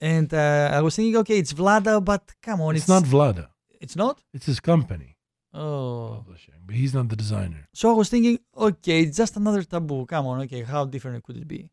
And 0.00 0.32
uh, 0.32 0.70
I 0.72 0.80
was 0.82 0.96
thinking, 0.96 1.16
okay, 1.22 1.38
it's 1.38 1.52
Vlada, 1.52 2.02
but 2.04 2.22
come 2.42 2.60
on, 2.60 2.74
It's 2.74 2.84
it's, 2.84 2.88
not 2.88 3.04
Vlada. 3.04 3.48
It's 3.80 3.96
not. 3.96 4.22
It's 4.34 4.46
his 4.46 4.60
company 4.60 5.16
Oh, 5.52 6.22
publishing, 6.22 6.54
but 6.66 6.76
he's 6.76 6.94
not 6.94 7.08
the 7.08 7.16
designer. 7.16 7.66
so 7.74 7.90
I 7.90 7.94
was 7.94 8.08
thinking, 8.08 8.38
okay, 8.56 9.00
it's 9.02 9.16
just 9.16 9.36
another 9.36 9.62
taboo. 9.64 10.06
Come 10.06 10.26
on, 10.26 10.40
okay, 10.42 10.62
how 10.62 10.84
different 10.84 11.24
could 11.24 11.36
it 11.38 11.48
be? 11.48 11.70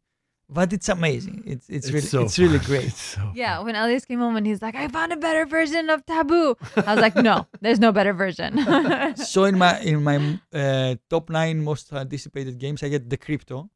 But 0.50 0.72
it's 0.72 0.88
amazing. 0.88 1.44
It's 1.46 1.68
it's, 1.70 1.88
really 1.92 2.08
so 2.08 2.22
it's 2.24 2.40
really 2.40 2.60
great. 2.60 2.86
It's 2.94 3.02
so 3.02 3.32
Yeah, 3.36 3.60
when 3.60 3.76
Elias 3.76 4.06
came 4.06 4.20
home 4.20 4.38
and 4.38 4.48
he's 4.48 4.62
like, 4.62 4.76
I 4.76 4.88
found 4.88 5.12
a 5.12 5.18
better 5.18 5.46
version 5.46 5.90
of 5.90 6.06
Taboo. 6.06 6.56
I 6.78 6.94
was 6.94 7.02
like, 7.02 7.16
no, 7.18 7.48
there's 7.60 7.80
no 7.80 7.92
better 7.92 8.14
version. 8.14 8.58
so 9.18 9.44
in 9.44 9.58
my 9.58 9.80
in 9.82 10.04
my 10.04 10.40
uh, 10.54 10.96
top 11.10 11.30
nine 11.30 11.62
most 11.64 11.92
anticipated 11.92 12.58
games, 12.60 12.82
I 12.82 12.88
get 12.88 13.10
the 13.10 13.18
Crypto, 13.18 13.70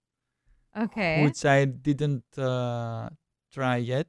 okay. 0.85 1.23
which 1.23 1.43
I 1.43 1.65
didn't 1.65 2.23
uh, 2.37 3.09
try 3.53 3.75
yet, 3.77 4.07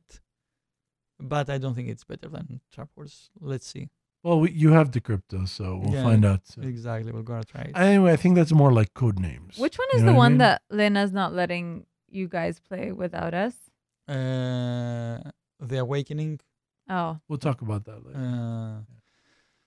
but 1.19 1.51
I 1.51 1.59
don't 1.59 1.75
think 1.75 1.89
it's 1.89 2.05
better 2.05 2.29
than 2.29 2.61
Trapwords. 2.75 3.31
Let's 3.41 3.67
see. 3.67 3.89
Well, 4.23 4.39
we, 4.39 4.53
you 4.53 4.71
have 4.71 4.93
the 4.93 5.01
crypto, 5.01 5.47
so 5.47 5.79
we'll 5.83 5.95
Yeah. 5.95 6.05
find 6.05 6.25
out. 6.25 6.47
Soon. 6.47 6.63
Exactly, 6.63 7.11
we're 7.11 7.23
gonna 7.23 7.43
try 7.43 7.63
it. 7.63 7.73
Anyway, 7.75 8.13
I 8.13 8.17
think 8.17 8.37
that's 8.37 8.53
more 8.53 8.73
like 8.73 8.95
code 8.95 9.19
names. 9.19 9.59
Which 9.59 9.77
one 9.79 9.89
You 9.93 9.97
is 9.99 10.03
know 10.03 10.13
the 10.13 10.13
what 10.13 10.19
I 10.23 10.27
one 10.27 10.33
mean? 10.33 10.39
that 10.39 10.63
Lena's 10.71 11.13
not 11.13 11.33
letting 11.35 11.87
you 12.13 12.29
guys 12.29 12.61
play 12.61 12.93
without 12.93 13.35
us? 13.35 13.55
Uh, 14.09 15.19
the 15.61 15.79
Awakening. 15.79 16.41
Oh, 16.89 17.19
We'll 17.29 17.39
talk 17.39 17.63
about 17.63 17.85
that 17.85 18.05
later. 18.05 18.19
Uh, 18.19 18.81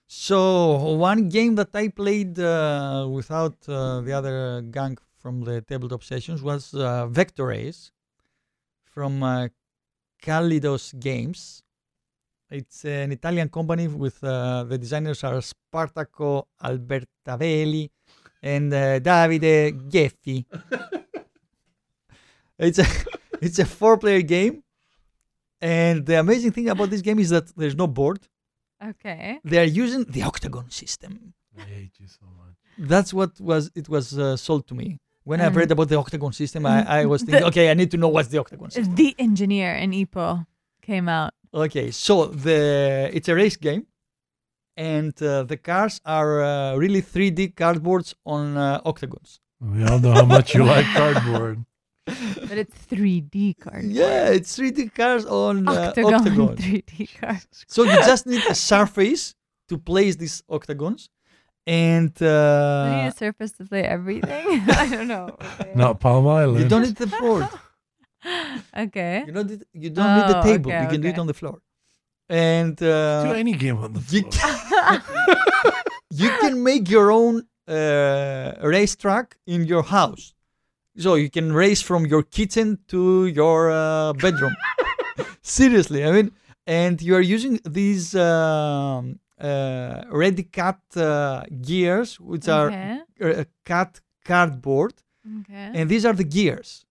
so 0.08 0.94
one 0.96 1.30
game 1.30 1.56
that 1.56 1.70
I 1.74 1.88
played 1.88 2.38
uh, 2.40 3.08
without 3.10 3.56
uh, 3.68 4.02
the 4.02 4.14
other 4.14 4.62
gang 4.62 4.98
from 5.18 5.42
the 5.42 5.62
tabletop 5.62 6.04
sessions 6.04 6.42
was 6.42 6.74
uh, 6.74 7.08
Vektorace 7.08 7.92
from 8.84 9.24
uh, 9.24 9.48
Kaleidos 10.22 11.00
Games. 11.00 11.64
It's 12.52 12.86
an 12.86 13.12
Italian 13.12 13.50
company 13.50 13.88
with 13.88 14.24
uh, 14.24 14.64
the 14.66 14.78
designers 14.78 15.24
are 15.24 15.42
Spartaco 15.42 16.46
Albertarelli 16.64 17.90
and 18.44 18.72
uh, 18.72 19.00
Davide 19.00 19.90
Geffi. 19.90 20.46
it's 22.60 22.80
a 22.80 22.86
it's 23.46 23.60
a 23.60 23.66
four-player 23.66 24.22
game, 24.22 24.64
and 25.62 26.06
the 26.06 26.20
amazing 26.20 26.52
thing 26.52 26.70
about 26.70 26.90
this 26.90 27.02
game 27.02 27.20
is 27.20 27.30
that 27.30 27.46
there's 27.56 27.76
no 27.76 27.88
board 27.88 28.20
okay. 28.92 29.40
they 29.44 29.58
are 29.64 29.64
using 29.84 30.04
the 30.16 30.22
octagon 30.24 30.70
system 30.70 31.34
I 31.58 31.62
hate 31.62 31.94
you 32.00 32.08
so 32.08 32.26
much. 32.42 32.56
that's 32.94 33.12
what 33.14 33.32
was 33.40 33.72
it 33.76 33.88
was 33.90 34.06
uh, 34.20 34.36
sold 34.48 34.68
to 34.68 34.76
me 34.76 34.88
when 35.24 35.40
i 35.42 35.46
And- 35.46 35.56
read 35.56 35.72
about 35.72 35.88
the 35.94 35.98
octagon 35.98 36.34
system 36.34 36.66
i, 36.66 36.78
I 37.00 37.06
was 37.06 37.22
thinking 37.26 37.42
The- 37.42 37.48
okay 37.52 37.66
i 37.72 37.74
need 37.74 37.92
to 37.92 37.98
know 37.98 38.10
what's 38.16 38.30
the 38.34 38.40
octagon 38.44 38.70
system 38.72 38.96
The 38.96 39.16
engineer 39.18 39.72
in 39.84 39.92
Ipo 39.92 40.46
came 40.82 41.08
out. 41.20 41.32
okay 41.54 41.88
so 41.92 42.14
the 42.48 42.60
it's 43.18 43.30
a 43.30 43.36
race 43.36 43.56
game 43.68 43.84
and 44.78 45.14
uh, 45.24 45.44
the 45.52 45.58
cars 45.70 45.96
are 46.06 46.32
uh, 46.44 46.76
really 46.84 47.02
3d 47.02 47.40
cardboards 47.62 48.14
on 48.26 48.58
uh, 48.58 48.82
octagons 48.92 49.30
We 49.74 49.80
all 49.90 50.00
know 50.04 50.14
how 50.20 50.26
much 50.38 50.48
you 50.56 50.64
like 50.76 50.86
cardboard. 51.00 51.58
But 52.50 52.58
it's 52.58 52.76
3D 52.92 53.60
card. 53.60 53.86
yeah 53.86 54.30
it's 54.30 54.58
3d 54.58 54.94
cars 54.94 55.26
on 55.26 55.68
uh, 55.68 55.72
Octagon 55.90 56.56
3D 56.56 57.20
card. 57.20 57.42
so 57.68 57.84
you 57.84 57.96
just 58.12 58.26
need 58.28 58.44
a 58.50 58.56
surface 58.56 59.36
to 59.70 59.78
place 59.78 60.16
these 60.16 60.44
octagons 60.50 61.10
and 61.68 62.14
Do 62.14 62.26
you 62.26 62.32
uh, 62.32 62.96
need 63.02 63.08
a 63.08 63.12
surface 63.12 63.52
to 63.54 63.66
play 63.66 63.84
everything? 63.84 64.46
I 64.84 64.88
don't 64.88 65.08
know. 65.08 65.36
Okay. 65.60 65.72
Not 65.76 66.00
Palm 66.00 66.28
Island. 66.28 66.60
you 66.62 66.70
don't 66.70 66.84
need 66.84 66.96
the 66.96 67.08
board 67.08 67.50
okay. 68.78 69.24
You 69.28 69.32
don't 69.34 69.50
need, 69.50 69.64
you 69.74 69.90
don't 69.90 70.16
need 70.18 70.28
the 70.34 70.40
Oh, 70.40 70.44
table. 70.44 70.72
okay, 70.72 70.84
you 70.84 70.90
can 70.90 71.02
do 71.02 71.08
it 71.10 71.20
on 71.20 71.28
the 71.28 71.34
floor. 71.34 71.60
And 72.30 72.76
do 72.76 72.90
uh, 72.90 73.34
any 73.36 73.54
game 73.54 73.78
on 73.78 73.94
the 73.94 74.02
you, 74.10 74.22
floor. 74.32 75.02
you 76.12 76.30
can 76.42 76.64
make 76.64 76.90
your 76.90 77.12
own 77.12 77.44
uh, 77.68 78.54
racetrack 78.64 79.38
in 79.46 79.66
your 79.66 79.84
house. 79.84 80.34
So 80.98 81.16
you 81.16 81.30
can 81.30 81.52
race 81.52 81.82
from 81.82 82.06
your 82.06 82.24
kitchen 82.24 82.80
to 82.88 83.26
your 83.28 83.70
uh, 83.72 84.14
bedroom. 84.14 84.56
Seriously, 85.42 86.06
I 86.06 86.12
mean, 86.12 86.32
and 86.66 87.02
you 87.02 87.16
are 87.16 87.22
using 87.22 87.60
these 87.66 88.16
um, 88.16 89.20
uh, 89.40 90.04
ready 90.10 90.44
cut 90.44 90.80
uh, 90.96 91.44
gears, 91.62 92.20
which 92.20 92.48
okay. 92.48 93.02
are 93.22 93.30
uh, 93.30 93.44
cut 93.66 94.00
cardboard, 94.24 94.94
Okay. 95.42 95.72
and 95.76 95.90
these 95.90 96.06
are 96.06 96.14
the 96.14 96.24
gears. 96.24 96.86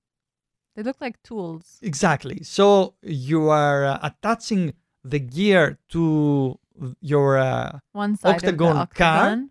They 0.76 0.82
look 0.82 1.00
like 1.00 1.22
tools. 1.22 1.78
Exactly. 1.82 2.42
So 2.42 2.94
you 3.02 3.48
are 3.48 3.84
uh, 3.84 3.98
attaching 4.02 4.74
the 5.04 5.20
gear 5.20 5.78
to 5.90 6.58
your, 7.00 7.38
uh, 7.38 7.78
One 7.92 8.16
side 8.16 8.34
Octagon 8.36 8.68
the 8.76 8.86
car. 8.86 9.16
octagon. 9.30 9.50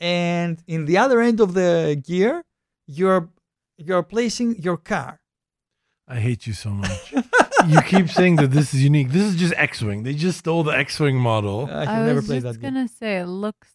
and 0.00 0.62
in 0.66 0.84
the 0.86 0.96
other 0.98 1.20
end 1.20 1.40
of 1.40 1.54
the 1.54 2.00
gear, 2.06 2.44
you're 2.86 3.30
you're 3.76 4.02
placing 4.02 4.56
your 4.60 4.76
car. 4.76 5.20
I 6.06 6.16
hate 6.20 6.46
you 6.46 6.52
so 6.52 6.70
much. 6.70 7.12
you 7.66 7.80
keep 7.82 8.08
saying 8.10 8.36
that 8.36 8.50
this 8.50 8.74
is 8.74 8.82
unique. 8.82 9.10
This 9.10 9.22
is 9.22 9.36
just 9.36 9.54
X-wing. 9.56 10.02
They 10.02 10.14
just 10.14 10.38
stole 10.38 10.62
the 10.62 10.72
X-wing 10.76 11.16
model. 11.18 11.68
I 11.70 11.82
I 11.82 11.84
have 11.94 12.06
never 12.06 12.16
was 12.16 12.26
played 12.26 12.42
just 12.42 12.60
that 12.60 12.60
game. 12.60 12.74
gonna 12.74 12.88
say 12.88 13.18
it 13.20 13.26
looks 13.26 13.68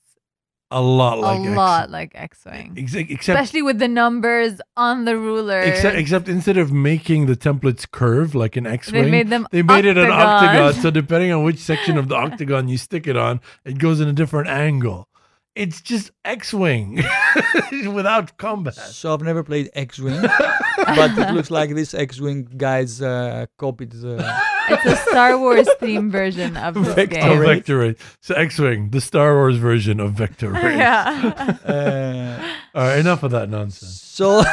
a 0.72 0.80
lot 0.80 1.18
a 1.18 1.22
like 1.22 1.40
X- 1.48 1.58
lot 1.58 1.90
like 1.90 2.12
X-wing, 2.14 2.76
Ex- 2.78 2.94
except 2.94 3.20
especially 3.40 3.64
with 3.64 3.80
the 3.80 3.88
numbers 3.88 4.62
on 4.78 5.06
the 5.06 5.18
ruler. 5.18 5.60
except 5.62 5.98
except 5.98 6.30
instead 6.30 6.58
of 6.58 6.72
making 6.72 7.26
the 7.26 7.36
templates 7.36 7.90
curve 7.90 8.36
like 8.36 8.56
an 8.56 8.68
X-wing, 8.68 9.06
they 9.06 9.10
made 9.10 9.30
them. 9.32 9.48
they 9.50 9.64
made 9.64 9.86
it 9.86 9.98
an 9.98 10.12
octagon. 10.12 10.74
So 10.80 10.92
depending 11.02 11.32
on 11.32 11.44
which 11.44 11.58
section 11.58 11.98
of 11.98 12.08
the 12.10 12.16
octagon 12.16 12.68
you 12.68 12.78
stick 12.78 13.08
it 13.08 13.18
on, 13.18 13.42
it 13.66 13.80
goes 13.80 14.00
in 14.00 14.08
a 14.08 14.14
different 14.14 14.48
angle. 14.48 15.08
It's 15.56 15.82
just 15.82 16.12
X-wing 16.24 17.04
without 17.94 18.38
combat. 18.38 18.76
So 18.76 19.14
I've 19.14 19.22
never 19.22 19.44
played 19.44 19.70
X-wing, 19.74 20.22
but 20.78 21.18
it 21.18 21.34
looks 21.34 21.52
like 21.52 21.76
this 21.76 21.94
X-wing 21.94 22.48
guys 22.56 23.02
uh, 23.02 23.48
copied 23.58 23.92
the. 23.92 24.24
it's 24.70 24.86
a 24.86 24.96
Star 25.10 25.38
Wars 25.38 25.68
theme 25.80 26.12
version 26.12 26.56
of 26.56 26.76
this 26.76 26.94
Vector 26.94 27.16
game. 27.20 27.40
Race. 27.40 27.50
Vector 27.50 27.78
Race. 27.80 27.98
So 28.22 28.36
X-wing, 28.36 28.92
the 28.92 29.02
Star 29.02 29.36
Wars 29.36 29.58
version 29.58 30.00
of 30.00 30.14
Vektorace. 30.14 30.78
yeah. 30.78 31.58
Uh, 31.66 32.56
All 32.76 32.84
right, 32.88 33.00
enough 33.00 33.24
of 33.24 33.32
that 33.32 33.50
nonsense. 33.50 34.02
so. 34.02 34.44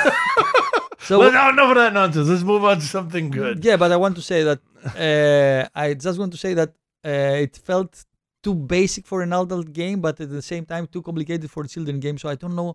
so 0.99 1.19
Well, 1.21 1.31
no, 1.31 1.51
enough 1.51 1.71
of 1.71 1.77
that 1.77 1.93
nonsense. 1.93 2.29
Let's 2.29 2.43
move 2.43 2.65
on 2.65 2.81
to 2.81 2.87
something 2.87 3.31
good. 3.31 3.65
Yeah, 3.65 3.77
but 3.77 3.93
I 3.93 3.97
want 3.97 4.17
to 4.17 4.23
say 4.23 4.43
that 4.45 4.61
uh, 4.97 5.69
I 5.79 5.95
just 5.95 6.19
want 6.19 6.33
to 6.33 6.39
say 6.39 6.55
that 6.55 6.71
uh, 7.05 7.43
it 7.45 7.57
felt 7.59 8.06
too 8.47 8.55
basic 8.77 9.05
for 9.11 9.19
an 9.27 9.33
adult 9.41 9.69
game, 9.83 9.99
but 10.07 10.15
at 10.25 10.31
the 10.39 10.45
same 10.53 10.65
time 10.73 10.85
too 10.95 11.03
complicated 11.09 11.49
for 11.55 11.61
a 11.65 11.69
children 11.75 11.97
game. 12.05 12.17
So 12.23 12.27
I 12.35 12.37
don't 12.43 12.57
know 12.61 12.71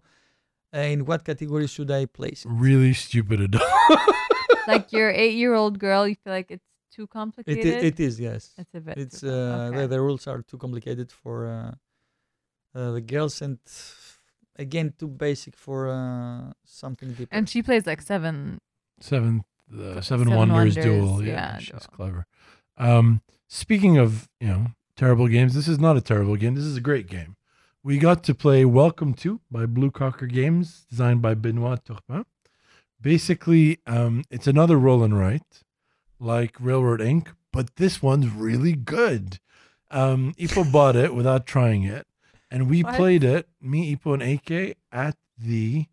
uh, 0.76 0.94
in 0.94 1.00
what 1.10 1.20
category 1.30 1.68
should 1.76 1.92
I 2.00 2.04
place 2.20 2.40
it. 2.46 2.52
Really 2.68 2.94
stupid 3.06 3.38
adult. 3.48 3.64
like 4.72 4.86
your 4.98 5.10
eight-year-old 5.24 5.76
girl, 5.86 6.02
you 6.10 6.16
feel 6.24 6.34
like 6.40 6.50
it's 6.56 6.70
too 6.96 7.04
It, 7.04 7.10
complicated. 7.20 7.74
i- 7.84 7.88
it 7.90 7.98
is 8.08 8.14
yes. 8.28 8.42
it's 8.62 8.74
a 8.80 8.82
bit. 8.88 8.96
It's 9.04 9.20
too 9.22 9.30
uh, 9.30 9.70
com- 9.70 9.76
the, 9.78 9.88
the 9.94 10.00
rules 10.08 10.24
are 10.32 10.42
too 10.50 10.58
complicated 10.66 11.10
for 11.22 11.36
uh, 11.56 11.72
uh, 12.78 12.92
the 12.98 13.02
girls 13.14 13.36
and 13.46 13.58
again 14.66 14.88
too 15.00 15.08
basic 15.28 15.54
for 15.66 15.78
uh, 15.90 16.52
something 16.66 17.10
deeper. 17.18 17.34
and 17.38 17.48
she 17.52 17.60
plays 17.68 17.86
like 17.92 18.02
seven. 18.14 18.36
Seven, 19.00 19.34
uh, 19.74 20.02
seven, 20.02 20.28
Seven 20.28 20.36
Wonders, 20.36 20.76
Wonders, 20.76 20.86
duel. 20.86 21.24
Yeah, 21.24 21.34
yeah, 21.34 21.58
she's 21.60 21.70
duel. 21.86 21.96
clever. 21.98 22.22
Um, 22.78 23.08
speaking 23.62 23.98
of 23.98 24.10
you 24.44 24.48
know 24.54 24.64
terrible 24.96 25.28
games, 25.28 25.54
this 25.54 25.68
is 25.68 25.80
not 25.80 25.98
a 25.98 26.02
terrible 26.02 26.36
game. 26.36 26.56
This 26.56 26.66
is 26.66 26.78
a 26.78 26.82
great 26.82 27.08
game. 27.08 27.36
We 27.84 27.98
got 27.98 28.24
to 28.26 28.36
play 28.36 28.64
Welcome 28.66 29.14
to 29.16 29.42
by 29.50 29.66
Blue 29.66 29.90
Cocker 29.92 30.28
Games, 30.28 30.86
designed 30.90 31.22
by 31.22 31.34
Benoit 31.34 31.84
Turpin. 31.84 32.26
Basically, 33.02 33.80
um, 33.88 34.24
it's 34.30 34.46
another 34.48 34.78
roll 34.78 35.04
and 35.04 35.18
write, 35.18 35.64
like 36.20 36.56
Railroad 36.60 37.02
Ink, 37.02 37.32
but 37.52 37.78
this 37.78 38.02
one's 38.02 38.30
really 38.30 38.74
good. 38.74 39.40
Um, 39.90 40.34
Ipo 40.38 40.72
bought 40.72 40.96
it 40.96 41.16
without 41.16 41.48
trying 41.48 41.84
it, 41.84 42.06
and 42.52 42.70
we 42.70 42.84
What? 42.84 42.96
played 42.96 43.24
it, 43.24 43.50
me, 43.60 43.96
Ipo, 43.96 44.14
and 44.14 44.22
AK, 44.22 44.78
at 44.92 45.18
the 45.38 45.88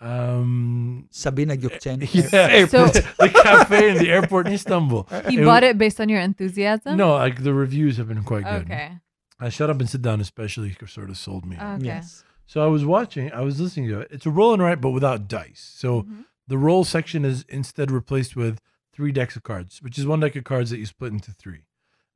um, 0.00 1.08
Sabiha 1.12 1.56
Gökçen. 1.56 2.00
yeah, 2.32 2.66
So- 2.66 2.86
the 3.18 3.28
cafe 3.28 3.90
in 3.90 3.98
the 3.98 4.10
airport 4.10 4.46
in 4.46 4.52
Istanbul. 4.52 5.06
He 5.28 5.36
It 5.40 5.44
bought 5.44 5.62
it 5.64 5.78
based 5.78 6.00
on 6.00 6.08
your 6.08 6.20
enthusiasm. 6.20 6.96
No, 6.96 7.14
like 7.14 7.42
the 7.42 7.54
reviews 7.54 7.96
have 7.96 8.08
been 8.08 8.22
quite 8.24 8.44
good. 8.44 8.62
Okay. 8.62 8.98
I 9.38 9.48
shut 9.50 9.68
up 9.70 9.80
and 9.80 9.88
sit 9.88 10.02
down, 10.02 10.20
especially 10.20 10.74
sort 10.86 11.10
of 11.10 11.16
sold 11.18 11.44
me. 11.44 11.56
Okay. 11.56 11.84
Yes. 11.84 12.24
So 12.46 12.62
I 12.64 12.68
was 12.68 12.84
watching, 12.84 13.32
I 13.32 13.40
was 13.40 13.60
listening 13.60 13.88
to 13.88 14.00
it. 14.00 14.08
It's 14.10 14.24
a 14.26 14.30
roll 14.30 14.52
and 14.54 14.62
write, 14.62 14.80
but 14.80 14.90
without 14.90 15.28
dice. 15.28 15.72
So 15.76 16.02
Mhm. 16.02 16.24
the 16.46 16.56
roll 16.58 16.84
section 16.84 17.24
is 17.24 17.44
instead 17.48 17.90
replaced 17.90 18.36
with 18.36 18.60
three 18.94 19.12
decks 19.12 19.36
of 19.36 19.42
cards, 19.42 19.82
which 19.82 19.98
is 19.98 20.06
one 20.06 20.20
deck 20.20 20.36
of 20.36 20.44
cards 20.44 20.70
that 20.70 20.78
you 20.78 20.86
split 20.86 21.12
into 21.12 21.32
three. 21.32 21.64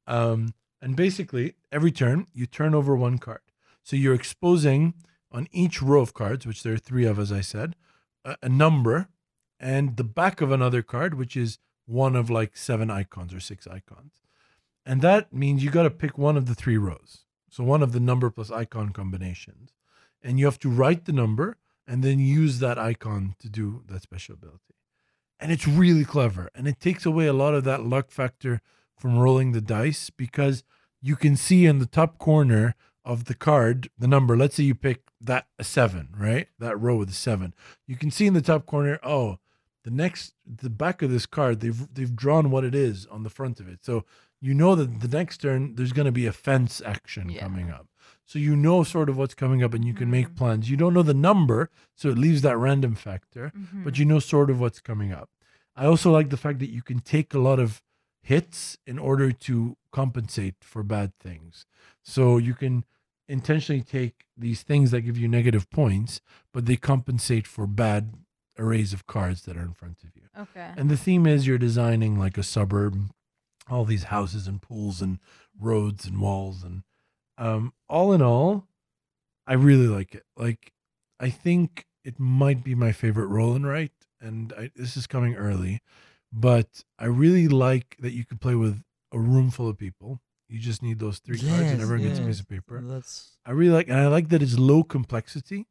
Um, 0.06 0.54
and 0.80 0.96
basically, 0.96 1.54
every 1.70 1.92
turn 1.92 2.26
you 2.32 2.46
turn 2.46 2.74
over 2.74 2.96
one 2.96 3.18
card. 3.18 3.40
So 3.82 3.96
you're 3.96 4.14
exposing 4.14 4.94
on 5.32 5.48
each 5.52 5.80
row 5.80 6.00
of 6.00 6.14
cards, 6.14 6.46
which 6.46 6.62
there 6.62 6.74
are 6.74 6.78
three 6.78 7.04
of, 7.04 7.18
as 7.18 7.32
I 7.32 7.40
said, 7.40 7.76
a, 8.24 8.36
a 8.42 8.48
number 8.48 9.08
and 9.58 9.96
the 9.96 10.04
back 10.04 10.40
of 10.40 10.50
another 10.50 10.82
card, 10.82 11.14
which 11.14 11.36
is 11.36 11.58
one 11.86 12.16
of 12.16 12.30
like 12.30 12.56
seven 12.56 12.90
icons 12.90 13.34
or 13.34 13.40
six 13.40 13.66
icons. 13.66 14.14
And 14.86 15.02
that 15.02 15.32
means 15.32 15.62
you 15.62 15.70
got 15.70 15.82
to 15.82 15.90
pick 15.90 16.16
one 16.16 16.36
of 16.36 16.46
the 16.46 16.54
three 16.54 16.78
rows. 16.78 17.24
So 17.50 17.62
one 17.64 17.82
of 17.82 17.92
the 17.92 18.00
number 18.00 18.30
plus 18.30 18.50
icon 18.50 18.90
combinations. 18.90 19.72
And 20.22 20.38
you 20.38 20.46
have 20.46 20.58
to 20.60 20.70
write 20.70 21.04
the 21.04 21.12
number 21.12 21.56
and 21.86 22.02
then 22.02 22.18
use 22.18 22.60
that 22.60 22.78
icon 22.78 23.34
to 23.40 23.48
do 23.48 23.82
that 23.88 24.02
special 24.02 24.34
ability. 24.34 24.74
And 25.38 25.50
it's 25.50 25.66
really 25.66 26.04
clever. 26.04 26.50
And 26.54 26.68
it 26.68 26.80
takes 26.80 27.04
away 27.04 27.26
a 27.26 27.32
lot 27.32 27.54
of 27.54 27.64
that 27.64 27.84
luck 27.84 28.10
factor 28.10 28.60
from 28.96 29.18
rolling 29.18 29.52
the 29.52 29.60
dice 29.60 30.10
because 30.10 30.62
you 31.00 31.16
can 31.16 31.36
see 31.36 31.66
in 31.66 31.78
the 31.78 31.86
top 31.86 32.18
corner 32.18 32.74
of 33.04 33.24
the 33.24 33.34
card 33.34 33.90
the 33.98 34.06
number. 34.06 34.36
Let's 34.36 34.56
say 34.56 34.64
you 34.64 34.74
pick 34.74 35.09
that 35.20 35.46
a 35.58 35.64
seven, 35.64 36.08
right? 36.18 36.48
That 36.58 36.76
row 36.80 36.96
with 36.96 37.10
a 37.10 37.14
seven. 37.14 37.54
You 37.86 37.96
can 37.96 38.10
see 38.10 38.26
in 38.26 38.34
the 38.34 38.40
top 38.42 38.66
corner, 38.66 38.98
oh, 39.02 39.38
the 39.84 39.90
next 39.90 40.34
the 40.46 40.70
back 40.70 41.02
of 41.02 41.10
this 41.10 41.26
card, 41.26 41.60
they've 41.60 41.92
they've 41.94 42.14
drawn 42.14 42.50
what 42.50 42.64
it 42.64 42.74
is 42.74 43.06
on 43.06 43.22
the 43.22 43.30
front 43.30 43.60
of 43.60 43.68
it. 43.68 43.80
So 43.84 44.04
you 44.40 44.54
know 44.54 44.74
that 44.74 45.00
the 45.00 45.08
next 45.08 45.38
turn 45.38 45.74
there's 45.74 45.92
gonna 45.92 46.12
be 46.12 46.26
a 46.26 46.32
fence 46.32 46.80
action 46.84 47.28
Yeah. 47.30 47.40
coming 47.40 47.70
up. 47.70 47.86
So 48.26 48.38
you 48.38 48.54
know 48.56 48.82
sort 48.84 49.08
of 49.08 49.16
what's 49.16 49.34
coming 49.34 49.62
up 49.62 49.74
and 49.74 49.84
you 49.84 49.92
can 49.94 50.10
make 50.10 50.28
Mhm. 50.30 50.36
plans. 50.36 50.70
You 50.70 50.76
don't 50.76 50.94
know 50.94 51.02
the 51.02 51.14
number, 51.14 51.70
so 51.96 52.08
it 52.10 52.18
leaves 52.18 52.42
that 52.42 52.56
random 52.56 52.94
factor 52.94 53.52
Mhm. 53.56 53.84
but 53.84 53.98
you 53.98 54.04
know 54.04 54.18
sort 54.18 54.50
of 54.50 54.60
what's 54.60 54.80
coming 54.80 55.12
up. 55.12 55.30
I 55.76 55.86
also 55.86 56.10
like 56.10 56.30
the 56.30 56.36
fact 56.36 56.58
that 56.60 56.70
you 56.70 56.82
can 56.82 57.00
take 57.00 57.32
a 57.34 57.38
lot 57.38 57.58
of 57.58 57.82
hits 58.22 58.76
in 58.86 58.98
order 58.98 59.32
to 59.32 59.76
compensate 59.92 60.56
for 60.60 60.82
bad 60.82 61.12
things. 61.18 61.64
So 62.02 62.36
you 62.38 62.54
can 62.54 62.84
intentionally 63.30 63.82
take 63.82 64.24
these 64.36 64.62
things 64.62 64.90
that 64.90 65.02
give 65.02 65.16
you 65.16 65.28
negative 65.28 65.70
points, 65.70 66.20
but 66.52 66.66
they 66.66 66.76
compensate 66.76 67.46
for 67.46 67.66
bad 67.66 68.14
arrays 68.58 68.92
of 68.92 69.06
cards 69.06 69.42
that 69.42 69.56
are 69.56 69.62
in 69.62 69.72
front 69.72 70.02
of 70.02 70.10
you. 70.14 70.22
okay. 70.38 70.72
And 70.76 70.90
the 70.90 70.96
theme 70.96 71.26
is 71.26 71.46
you're 71.46 71.56
designing 71.56 72.18
like 72.18 72.36
a 72.36 72.42
suburb, 72.42 73.10
all 73.70 73.84
these 73.84 74.04
houses 74.04 74.46
and 74.46 74.60
pools 74.60 75.00
and 75.00 75.18
roads 75.58 76.04
and 76.04 76.20
walls 76.20 76.62
and 76.62 76.82
um, 77.38 77.72
all 77.88 78.12
in 78.12 78.20
all, 78.20 78.66
I 79.46 79.54
really 79.54 79.86
like 79.86 80.14
it. 80.14 80.24
Like 80.36 80.72
I 81.18 81.30
think 81.30 81.86
it 82.04 82.18
might 82.18 82.62
be 82.62 82.74
my 82.74 82.92
favorite 82.92 83.26
roll 83.26 83.54
and 83.54 83.66
write, 83.66 83.92
and 84.20 84.52
I, 84.58 84.70
this 84.76 84.96
is 84.96 85.06
coming 85.06 85.36
early, 85.36 85.80
but 86.32 86.84
I 86.98 87.06
really 87.06 87.48
like 87.48 87.96
that 88.00 88.12
you 88.12 88.24
could 88.24 88.40
play 88.40 88.54
with 88.54 88.82
a 89.12 89.18
room 89.18 89.50
full 89.50 89.68
of 89.68 89.78
people. 89.78 90.20
You 90.50 90.58
just 90.58 90.82
need 90.82 90.98
those 90.98 91.18
three 91.18 91.38
cards, 91.38 91.52
and 91.52 91.78
Yes, 91.78 91.82
everyone 91.82 92.06
gets 92.08 92.18
a 92.18 92.22
piece 92.22 92.40
of 92.40 92.48
paper. 92.48 92.82
That's 92.84 93.36
I 93.46 93.52
really 93.52 93.72
like, 93.72 93.88
and 93.88 93.98
I 93.98 94.08
like 94.08 94.30
that 94.30 94.42
it's 94.42 94.58
low 94.58 94.82
complexity. 94.82 95.66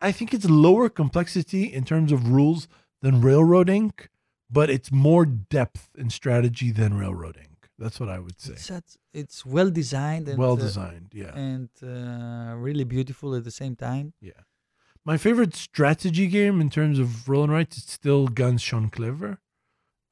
I 0.00 0.12
think 0.12 0.34
it's 0.34 0.48
lower 0.48 0.88
complexity 0.88 1.64
in 1.64 1.84
terms 1.84 2.12
of 2.12 2.28
rules 2.28 2.68
than 3.00 3.22
Railroad 3.22 3.70
Ink, 3.70 4.10
but 4.50 4.68
it's 4.68 4.92
more 4.92 5.24
depth 5.24 5.88
and 5.96 6.12
strategy 6.12 6.70
than 6.70 6.98
Railroad 6.98 7.36
Ink 7.38 7.68
That's 7.78 7.98
what 7.98 8.10
I 8.10 8.18
would 8.18 8.40
say. 8.40 8.52
it's, 8.76 8.98
it's 9.12 9.46
well 9.46 9.70
designed 9.70 10.28
and 10.28 10.38
Well 10.38 10.52
uh, 10.52 10.56
designed, 10.56 11.12
yeah. 11.14 11.34
and 11.34 11.70
uh, 11.82 12.56
really 12.56 12.84
beautiful 12.84 13.34
at 13.34 13.44
the 13.44 13.50
same 13.50 13.74
time. 13.74 14.12
Yeah. 14.20 14.42
My 15.04 15.16
favorite 15.16 15.56
strategy 15.56 16.26
game 16.26 16.60
in 16.60 16.68
terms 16.68 16.98
of 16.98 17.26
roll 17.28 17.44
and 17.44 17.52
writes 17.52 17.78
is 17.78 17.84
still 17.84 18.28
Ganz 18.28 18.62
Schön 18.62 18.92
Clever. 18.92 19.38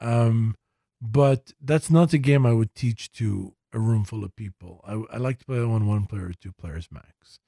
Um, 0.01 0.55
but 1.01 1.53
that's 1.61 1.90
not 1.90 2.12
a 2.12 2.18
game 2.18 2.47
I 2.47 2.53
would 2.53 2.75
teach 2.75 3.12
to 3.12 3.55
a 3.73 3.79
room 3.79 4.05
full 4.05 4.25
of 4.25 4.35
people. 4.37 4.81
I, 4.87 5.03
I 5.15 5.19
like 5.19 5.39
to 5.41 5.45
play 5.45 5.59
on 5.61 5.87
one 5.87 6.07
player 6.07 6.27
or 6.27 6.33
two 6.33 6.53
players 6.53 6.89
max. 6.91 7.41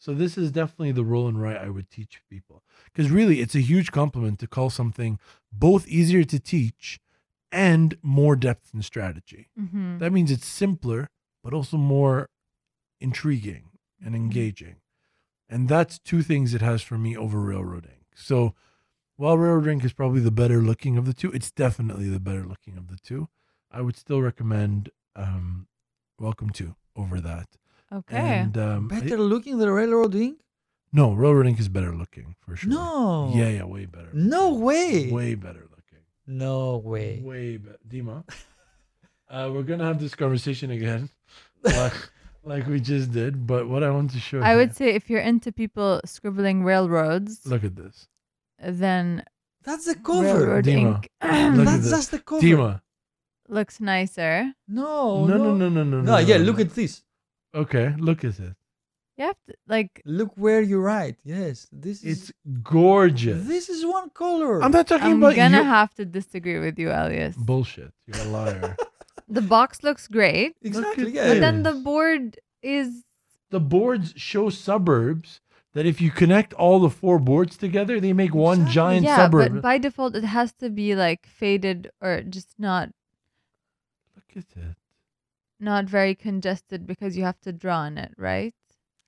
So 0.00 0.14
this 0.14 0.38
is 0.38 0.52
definitely 0.52 0.92
the 0.92 1.04
roll 1.04 1.26
and 1.28 1.40
write 1.40 1.56
I 1.56 1.70
would 1.70 1.90
teach 1.90 2.20
people. 2.30 2.62
Because 2.84 3.10
really, 3.10 3.40
it's 3.40 3.54
a 3.56 3.60
huge 3.60 3.90
compliment 3.90 4.38
to 4.40 4.46
call 4.46 4.70
something 4.70 5.18
both 5.52 5.86
easier 5.88 6.22
to 6.24 6.38
teach 6.38 7.00
and 7.50 7.96
more 8.02 8.36
depth 8.36 8.72
and 8.72 8.84
strategy. 8.84 9.48
Mhm. 9.58 9.98
That 9.98 10.12
means 10.12 10.30
it's 10.30 10.46
simpler, 10.46 11.10
but 11.42 11.52
also 11.54 11.76
more 11.76 12.28
intriguing 13.00 13.70
and 14.04 14.14
engaging. 14.14 14.76
And 15.48 15.68
that's 15.68 15.98
two 15.98 16.22
things 16.22 16.54
it 16.54 16.60
has 16.60 16.82
for 16.82 16.98
me 16.98 17.16
over 17.16 17.40
Railroad 17.40 17.86
Ink. 17.86 18.06
So 18.14 18.54
while 19.16 19.38
Railroad 19.38 19.66
Ink 19.68 19.84
is 19.84 19.92
probably 19.92 20.20
the 20.20 20.30
better 20.30 20.60
looking 20.62 20.96
of 20.96 21.06
the 21.06 21.14
two, 21.14 21.30
it's 21.32 21.50
definitely 21.50 22.08
the 22.08 22.20
better 22.20 22.44
looking 22.44 22.76
of 22.76 22.88
the 22.88 22.98
two. 22.98 23.28
I 23.70 23.80
would 23.80 23.96
still 23.96 24.20
recommend 24.22 24.90
um, 25.18 25.66
Welcome 26.18 26.50
to 26.60 26.74
over 26.96 27.20
that. 27.20 27.46
Okay. 27.92 28.16
And 28.16 28.56
um, 28.58 28.88
I- 28.92 29.00
Better 29.00 29.18
looking 29.18 29.58
the 29.58 29.70
railroading? 29.70 30.36
no, 30.92 31.04
Railroad 31.12 31.20
Railroading 31.22 31.58
is 31.58 31.68
better 31.68 31.94
looking 31.94 32.34
for 32.40 32.56
sure. 32.56 32.70
No. 32.70 33.32
Yeah, 33.34 33.48
yeah, 33.56 33.64
way 33.64 33.84
better. 33.86 34.08
No 34.14 34.54
way. 34.54 35.10
Way 35.12 35.34
better 35.34 35.64
looking. 35.74 36.02
No 36.26 36.78
way. 36.78 37.20
Way 37.22 37.56
better. 37.58 37.78
Dima, 37.88 38.24
uh, 39.30 39.50
we're 39.52 39.62
going 39.70 39.78
to 39.80 39.84
have 39.84 40.00
this 40.00 40.14
conversation 40.14 40.70
again. 40.70 41.08
like, 41.62 41.92
like 42.44 42.66
we 42.66 42.80
just 42.80 43.12
did. 43.12 43.46
But 43.46 43.68
what 43.68 43.82
I 43.82 43.90
want 43.90 44.10
to 44.12 44.20
show 44.20 44.38
you 44.38 44.42
I 44.42 44.52
you- 44.52 44.58
would 44.58 44.74
say 44.76 44.88
if 44.94 45.08
you're 45.10 45.20
into 45.32 45.52
people 45.52 46.00
scribbling 46.04 46.64
railroads, 46.64 47.46
Look 47.46 47.64
at 47.64 47.76
this. 47.76 48.08
then 48.58 49.24
That's 49.64 49.84
the 49.86 49.94
cover. 49.94 50.22
Railroad 50.24 50.64
Dima, 50.64 51.04
Inc. 51.22 51.64
That's 51.64 51.90
just 51.90 52.10
the 52.10 52.18
cover. 52.18 52.42
Dima. 52.42 52.80
Looks 53.48 53.80
nicer. 53.80 54.52
No, 54.66 55.26
no, 55.26 55.36
no, 55.36 55.54
no, 55.54 55.68
no, 55.68 55.82
no, 55.84 56.00
No, 56.00 56.18
yeah, 56.18 56.36
look 56.36 56.60
at 56.60 56.74
this. 56.74 57.02
Okay, 57.54 57.94
look 57.98 58.24
at 58.24 58.38
it. 58.38 58.54
You 59.16 59.24
have 59.26 59.36
to 59.48 59.54
like 59.66 60.00
Look 60.04 60.30
where 60.36 60.60
you 60.62 60.78
write. 60.80 61.16
Yes, 61.24 61.66
this 61.72 62.04
is 62.04 62.30
It's 62.30 62.32
gorgeous. 62.62 63.46
this 63.48 63.68
is 63.68 63.84
one 63.84 64.10
color. 64.10 64.62
I'm 64.62 64.70
not 64.70 64.86
talking 64.86 65.06
about. 65.06 65.12
I'm 65.12 65.22
about 65.22 65.36
gonna 65.36 65.56
your- 65.56 65.64
have 65.78 65.92
to 65.94 66.04
disagree 66.04 66.58
with 66.60 66.78
you, 66.78 66.90
Elias. 66.90 67.34
bullshit. 67.36 67.92
You're 68.06 68.22
a 68.26 68.28
liar. 68.28 68.76
The 69.30 69.42
box 69.42 69.82
looks 69.82 70.08
great, 70.08 70.54
exactly. 70.62 71.08
at 71.08 71.12
Yeah. 71.12 71.28
but 71.34 71.40
then 71.40 71.62
the 71.62 71.72
board 71.74 72.38
is 72.62 73.04
the 73.50 73.60
boards 73.60 74.14
show 74.16 74.48
suburbs 74.48 75.40
that 75.74 75.84
if 75.84 76.00
you 76.00 76.10
connect 76.10 76.54
all 76.54 76.78
the 76.80 76.88
four 76.88 77.18
boards 77.18 77.58
together, 77.58 78.00
they 78.00 78.14
make 78.14 78.34
one 78.34 78.60
Exactly. 78.60 78.74
giant 78.74 79.04
yeah, 79.04 79.16
suburb. 79.18 79.52
but 79.52 79.62
by 79.62 79.76
default 79.76 80.16
it 80.16 80.24
has 80.24 80.54
to 80.62 80.70
be 80.70 80.94
like 80.94 81.26
faded 81.26 81.90
or 82.00 82.22
just 82.22 82.54
not 82.58 82.86
Look 82.88 82.94
at 84.38 84.62
it. 84.62 84.76
not 85.60 85.84
very 85.86 86.14
congested 86.14 86.86
because 86.86 87.16
you 87.16 87.24
have 87.24 87.40
to 87.40 87.52
draw 87.52 87.78
on 87.80 87.98
it, 87.98 88.12
right? 88.16 88.54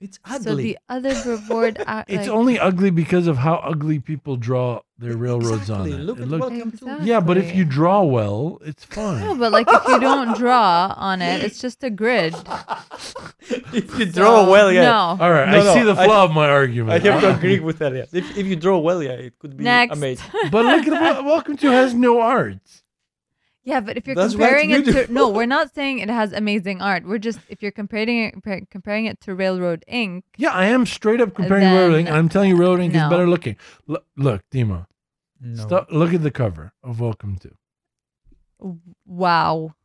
it's 0.03 0.17
ugly. 0.25 0.39
So 0.43 0.55
the 0.55 0.77
other 0.89 1.13
b- 1.37 1.43
board, 1.47 1.77
uh, 1.85 2.03
It's 2.07 2.21
like, 2.27 2.35
only 2.35 2.57
ugly 2.57 2.89
because 2.89 3.27
of 3.27 3.37
how 3.37 3.57
ugly 3.57 3.99
people 3.99 4.35
draw 4.35 4.81
their 4.97 5.15
railroads 5.15 5.69
exactly. 5.69 5.93
on 5.93 5.99
it. 5.99 6.03
Look 6.03 6.17
It 6.17 6.23
at 6.23 6.27
look- 6.27 6.41
welcome 6.41 6.71
to. 6.71 6.77
Exactly. 6.77 7.07
yeah, 7.07 7.19
but 7.19 7.37
if 7.37 7.53
you 7.55 7.65
draw 7.65 8.01
well, 8.01 8.57
it's 8.65 8.83
fine. 8.83 9.19
no, 9.19 9.35
but 9.35 9.51
like 9.51 9.67
if 9.69 9.87
you 9.87 9.99
don't 9.99 10.35
draw 10.35 10.95
on 10.97 11.21
it, 11.21 11.43
it's 11.43 11.61
just 11.61 11.83
a 11.83 11.91
grid. 11.91 12.33
if 13.73 13.97
you 13.99 14.05
draw 14.05 14.45
So, 14.45 14.49
well, 14.51 14.71
yeah. 14.71 14.81
No. 14.85 15.17
All 15.23 15.31
right, 15.31 15.49
No, 15.51 15.59
I 15.59 15.63
no, 15.65 15.73
see 15.75 15.83
the 15.83 15.93
I- 15.93 16.05
flaw 16.05 16.23
of 16.25 16.31
my 16.31 16.49
argument. 16.49 17.05
I 17.05 17.11
have 17.11 17.21
to 17.21 17.35
agree 17.37 17.59
with 17.59 17.77
that. 17.77 17.93
Yes. 17.93 18.11
If, 18.11 18.25
if 18.35 18.47
you 18.47 18.55
draw 18.55 18.79
well, 18.79 19.03
yeah, 19.03 19.11
it 19.11 19.37
could 19.37 19.55
be 19.55 19.63
Next. 19.63 19.95
amazing. 19.95 20.25
but 20.51 20.65
look 20.65 20.87
at 20.87 20.99
what 20.99 21.25
Welcome 21.25 21.57
to 21.57 21.69
has 21.71 21.93
no 21.93 22.19
art. 22.21 22.57
Yeah, 23.63 23.79
but 23.79 23.95
if 23.95 24.07
you're 24.07 24.15
That's 24.15 24.33
comparing 24.33 24.71
it 24.71 24.85
to 24.85 24.91
beautiful. 24.91 25.13
no, 25.13 25.29
we're 25.29 25.45
not 25.57 25.73
saying 25.75 25.99
it 25.99 26.09
has 26.09 26.33
amazing 26.33 26.81
art. 26.81 27.05
We're 27.05 27.19
just 27.19 27.39
if 27.47 27.61
you're 27.61 27.71
comparing 27.71 28.19
it 28.23 28.69
comparing 28.71 29.05
it 29.05 29.21
to 29.21 29.35
Railroad 29.35 29.83
Ink. 29.87 30.23
Yeah, 30.37 30.49
I 30.51 30.65
am 30.65 30.85
straight 30.85 31.21
up 31.21 31.35
comparing 31.35 31.63
Then- 31.65 31.75
Railroad 31.75 31.95
Ink, 31.99 32.09
I'm 32.09 32.27
telling 32.29 32.49
you, 32.49 32.55
Railroad 32.57 32.81
Ink 32.81 32.95
is 32.95 33.01
better 33.03 33.27
looking. 33.27 33.57
Look, 33.87 34.05
look 34.17 34.41
Dima, 34.51 34.87
No. 35.39 35.61
stop, 35.61 35.87
look 35.91 36.13
at 36.13 36.23
the 36.23 36.31
cover 36.31 36.73
of 36.83 36.99
Welcome 36.99 37.37
to 37.39 37.51
Wow. 39.05 39.75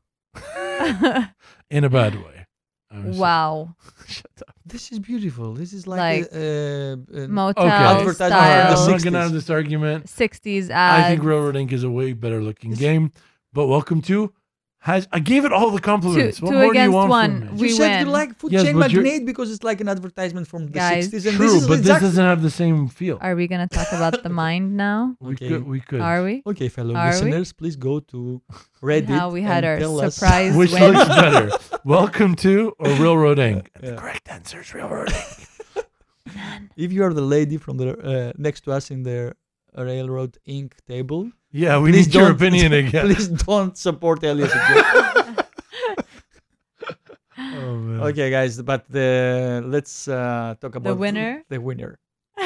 in 1.70 1.84
a 1.84 1.90
bad 1.90 2.14
way. 2.24 2.46
Wow. 2.94 3.74
Shut 4.06 4.26
up. 4.48 4.54
This 4.64 4.90
is 4.92 4.98
beautiful. 5.00 5.52
This 5.52 5.72
is 5.74 5.86
like, 5.86 6.22
Like, 6.22 6.32
a, 6.32 6.92
uh, 6.92 7.24
uh, 7.24 7.28
Motel 7.28 7.64
Okay. 7.64 7.74
Advertisement 7.74 8.32
All 8.32 8.38
right, 8.40 8.60
I'm 8.62 8.74
the 8.74 8.90
not 8.92 9.02
gonna 9.04 9.18
60s. 9.18 9.22
have 9.22 9.32
this 9.32 9.50
argument. 9.50 10.06
60s 10.06 10.70
I 10.70 11.08
think 11.10 11.22
Railroad 11.24 11.56
Ink 11.56 11.72
is 11.72 11.84
a 11.84 11.90
way 11.90 12.12
better 12.14 12.40
looking 12.42 12.72
It's- 12.72 12.80
game. 12.80 13.12
But 13.56 13.66
Welcome 13.68 14.00
to 14.10 14.18
has 14.80 15.08
I 15.10 15.18
gave 15.18 15.42
it 15.46 15.52
all 15.52 15.70
the 15.70 15.80
compliments. 15.80 16.38
Two- 16.38 16.44
what 16.44 16.52
two 16.52 16.58
more 16.58 16.72
do 16.74 16.78
you 16.78 16.84
against 16.84 16.94
want 16.94 17.10
one. 17.10 17.32
from 17.32 17.40
me? 17.40 17.56
you 17.56 17.62
we 17.62 17.68
said 17.70 18.00
you 18.00 18.06
like 18.20 18.30
Food 18.40 18.52
Yes, 18.52 18.62
Chain 18.64 18.74
but 18.78 18.92
Magnate 18.92 19.24
because 19.30 19.48
it's 19.50 19.64
like 19.70 19.80
an 19.80 19.88
advertisement 19.88 20.46
from 20.46 20.66
the 20.66 20.72
Guys. 20.72 21.08
60s. 21.08 21.26
And 21.26 21.36
True, 21.36 21.46
this 21.46 21.54
is 21.62 21.66
but 21.70 21.78
exactly 21.78 22.08
this 22.08 22.14
doesn't 22.16 22.24
have 22.32 22.42
the 22.48 22.50
same 22.62 22.86
feel. 22.98 23.16
Are 23.26 23.34
we 23.34 23.44
gonna 23.52 23.66
talk 23.78 23.90
about 23.98 24.22
the 24.22 24.28
mind 24.44 24.76
now? 24.76 25.16
We 25.20 25.32
Okay. 25.34 25.48
could. 25.48 25.66
We 25.66 25.80
could. 25.80 26.00
Are 26.02 26.22
we? 26.28 26.34
Okay, 26.46 26.68
fellow 26.68 26.94
Are 26.94 27.06
we? 27.06 27.12
listeners, 27.12 27.52
please 27.60 27.76
go 27.76 27.94
to 28.12 28.18
Reddit. 28.82 29.08
How 29.08 29.30
we 29.30 29.42
had 29.42 29.64
and 29.64 29.82
our 29.84 30.10
surprise 30.10 30.54
Which 30.54 30.72
win. 30.72 30.92
looks 30.92 31.08
better, 31.08 31.44
Welcome 31.96 32.32
to 32.46 32.54
or 32.78 32.90
Railroad 33.02 33.38
Ink? 33.38 33.70
And 33.74 33.82
Yeah. 33.84 33.90
The 33.92 33.96
correct 33.96 34.28
answer 34.28 34.60
is 34.60 34.68
Railroad 34.74 35.10
Ink. 35.12 35.32
if 36.76 36.92
you 36.92 37.02
are 37.06 37.14
the 37.14 37.22
lady 37.36 37.56
from 37.56 37.74
the 37.78 37.88
uh, 37.98 38.32
next 38.36 38.60
to 38.64 38.72
us 38.72 38.90
in 38.90 39.02
the 39.02 39.34
Railroad 39.84 40.38
Ink 40.46 40.76
table, 40.86 41.30
Yeah, 41.52 41.78
we 41.78 41.90
Please 41.92 42.06
need 42.06 42.14
your 42.14 42.30
opinion 42.32 42.72
again. 42.82 43.06
please 43.06 43.28
don't 43.28 43.76
support 43.76 44.22
Elias 44.24 44.52
again. 44.52 45.36
Oh, 47.38 47.76
man. 47.76 48.00
okay, 48.08 48.30
guys, 48.30 48.60
but 48.62 48.88
the 48.88 49.62
let's 49.66 50.08
uh, 50.08 50.54
talk 50.60 50.74
about 50.74 50.90
the 50.90 50.96
winner? 50.96 51.42
The 51.48 51.60
winner. 51.60 51.98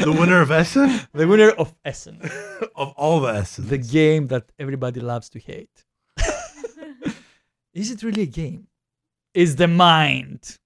The 0.00 0.12
winner 0.12 0.42
of 0.42 0.50
Essen? 0.50 0.90
The 1.14 1.26
winner 1.26 1.50
of 1.50 1.74
Essen. 1.84 2.20
of 2.74 2.92
all 2.96 3.20
the 3.20 3.32
Essens. 3.32 3.68
the 3.68 3.78
game 3.78 4.26
that 4.28 4.44
everybody 4.58 5.00
loves 5.00 5.28
to 5.30 5.38
hate. 5.38 5.84
Is 7.72 7.90
it 7.90 8.02
really 8.02 8.22
a 8.22 8.26
game? 8.26 8.66
Is 9.34 9.56
the 9.56 9.68
mind 9.68 10.58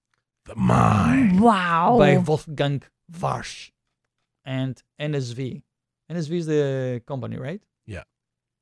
The 0.45 0.55
mind. 0.55 1.39
wow. 1.41 1.95
by 1.97 2.17
Wolfgang 2.17 2.81
Warsch 3.19 3.71
and 4.45 4.81
NSV. 4.99 5.61
NSV 6.09 6.31
is 6.31 6.45
the 6.45 7.01
company, 7.05 7.37
right? 7.37 7.61
Yeah. 7.85 8.03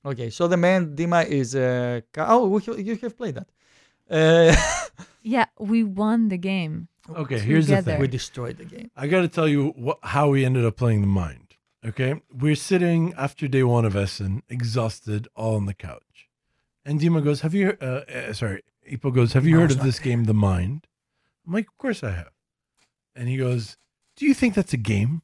Okay, 0.05 0.29
so 0.29 0.47
the 0.47 0.57
man 0.57 0.95
Dima 0.95 1.25
is 1.25 1.55
uh, 1.55 2.01
oh 2.17 2.47
we 2.47 2.83
you 2.83 2.95
have 2.97 3.17
played 3.17 3.35
that. 3.35 3.47
Uh, 4.09 4.55
yeah, 5.23 5.45
we 5.59 5.83
won 5.83 6.29
the 6.29 6.37
game. 6.37 6.87
Okay, 7.15 7.39
here's 7.39 7.67
the 7.67 7.81
thing. 7.81 7.99
we 7.99 8.07
destroyed 8.07 8.57
the 8.57 8.65
game. 8.65 8.91
I 8.95 9.07
got 9.07 9.21
to 9.21 9.27
tell 9.27 9.47
you 9.47 9.69
what, 9.75 9.97
how 10.03 10.29
we 10.29 10.45
ended 10.45 10.63
up 10.63 10.77
playing 10.77 11.01
the 11.01 11.07
mind. 11.07 11.55
Okay, 11.85 12.21
we're 12.31 12.55
sitting 12.55 13.13
after 13.17 13.47
day 13.47 13.63
one 13.63 13.85
of 13.85 13.95
Essen, 13.95 14.43
exhausted, 14.49 15.27
all 15.35 15.55
on 15.55 15.65
the 15.65 15.73
couch, 15.73 16.29
and 16.85 16.99
Dima 16.99 17.23
goes, 17.23 17.41
"Have 17.41 17.53
you? 17.53 17.77
Uh, 17.81 18.01
uh, 18.13 18.33
sorry, 18.33 18.63
Ipo 18.91 19.13
goes, 19.13 19.33
Have 19.33 19.45
you 19.45 19.57
I 19.57 19.61
heard 19.61 19.71
of 19.71 19.81
this 19.81 19.99
game, 19.99 20.25
The 20.25 20.33
Mind?" 20.33 20.87
I'm 21.47 21.53
like, 21.53 21.67
"Of 21.67 21.77
course 21.77 22.03
I 22.03 22.11
have." 22.11 22.31
And 23.15 23.29
he 23.29 23.37
goes, 23.37 23.77
"Do 24.17 24.25
you 24.25 24.33
think 24.33 24.55
that's 24.55 24.73
a 24.73 24.77
game?" 24.77 25.21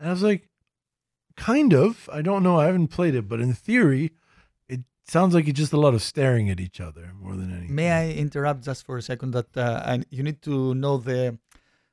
And 0.00 0.08
I 0.08 0.12
was 0.12 0.22
like, 0.22 0.48
"Kind 1.36 1.72
of. 1.74 2.08
I 2.12 2.22
don't 2.22 2.42
know. 2.42 2.58
I 2.58 2.66
haven't 2.66 2.88
played 2.88 3.14
it, 3.14 3.28
but 3.28 3.38
in 3.40 3.52
theory, 3.52 4.10
it 4.68 4.80
sounds 5.06 5.34
like 5.34 5.46
it's 5.46 5.58
just 5.58 5.72
a 5.74 5.78
lot 5.78 5.94
of 5.94 6.02
staring 6.02 6.48
at 6.50 6.58
each 6.58 6.80
other 6.80 7.12
more 7.22 7.36
than 7.36 7.50
anything." 7.52 7.74
May 7.74 7.90
I 7.92 8.10
interrupt 8.10 8.64
just 8.64 8.86
for 8.86 8.96
a 8.96 9.02
second? 9.02 9.30
That 9.32 9.54
uh, 9.56 9.82
and 9.84 10.06
you 10.10 10.22
need 10.22 10.40
to 10.42 10.74
know 10.74 10.96
the 10.96 11.38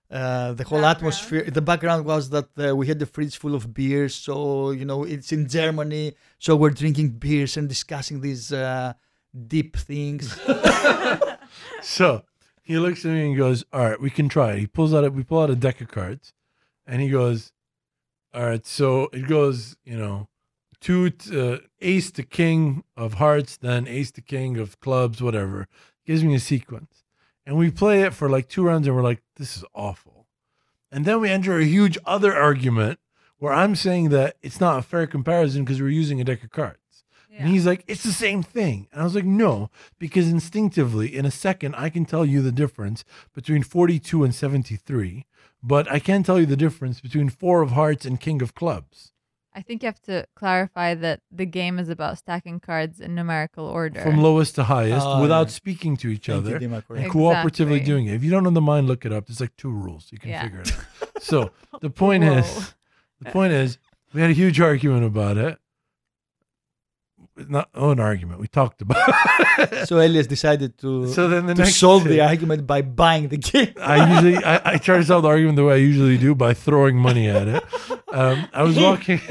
uh, 0.09 0.53
the 0.53 0.63
whole 0.63 0.79
Background. 0.79 0.97
atmosphere. 0.97 1.43
The 1.51 1.61
background 1.61 2.05
was 2.05 2.29
that 2.29 2.47
uh, 2.57 2.73
we 2.75 2.87
had 2.87 2.97
the 2.99 3.05
fridge 3.05 3.35
full 3.37 3.53
of 3.55 3.73
beers, 3.73 4.15
so 4.15 4.71
you 4.71 4.85
know 4.85 5.03
it's 5.03 5.31
in 5.33 5.47
Germany, 5.49 6.13
so 6.39 6.55
we're 6.55 6.69
drinking 6.81 7.09
beers 7.19 7.57
and 7.57 7.67
discussing 7.67 8.21
these 8.21 8.53
uh, 8.53 8.93
deep 9.47 9.75
things. 9.75 10.39
So 11.81 12.23
he 12.63 12.77
looks 12.77 13.05
at 13.05 13.11
me 13.11 13.27
and 13.27 13.37
goes, 13.37 13.63
"All 13.73 13.81
right, 13.89 13.99
we 13.99 14.09
can 14.09 14.29
try." 14.29 14.57
He 14.57 14.67
pulls 14.67 14.93
out 14.93 15.03
a, 15.05 15.09
we 15.11 15.23
pull 15.23 15.41
out 15.41 15.49
a 15.49 15.55
deck 15.55 15.81
of 15.81 15.87
cards, 15.87 16.33
and 16.85 17.01
he 17.01 17.09
goes, 17.09 17.51
"All 18.33 18.45
right." 18.45 18.65
So 18.65 19.09
it 19.13 19.27
goes, 19.27 19.75
you 19.83 19.97
know, 19.97 20.27
two 20.79 21.11
uh, 21.33 21.57
ace 21.81 22.11
to 22.11 22.23
king 22.23 22.83
of 22.95 23.15
hearts, 23.15 23.57
then 23.57 23.87
ace 23.87 24.11
to 24.11 24.21
king 24.21 24.57
of 24.57 24.79
clubs, 24.79 25.21
whatever. 25.21 25.67
Gives 26.05 26.23
me 26.23 26.35
a 26.35 26.39
sequence, 26.39 27.03
and 27.45 27.57
we 27.57 27.71
play 27.71 28.03
it 28.03 28.13
for 28.13 28.29
like 28.29 28.47
two 28.47 28.63
rounds, 28.63 28.87
and 28.87 28.95
we're 28.95 29.03
like, 29.03 29.23
"This 29.35 29.57
is 29.57 29.65
awful." 29.73 30.27
And 30.91 31.05
then 31.05 31.19
we 31.19 31.29
enter 31.29 31.57
a 31.57 31.65
huge 31.65 31.97
other 32.05 32.33
argument 32.33 32.99
where 33.39 33.53
I'm 33.53 33.75
saying 33.75 34.09
that 34.09 34.37
it's 34.41 34.61
not 34.61 34.79
a 34.79 34.81
fair 34.81 35.05
comparison 35.05 35.63
because 35.63 35.81
we're 35.81 35.89
using 35.89 36.21
a 36.21 36.23
deck 36.23 36.43
of 36.43 36.51
cards. 36.51 36.79
And 37.39 37.49
he's 37.49 37.67
like, 37.67 37.83
it's 37.87 38.03
the 38.03 38.11
same 38.11 38.41
thing. 38.41 38.87
And 38.91 39.01
I 39.01 39.03
was 39.03 39.13
like, 39.13 39.23
no, 39.23 39.69
because 39.99 40.27
instinctively, 40.27 41.15
in 41.15 41.23
a 41.25 41.31
second, 41.31 41.75
I 41.75 41.89
can 41.89 42.03
tell 42.03 42.25
you 42.25 42.41
the 42.41 42.51
difference 42.51 43.05
between 43.33 43.61
42 43.61 44.23
and 44.23 44.33
73, 44.33 45.25
but 45.63 45.89
I 45.91 45.99
can't 45.99 46.25
tell 46.25 46.39
you 46.39 46.45
the 46.45 46.57
difference 46.57 47.01
between 47.01 47.29
four 47.29 47.61
of 47.61 47.71
hearts 47.71 48.05
and 48.05 48.19
king 48.19 48.41
of 48.41 48.53
clubs. 48.55 49.11
I 49.53 49.61
think 49.63 49.81
you 49.81 49.87
have 49.87 50.01
to 50.03 50.27
clarify 50.35 50.93
that 50.93 51.21
the 51.31 51.45
game 51.47 51.79
is 51.79 51.89
about 51.89 52.19
stacking 52.19 52.59
cards 52.59 52.99
in 53.01 53.15
numerical 53.15 53.65
order. 53.65 54.01
From 54.01 54.21
lowest 54.21 54.53
to 54.55 54.65
highest 54.65 55.05
Oh, 55.07 55.19
without 55.19 55.47
yeah. 55.47 55.51
speaking 55.53 55.97
to 55.97 56.09
each 56.09 56.27
Thank 56.27 56.45
other 56.45 56.57
and 56.57 56.71
cooperatively 57.11 57.43
Exactly. 57.77 57.79
doing 57.79 58.05
it. 58.05 58.13
If 58.13 58.23
you 58.23 58.29
don't 58.29 58.43
know 58.43 58.51
the 58.51 58.61
mind, 58.61 58.85
look 58.87 59.03
it 59.03 59.11
up. 59.11 59.25
There's 59.25 59.41
like 59.41 59.55
two 59.57 59.71
rules. 59.71 60.09
You 60.11 60.19
can 60.19 60.29
Yeah. 60.29 60.43
figure 60.43 60.61
it 60.61 60.71
out. 60.77 61.23
So 61.23 61.51
the 61.81 61.89
point 61.89 62.23
Whoa. 62.23 62.33
is, 62.37 62.75
the 63.19 63.31
point 63.31 63.51
is, 63.53 63.79
we 64.13 64.21
had 64.21 64.29
a 64.29 64.33
huge 64.33 64.61
argument 64.61 65.05
about 65.05 65.37
it. 65.37 65.57
Not 67.47 67.69
oh, 67.75 67.91
an 67.91 67.99
argument. 67.99 68.39
We 68.39 68.47
talked 68.47 68.81
about. 68.81 68.97
so 69.85 69.97
Elias 69.97 70.27
decided 70.27 70.77
to 70.79 71.07
so 71.07 71.27
then 71.27 71.45
the 71.45 71.53
to 71.53 71.65
solve 71.67 72.03
day- 72.03 72.09
the 72.09 72.21
argument 72.21 72.65
by 72.65 72.81
buying 72.81 73.27
the 73.27 73.37
game. 73.37 73.73
I 73.79 74.13
usually 74.13 74.43
I, 74.43 74.73
I 74.73 74.77
try 74.77 74.97
to 74.97 75.03
solve 75.03 75.23
the 75.23 75.29
argument 75.29 75.55
the 75.55 75.65
way 75.65 75.75
I 75.75 75.77
usually 75.77 76.17
do 76.17 76.33
by 76.33 76.53
throwing 76.53 76.97
money 76.97 77.29
at 77.29 77.47
it. 77.47 77.63
Um, 78.11 78.47
I 78.53 78.63
was 78.63 78.77
walking. 78.77 79.21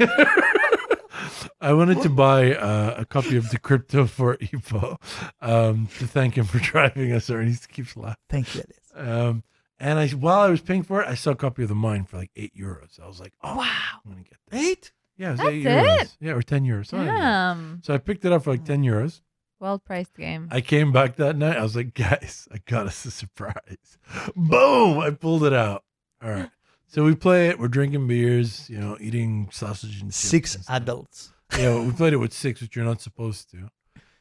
I 1.59 1.73
wanted 1.73 2.01
to 2.03 2.09
buy 2.09 2.53
uh, 2.53 2.95
a 2.99 3.05
copy 3.05 3.35
of 3.35 3.45
Decrypto 3.45 4.07
for 4.07 4.37
Ipo 4.37 4.97
um, 5.41 5.87
to 5.97 6.07
thank 6.07 6.37
him 6.37 6.45
for 6.45 6.59
driving 6.71 7.11
us 7.11 7.27
there, 7.27 7.39
and 7.39 7.49
he 7.49 7.57
keeps 7.67 7.97
laughing. 7.97 8.15
Thank 8.29 8.55
you, 8.55 8.61
Elias. 8.95 9.09
Um, 9.09 9.43
and 9.79 9.99
I, 9.99 10.07
while 10.09 10.39
I 10.39 10.49
was 10.49 10.61
paying 10.61 10.83
for 10.83 11.01
it, 11.01 11.07
I 11.07 11.15
saw 11.15 11.31
a 11.31 11.35
copy 11.35 11.63
of 11.63 11.69
the 11.69 11.75
mind 11.75 12.09
for 12.09 12.17
like 12.17 12.31
eight 12.35 12.55
euros. 12.55 12.99
I 13.01 13.07
was 13.07 13.19
like, 13.19 13.33
"Oh, 13.43 13.57
wow. 13.57 13.99
I'm 14.05 14.11
gonna 14.11 14.23
get 14.23 14.37
that." 14.49 14.59
Eight? 14.59 14.91
Yeah, 15.17 15.29
it 15.29 15.31
was 15.31 15.39
That's 15.39 15.49
eight 15.51 15.63
euros. 15.65 16.01
it? 16.01 16.17
Yeah, 16.19 16.31
or 16.33 16.41
ten 16.41 16.63
euros. 16.63 16.87
something 16.87 17.07
like 17.07 17.17
that. 17.17 17.21
Damn. 17.21 17.81
So 17.83 17.93
I 17.93 17.97
picked 17.97 18.23
it 18.25 18.31
up 18.31 18.43
for 18.43 18.51
like 18.51 18.65
ten 18.65 18.83
euros. 18.83 19.21
Well 19.59 19.79
priced 19.79 20.15
game. 20.15 20.47
I 20.51 20.61
came 20.61 20.91
back 20.91 21.15
that 21.15 21.35
night. 21.35 21.57
I 21.57 21.63
was 21.63 21.75
like, 21.75 21.93
guys, 21.95 22.47
I 22.51 22.59
got 22.65 22.85
us 22.87 23.03
a 23.05 23.11
surprise. 23.11 23.97
Boom! 24.35 24.99
I 24.99 25.09
pulled 25.09 25.43
it 25.43 25.53
out. 25.53 25.83
All 26.23 26.29
right. 26.29 26.49
So 26.87 27.03
we 27.03 27.15
play 27.15 27.47
it. 27.49 27.59
We're 27.59 27.67
drinking 27.67 28.07
beers, 28.07 28.69
you 28.69 28.77
know, 28.79 28.97
eating 29.01 29.49
sausage 29.51 29.99
and 30.01 30.11
chips 30.11 30.17
Six 30.17 30.55
and 30.55 30.63
stuff. 30.63 30.75
adults. 30.77 31.33
Yeah, 31.57 31.79
we 31.79 31.91
played 31.91 32.13
it 32.13 32.17
with 32.17 32.31
six, 32.33 32.61
which 32.61 32.75
you're 32.75 32.85
not 32.85 33.01
supposed 33.01 33.49
to. 33.51 33.69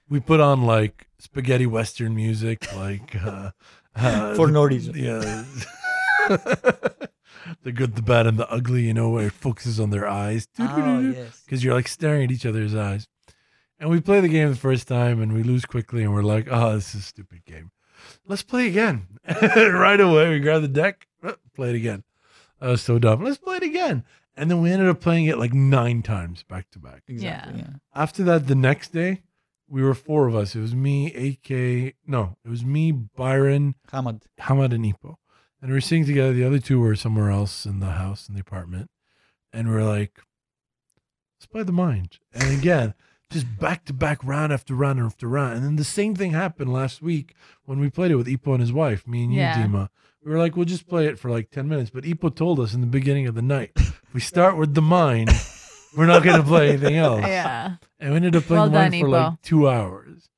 We 0.09 0.21
put 0.21 0.41
on 0.41 0.63
like 0.63 1.07
spaghetti 1.19 1.67
western 1.67 2.15
music, 2.15 2.75
like 2.75 3.15
uh, 3.25 3.51
Uh, 3.97 4.35
For 4.35 4.51
no 4.51 4.65
reason. 4.65 4.95
Yeah. 4.95 5.45
the 7.63 7.73
good, 7.73 7.95
the 7.97 8.03
bad, 8.03 8.27
and 8.27 8.39
the 8.39 8.51
ugly, 8.51 8.83
you 8.83 8.95
know, 8.95 9.11
where 9.11 9.27
it 9.27 9.33
focuses 9.33 9.81
on 9.81 9.91
their 9.91 10.09
eyes. 10.09 10.49
Oh, 10.59 11.01
yes. 11.01 11.43
Because 11.45 11.63
you're 11.63 11.75
like 11.75 11.89
staring 11.89 12.25
at 12.25 12.31
each 12.31 12.47
other's 12.47 12.75
eyes. 12.75 13.09
And 13.79 13.91
we 13.91 14.01
play 14.01 14.21
the 14.21 14.29
game 14.29 14.49
the 14.49 14.57
first 14.57 14.89
time 14.89 15.21
and 15.21 15.33
we 15.33 15.43
lose 15.43 15.67
quickly 15.67 16.03
and 16.03 16.15
we're 16.15 16.23
like, 16.23 16.49
oh, 16.51 16.75
this 16.75 16.95
is 16.95 17.03
a 17.03 17.05
stupid 17.05 17.45
game. 17.45 17.71
Let's 18.27 18.43
play 18.43 18.69
again. 18.69 19.07
right 19.43 20.01
away, 20.01 20.31
we 20.31 20.41
grab 20.41 20.63
the 20.63 20.69
deck, 20.69 21.07
uh, 21.23 21.33
play 21.55 21.71
it 21.71 21.77
again. 21.77 22.03
That 22.61 22.69
was 22.69 22.83
so 22.83 22.99
dumb. 22.99 23.23
Let's 23.23 23.39
play 23.39 23.59
it 23.59 23.63
again. 23.63 24.05
And 24.37 24.51
then 24.51 24.63
we 24.63 24.71
ended 24.71 24.89
up 24.89 25.01
playing 25.01 25.27
it 25.27 25.39
like 25.39 25.53
nine 25.53 26.03
times 26.03 26.43
back 26.43 26.71
to 26.71 26.79
back. 26.79 27.03
Exactly. 27.09 27.61
Yeah. 27.61 27.69
After 27.95 28.23
that, 28.25 28.47
the 28.47 28.55
next 28.55 28.93
day, 28.93 29.23
we 29.69 29.83
were 29.83 29.95
four 29.95 30.27
of 30.27 30.35
us. 30.35 30.55
It 30.55 30.61
was 30.61 30.75
me, 30.75 31.13
AK, 31.13 31.95
no, 32.07 32.37
it 32.45 32.49
was 32.49 32.65
me, 32.65 32.93
Byron, 32.93 33.75
Hamad. 33.93 34.23
Hamad 34.41 34.73
and 34.73 34.85
Ipo. 34.85 35.17
And 35.67 35.73
we 35.73 35.79
are 35.79 35.81
sitting 35.81 36.07
together. 36.07 36.33
The 36.33 36.45
other 36.45 36.61
two 36.61 36.79
were 36.79 36.95
somewhere 36.95 37.29
else 37.29 37.67
in 37.67 37.81
the 37.81 37.87
house, 37.87 38.29
in 38.29 38.37
the 38.37 38.41
apartment. 38.41 38.89
And 39.53 39.69
we 39.69 39.75
are 39.75 39.83
like, 39.83 40.21
let's 41.37 41.47
play 41.47 41.65
the 41.65 41.73
mind. 41.73 42.21
And 42.33 42.57
again, 42.57 42.95
just 43.33 43.47
back 43.59 43.85
to 43.87 43.93
back, 43.93 44.23
round 44.23 44.53
after 44.53 44.77
round 44.77 45.01
after 45.01 45.27
round. 45.27 45.57
And 45.57 45.65
then 45.65 45.75
the 45.75 45.83
same 45.83 46.15
thing 46.15 46.31
happened 46.31 46.73
last 46.73 47.03
week 47.03 47.35
when 47.65 47.81
we 47.81 47.91
played 47.91 48.13
it 48.13 48.15
with 48.15 48.29
Ipo 48.29 48.53
and 48.53 48.61
his 48.61 48.73
wife, 48.73 49.09
me 49.09 49.25
and 49.25 49.35
you, 49.35 49.41
Yeah. 49.41 49.67
Dima. 49.67 49.89
We 50.25 50.31
were 50.31 50.39
like, 50.39 50.55
we'll 50.55 50.67
just 50.67 50.87
play 50.87 51.07
it 51.07 51.19
for 51.19 51.33
like 51.33 51.51
10 51.51 51.69
minutes. 51.69 51.91
But 51.91 52.05
Ipo 52.05 52.33
told 52.33 52.61
us 52.61 52.73
in 52.73 52.81
the 52.81 52.87
beginning 52.87 53.27
of 53.27 53.35
the 53.35 53.43
night, 53.43 53.73
if 53.75 54.15
we 54.15 54.21
start 54.21 54.57
with 54.57 54.75
the 54.75 54.83
mind, 54.83 55.31
we're 55.97 56.07
not 56.07 56.23
going 56.23 56.41
to 56.41 56.47
play 56.47 56.69
anything 56.69 56.95
else. 56.95 57.23
Yeah. 57.27 57.75
And 57.99 58.11
we 58.11 58.17
ended 58.19 58.37
up 58.37 58.45
playing 58.45 58.71
Well 58.71 58.71
done, 58.71 59.01
for 59.01 59.09
like 59.09 59.43
two 59.43 59.69
hours. 59.69 60.29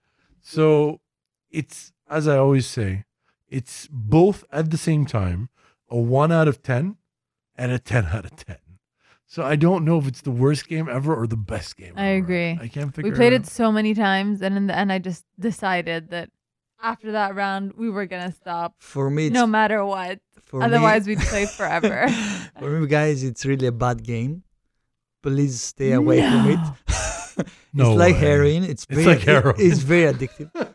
So 0.41 1.03
it's, 1.51 1.93
as 2.09 2.27
I 2.27 2.39
always 2.39 2.67
say, 2.67 3.05
it's 3.49 3.89
both 3.91 4.45
at 4.53 4.71
the 4.71 4.79
same 4.79 5.07
time 5.07 5.49
a 5.91 5.97
one 5.97 6.31
out 6.33 6.49
of 6.49 6.63
10 6.63 6.97
and 7.57 7.73
a 7.73 7.79
10 7.79 8.07
out 8.07 8.25
of 8.25 8.37
10. 8.37 8.57
So 9.27 9.43
I 9.43 9.57
don't 9.57 9.85
know 9.85 9.99
if 9.99 10.07
it's 10.07 10.23
the 10.23 10.31
worst 10.31 10.69
game 10.69 10.89
ever 10.89 11.15
or 11.15 11.27
the 11.27 11.37
best 11.37 11.77
game 11.77 11.93
I 11.97 12.09
ever. 12.09 12.25
agree. 12.25 12.59
I 12.61 12.69
can't 12.69 12.95
figure 12.95 13.11
We 13.11 13.17
played 13.17 13.33
it 13.35 13.43
it 13.43 13.47
so 13.47 13.71
many 13.71 13.93
times, 13.95 14.41
and 14.41 14.57
in 14.57 14.67
the 14.69 14.77
end, 14.77 14.91
I 14.91 14.99
just 14.99 15.25
decided 15.39 16.09
that 16.11 16.31
after 16.83 17.13
that 17.13 17.35
round, 17.35 17.73
we 17.77 17.91
were 17.91 18.07
gonna 18.07 18.33
stop, 18.33 18.75
For 18.79 19.11
me, 19.11 19.29
no 19.31 19.47
matter 19.47 19.85
what. 19.85 20.21
for 20.43 20.61
me- 20.61 20.67
Otherwise, 20.67 21.07
we'd 21.07 21.19
play 21.21 21.45
forever. 21.59 22.09
for 22.59 22.71
me, 22.81 22.87
guys, 22.87 23.23
it's 23.23 23.45
really 23.45 23.67
a 23.67 23.73
bad 23.73 24.03
game. 24.03 24.45
Please 25.23 25.61
stay 25.61 25.93
away 25.93 26.21
from 26.23 26.49
it. 26.51 26.59
No 27.73 27.91
it's 27.93 27.99
like 28.01 28.15
way. 28.15 28.21
heroin. 28.21 28.65
It's 28.65 28.85
It's 28.85 28.87
very, 28.87 29.05
like 29.07 29.21
heroin. 29.21 29.55
it's 29.59 29.79
very 29.79 30.13
addictive. 30.13 30.51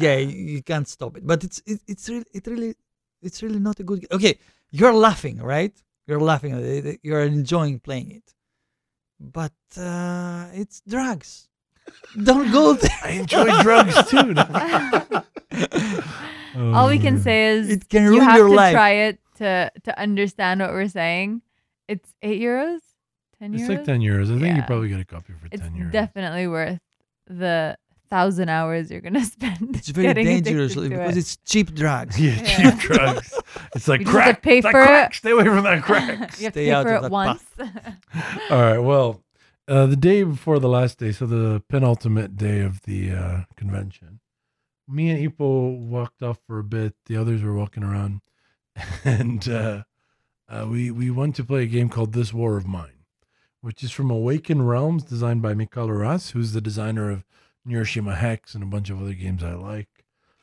Yeah. 0.00 0.12
yeah, 0.12 0.16
you, 0.18 0.36
you 0.54 0.62
can't 0.62 0.88
stop 0.88 1.16
it. 1.16 1.26
But 1.26 1.44
it's 1.44 1.62
it, 1.66 1.80
it's 1.86 2.08
really 2.08 2.26
it 2.34 2.46
really 2.46 2.74
it's 3.22 3.42
really 3.42 3.58
not 3.60 3.80
a 3.80 3.84
good. 3.84 4.00
Game. 4.00 4.08
Okay, 4.12 4.38
you're 4.70 4.94
laughing, 4.94 5.38
right? 5.38 5.74
You're 6.06 6.20
laughing. 6.20 6.52
at 6.52 6.62
it, 6.62 7.00
You're 7.02 7.24
enjoying 7.24 7.80
playing 7.80 8.10
it, 8.12 8.34
but 9.20 9.52
uh, 9.76 10.46
it's 10.54 10.82
drugs. 10.86 11.48
Don't 12.22 12.50
go 12.52 12.72
there. 12.82 13.00
I 13.04 13.10
enjoy 13.22 13.46
drugs 13.62 13.96
too. 14.10 14.34
Oh, 16.58 16.72
All 16.72 16.88
we 16.88 16.98
can 16.98 17.16
Oh, 17.16 17.20
say 17.20 17.46
is 17.48 17.68
It 17.68 17.88
can 17.88 18.12
you 18.12 18.20
have 18.20 18.36
your 18.38 18.48
to 18.48 18.54
life. 18.54 18.72
try 18.72 18.90
it 19.08 19.18
to 19.36 19.70
to 19.84 19.98
understand 20.00 20.60
what 20.60 20.70
we're 20.72 20.88
saying. 20.88 21.42
It's 21.86 22.14
eight 22.22 22.40
euros, 22.40 22.80
ten 23.38 23.52
It's 23.54 23.64
euros. 23.64 23.68
like 23.68 23.84
10 23.84 24.00
euros. 24.00 24.34
I 24.34 24.40
think 24.40 24.56
you 24.56 24.62
probably 24.62 24.88
get 24.88 25.00
a 25.00 25.04
copy 25.04 25.34
for 25.34 25.46
it's 25.52 25.60
10 25.60 25.72
euros. 25.74 25.92
definitely 25.92 26.46
worth 26.46 26.80
the 27.28 27.76
thousand 28.08 28.48
hours 28.48 28.90
you're 28.90 29.00
gonna 29.00 29.24
spend. 29.36 29.76
It's 29.76 29.88
very 29.88 30.08
getting 30.08 30.26
dangerous 30.42 30.74
because 30.74 31.16
it. 31.16 31.18
it's 31.18 31.36
cheap 31.38 31.74
drugs. 31.74 32.18
yeah, 32.18 32.32
Yeah. 32.42 32.70
cheap 32.70 32.80
drugs. 32.80 33.38
It's 33.74 33.88
like 33.88 34.00
You 34.00 34.06
just 34.06 34.16
have 34.18 34.26
to 34.26 34.40
crack. 34.40 34.42
pay 34.42 34.58
It's 34.58 34.64
like 34.64 34.72
for 34.74 34.84
crack. 34.84 35.10
it. 35.12 35.16
Stay 35.16 35.30
away 35.30 35.44
from 35.44 35.62
that 35.64 35.82
crack. 35.82 36.08
you 36.12 36.16
have 36.16 36.30
to 36.30 36.36
Stay 36.36 36.50
pay 36.66 36.70
out 36.72 36.84
for 36.86 36.92
of 36.94 36.98
it 36.98 37.02
that 37.02 37.10
once. 37.10 37.44
All 38.50 38.60
right. 38.62 38.78
Well, 38.78 39.22
uh, 39.68 39.86
the 39.86 39.96
day 39.96 40.22
before 40.22 40.58
the 40.58 40.68
last 40.68 40.98
day, 40.98 41.12
so 41.12 41.26
the 41.26 41.62
penultimate 41.68 42.36
day 42.36 42.60
of 42.60 42.82
the 42.82 43.10
uh, 43.12 43.40
convention, 43.56 44.20
me 44.88 45.10
and 45.10 45.18
Ipo 45.32 45.76
walked 45.78 46.22
off 46.22 46.38
for 46.46 46.58
a 46.60 46.64
bit. 46.64 46.94
The 47.06 47.16
others 47.16 47.42
were 47.42 47.54
walking 47.54 47.82
around, 47.82 48.20
and 49.04 49.48
uh, 49.48 49.82
uh, 50.48 50.66
we 50.70 50.90
we 50.90 51.10
went 51.10 51.34
to 51.36 51.44
play 51.44 51.64
a 51.64 51.66
game 51.66 51.88
called 51.88 52.12
This 52.12 52.32
War 52.32 52.56
of 52.56 52.66
Mine, 52.66 53.04
which 53.60 53.82
is 53.82 53.90
from 53.90 54.10
Awaken 54.10 54.62
Realms, 54.62 55.02
designed 55.02 55.42
by 55.42 55.54
Michał 55.54 55.88
Oracz, 55.88 56.30
who's 56.30 56.52
the 56.52 56.60
designer 56.60 57.10
of 57.10 57.24
Neuroshima 57.66 58.16
Hex 58.16 58.54
and 58.54 58.62
a 58.62 58.66
bunch 58.66 58.90
of 58.90 59.00
other 59.00 59.14
games 59.14 59.42
I 59.42 59.54
like, 59.54 59.88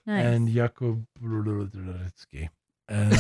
nice. 0.05 0.25
and 0.25 0.49
Jakub 0.49 1.05
Rudetsky. 1.23 2.49
And 2.89 3.13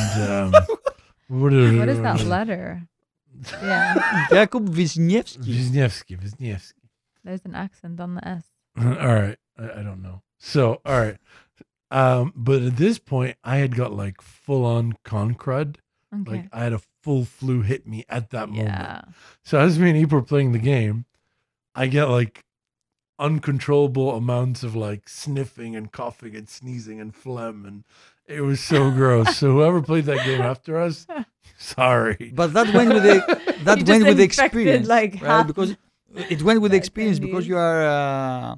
um, 0.53 0.53
what 1.27 1.53
is 1.53 2.01
that 2.01 2.23
letter? 2.25 2.83
Yeah, 3.61 4.27
Jakub 4.29 4.67
Wisniewski. 4.69 5.45
Wisniewski, 5.45 6.19
Wisniewski. 6.21 6.73
there's 7.23 7.41
an 7.45 7.55
accent 7.55 7.99
on 7.99 8.15
the 8.15 8.27
S. 8.27 8.43
all 8.77 8.85
right. 8.85 9.37
I, 9.57 9.63
I 9.79 9.83
don't 9.83 10.01
know. 10.01 10.21
So, 10.39 10.81
all 10.85 10.99
right. 10.99 11.17
Um, 11.89 12.33
but 12.35 12.61
at 12.61 12.77
this 12.77 12.99
point, 12.99 13.37
I 13.43 13.57
had 13.57 13.75
got 13.75 13.93
like 13.93 14.21
full 14.21 14.65
on 14.65 14.93
con 15.03 15.35
crud. 15.35 15.77
Okay. 16.13 16.31
Like 16.31 16.49
I 16.51 16.63
had 16.63 16.73
a 16.73 16.81
full 17.01 17.25
flu 17.25 17.61
hit 17.61 17.87
me 17.87 18.03
at 18.09 18.31
that 18.31 18.49
moment. 18.49 18.67
yeah. 18.67 19.01
So 19.43 19.59
as 19.59 19.79
me 19.79 19.89
and 19.89 19.97
Eve 19.97 20.11
were 20.11 20.21
playing 20.21 20.51
the 20.51 20.59
game, 20.59 21.05
I 21.75 21.87
get 21.87 22.05
like 22.05 22.43
uncontrollable 23.19 24.15
amounts 24.15 24.63
of 24.63 24.75
like 24.75 25.07
sniffing 25.07 25.75
and 25.75 25.91
coughing 25.91 26.35
and 26.35 26.49
sneezing 26.49 26.99
and 26.99 27.15
phlegm 27.15 27.65
and 27.65 27.83
it 28.25 28.41
was 28.41 28.59
so 28.61 28.89
gross. 28.99 29.37
So 29.37 29.51
whoever 29.51 29.81
played 29.81 30.05
that 30.05 30.25
game 30.25 30.41
after 30.41 30.79
us, 30.79 31.05
sorry. 31.57 32.31
But 32.33 32.53
that 32.53 32.73
went 32.73 32.93
with 32.93 33.03
the 33.03 33.55
that 33.63 33.79
You 33.79 33.85
went 33.85 34.05
with 34.05 34.17
the 34.17 34.23
experience, 34.23 34.87
like, 34.87 35.13
right? 35.15 35.23
half 35.23 35.47
Because 35.47 35.75
it 36.15 36.41
went 36.41 36.61
with 36.61 36.71
the 36.71 36.77
the 36.77 36.81
experience 36.81 37.19
because 37.19 37.47
you 37.47 37.57
are 37.57 37.85
uh, 37.85 38.55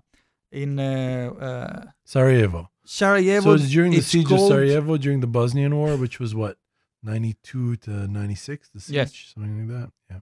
in 0.51 0.79
uh, 0.79 1.31
uh, 1.39 1.83
Sarajevo. 2.03 2.69
Sarajevo. 2.85 3.41
So 3.43 3.49
it 3.49 3.53
was 3.53 3.71
during 3.71 3.91
the 3.91 3.97
it's 3.97 4.07
siege 4.07 4.27
cold. 4.27 4.51
of 4.51 4.55
Sarajevo 4.57 4.97
during 4.97 5.19
the 5.21 5.27
Bosnian 5.27 5.75
War, 5.75 5.95
which 5.97 6.19
was 6.19 6.35
what, 6.35 6.57
92 7.01 7.77
to 7.77 7.89
96, 8.07 8.69
the 8.69 8.79
siege, 8.79 8.95
Yes. 8.95 9.33
something 9.33 9.67
like 9.67 9.79
that. 9.81 9.91
Yeah. 10.11 10.19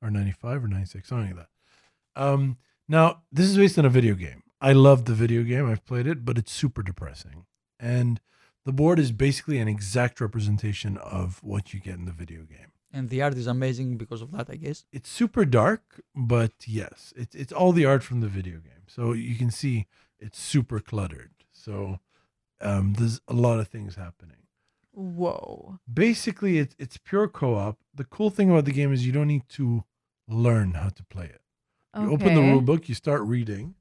Or 0.00 0.10
95 0.10 0.64
or 0.64 0.68
96, 0.68 1.08
something 1.08 1.36
like 1.36 1.46
that. 1.46 2.22
Um, 2.22 2.58
now, 2.88 3.22
this 3.30 3.46
is 3.46 3.56
based 3.56 3.78
on 3.78 3.84
a 3.84 3.90
video 3.90 4.14
game. 4.14 4.42
I 4.60 4.72
love 4.72 5.04
the 5.04 5.14
video 5.14 5.42
game. 5.44 5.70
I've 5.70 5.84
played 5.84 6.06
it, 6.06 6.24
but 6.24 6.38
it's 6.38 6.52
super 6.52 6.82
depressing. 6.82 7.46
And 7.78 8.20
the 8.64 8.72
board 8.72 8.98
is 8.98 9.12
basically 9.12 9.58
an 9.58 9.68
exact 9.68 10.20
representation 10.20 10.96
of 10.98 11.42
what 11.42 11.72
you 11.72 11.80
get 11.80 11.94
in 11.94 12.06
the 12.06 12.12
video 12.12 12.42
game. 12.42 12.72
and 12.92 13.10
the 13.10 13.20
art 13.22 13.34
is 13.34 13.46
amazing 13.46 13.98
because 13.98 14.22
of 14.22 14.30
that, 14.32 14.48
I 14.50 14.56
guess. 14.56 14.84
It's 14.92 15.10
super 15.10 15.44
dark, 15.44 15.82
but 16.14 16.52
yes, 16.66 17.12
it's 17.16 17.34
it's 17.34 17.52
all 17.52 17.72
the 17.72 17.84
art 17.84 18.02
from 18.02 18.20
the 18.20 18.28
video 18.28 18.58
game. 18.70 18.84
So 18.86 19.12
you 19.12 19.36
can 19.36 19.50
see 19.50 19.86
it's 20.18 20.38
super 20.38 20.80
cluttered. 20.80 21.32
So 21.52 22.00
um, 22.60 22.94
there's 22.94 23.20
a 23.28 23.34
lot 23.34 23.60
of 23.60 23.68
things 23.68 23.94
happening. 23.96 24.42
Whoa. 24.92 25.78
basically 25.92 26.58
it's 26.58 26.74
it's 26.78 26.96
pure 26.96 27.28
co-op. 27.28 27.76
The 27.94 28.04
cool 28.04 28.30
thing 28.30 28.50
about 28.50 28.64
the 28.64 28.72
game 28.72 28.92
is 28.92 29.06
you 29.06 29.12
don't 29.12 29.28
need 29.28 29.48
to 29.50 29.84
learn 30.26 30.72
how 30.74 30.88
to 30.88 31.04
play 31.04 31.26
it. 31.26 31.42
You 31.96 32.12
open 32.12 32.34
the 32.34 32.42
rule 32.42 32.60
book, 32.60 32.88
you 32.88 32.94
start 32.94 33.22
reading, 33.22 33.74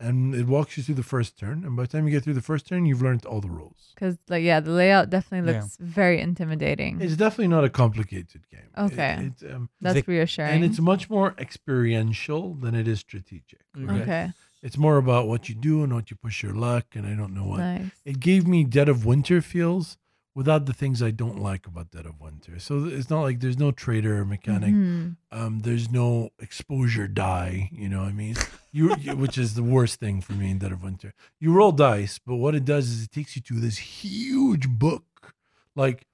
and 0.00 0.34
it 0.34 0.46
walks 0.46 0.76
you 0.76 0.82
through 0.82 0.94
the 0.94 1.02
first 1.02 1.36
turn. 1.38 1.64
And 1.64 1.76
by 1.76 1.82
the 1.82 1.88
time 1.88 2.06
you 2.06 2.12
get 2.12 2.22
through 2.24 2.34
the 2.34 2.40
first 2.42 2.66
turn, 2.68 2.86
you've 2.86 3.02
learned 3.02 3.26
all 3.26 3.40
the 3.40 3.50
rules. 3.50 3.92
Because 3.94 4.16
like 4.28 4.44
yeah, 4.44 4.60
the 4.60 4.70
layout 4.70 5.10
definitely 5.10 5.52
Yeah. 5.52 5.60
looks 5.62 5.76
very 5.80 6.20
intimidating. 6.20 7.00
It's 7.00 7.16
definitely 7.16 7.48
not 7.48 7.64
a 7.64 7.68
complicated 7.70 8.48
game. 8.48 8.70
It- 8.76 8.80
Okay. 8.92 9.30
um, 9.52 9.68
That's 9.80 9.94
Vic- 9.94 10.06
reassuring. 10.08 10.52
and 10.54 10.64
it's 10.64 10.78
much 10.80 11.10
more 11.10 11.34
experiential 11.38 12.54
than 12.54 12.74
it 12.74 12.86
is 12.88 13.00
strategic. 13.00 13.60
Okay. 13.76 14.02
okay. 14.02 14.30
It's 14.62 14.76
more 14.78 14.96
about 14.96 15.28
what 15.28 15.48
you 15.48 15.54
do 15.54 15.84
and 15.84 15.92
what 15.92 16.10
you 16.10 16.16
push 16.16 16.42
your 16.42 16.52
luck, 16.54 16.86
and 16.94 17.06
I 17.06 17.14
don't 17.14 17.32
know 17.34 17.44
what. 17.44 17.58
Nice. 17.58 17.90
It 18.04 18.18
gave 18.20 18.46
me 18.46 18.64
Dead 18.64 18.88
of 18.88 19.04
Winter 19.04 19.40
feels 19.40 19.98
without 20.38 20.66
the 20.66 20.72
things 20.72 21.02
I 21.02 21.10
don't 21.10 21.40
like 21.50 21.66
about 21.66 21.90
Dead 21.90 22.06
of 22.06 22.20
Winter. 22.20 22.60
So 22.60 22.84
it's 22.84 23.10
not 23.10 23.22
like 23.22 23.40
there's 23.40 23.58
no 23.58 23.72
traitor 23.72 24.24
mechanic. 24.24 24.72
Mhm. 24.72 25.16
um, 25.32 25.52
there's 25.66 25.90
no 25.90 26.30
exposure 26.38 27.08
die. 27.08 27.68
You 27.72 27.88
know 27.88 28.00
what 28.02 28.10
I 28.10 28.12
mean? 28.12 28.36
You, 28.70 28.94
you, 29.00 29.16
which 29.16 29.36
is 29.36 29.54
the 29.54 29.64
worst 29.64 29.98
thing 29.98 30.20
for 30.20 30.34
me 30.34 30.50
in 30.52 30.58
Dead 30.58 30.70
of 30.70 30.82
Winter. 30.84 31.12
You 31.40 31.52
roll 31.52 31.72
dice, 31.72 32.20
but 32.24 32.36
what 32.36 32.54
it 32.54 32.64
does 32.64 32.88
is 32.88 33.02
it 33.02 33.10
takes 33.10 33.34
you 33.34 33.42
to 33.42 33.54
this 33.54 33.78
huge 33.78 34.68
book. 34.68 35.34
Like 35.74 36.06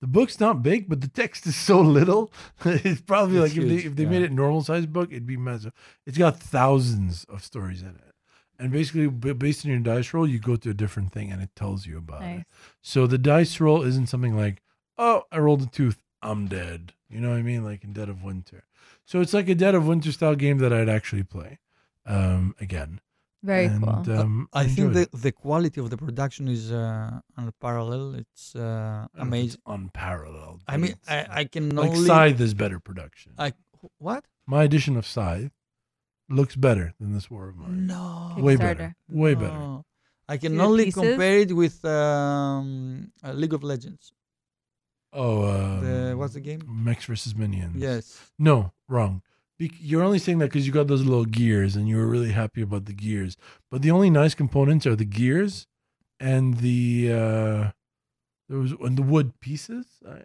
the 0.00 0.08
book's 0.08 0.40
not 0.40 0.62
big, 0.62 0.88
but 0.88 1.00
the 1.00 1.08
text 1.22 1.46
is 1.46 1.54
so 1.54 1.80
little. 1.80 2.32
it's 2.64 3.00
probably 3.00 3.38
It's 3.38 3.54
like 3.54 3.62
if 3.62 3.68
they 3.68 3.88
if 3.90 3.94
they 3.94 4.02
yeah. 4.04 4.10
made 4.10 4.22
it 4.22 4.32
normal 4.32 4.62
size 4.64 4.86
book, 4.86 5.10
it'd 5.12 5.24
be 5.26 5.36
massive. 5.36 5.72
It's 6.04 6.18
got 6.18 6.40
thousands 6.40 7.24
of 7.28 7.44
stories 7.44 7.82
in 7.82 7.94
it. 8.06 8.07
And 8.58 8.72
basically, 8.72 9.06
based 9.08 9.64
on 9.64 9.70
your 9.70 9.80
dice 9.80 10.12
roll, 10.12 10.26
you 10.26 10.40
go 10.40 10.56
to 10.56 10.70
a 10.70 10.74
different 10.74 11.12
thing 11.12 11.30
and 11.30 11.40
it 11.40 11.50
tells 11.54 11.86
you 11.86 11.98
about 11.98 12.22
it. 12.22 12.44
So 12.82 13.06
the 13.06 13.18
dice 13.18 13.60
roll 13.60 13.82
isn't 13.82 14.08
something 14.08 14.36
like, 14.36 14.62
oh, 14.96 15.22
I 15.30 15.38
rolled 15.38 15.62
a 15.62 15.66
tooth, 15.66 16.02
I'm 16.22 16.48
dead. 16.48 16.92
You 17.08 17.20
know 17.20 17.30
what 17.30 17.38
I 17.38 17.42
mean? 17.42 17.64
Like 17.64 17.84
in 17.84 17.92
Dead 17.92 18.08
of 18.08 18.22
Winter. 18.22 18.64
So 19.04 19.20
it's 19.20 19.32
like 19.32 19.48
a 19.48 19.54
Dead 19.54 19.74
of 19.74 19.86
Winter 19.86 20.12
style 20.12 20.34
game 20.34 20.58
that 20.58 20.72
I'd 20.72 20.88
actually 20.88 21.22
play 21.22 21.60
um, 22.04 22.54
again. 22.60 23.00
Very 23.42 23.66
and, 23.66 23.82
cool. 23.82 24.18
Um, 24.18 24.48
I 24.52 24.66
think 24.66 24.94
the, 24.94 25.08
the 25.12 25.30
quality 25.30 25.80
of 25.80 25.90
the 25.90 25.96
production 25.96 26.48
is 26.48 26.72
uh, 26.72 27.20
unparalleled. 27.36 28.16
It's 28.16 28.56
uh, 28.56 28.58
it. 28.58 28.62
I 28.62 28.64
don't 28.64 29.14
know 29.14 29.22
if 29.22 29.22
amazing. 29.22 29.46
It's 29.46 29.56
unparalleled. 29.66 30.62
I 30.66 30.76
mean, 30.76 30.94
I, 31.08 31.26
I 31.30 31.44
can 31.44 31.76
like 31.76 31.90
only. 31.90 32.06
Scythe 32.06 32.40
is 32.40 32.54
better 32.54 32.80
production. 32.80 33.34
I 33.38 33.52
what? 33.98 34.24
My 34.44 34.64
edition 34.64 34.96
of 34.96 35.06
Scythe 35.06 35.52
looks 36.28 36.56
better 36.56 36.94
than 37.00 37.12
this 37.12 37.30
War 37.30 37.48
of 37.48 37.56
Mine. 37.56 37.86
No. 37.86 38.34
Way 38.38 38.56
better. 38.56 38.94
Way 39.08 39.34
better. 39.34 39.80
I 40.28 40.36
can 40.36 40.56
the 40.56 40.64
only 40.64 40.86
pieces? 40.86 41.02
compare 41.02 41.38
it 41.38 41.52
with 41.52 41.82
um, 41.84 43.10
uh, 43.24 43.32
League 43.32 43.54
of 43.54 43.62
Legends. 43.64 44.12
Oh, 45.12 45.48
um, 45.48 45.80
The- 45.84 46.16
what's 46.16 46.34
the 46.34 46.40
game? 46.40 46.60
Mechs 46.66 47.06
versus 47.06 47.34
Minions. 47.34 47.76
Yes. 47.80 48.30
No, 48.38 48.72
wrong. 48.88 49.22
Bec- 49.58 49.72
You're 49.80 50.04
only 50.04 50.18
saying 50.18 50.38
that 50.38 50.46
because 50.46 50.66
you 50.66 50.72
got 50.72 50.86
those 50.86 51.02
little 51.04 51.24
gears 51.24 51.74
and 51.76 51.88
you 51.88 51.96
were 51.96 52.06
really 52.06 52.32
happy 52.32 52.60
about 52.62 52.84
the 52.84 52.92
gears. 52.92 53.36
But 53.70 53.82
the 53.82 53.90
only 53.90 54.10
nice 54.10 54.34
components 54.34 54.86
are 54.86 54.94
the 54.94 55.04
gears 55.06 55.66
and 56.20 56.58
the 56.58 57.10
uh 57.12 57.70
there 58.48 58.58
was 58.58 58.72
and 58.72 58.96
the 58.96 59.02
wood 59.02 59.40
pieces. 59.40 59.86
I, 60.06 60.22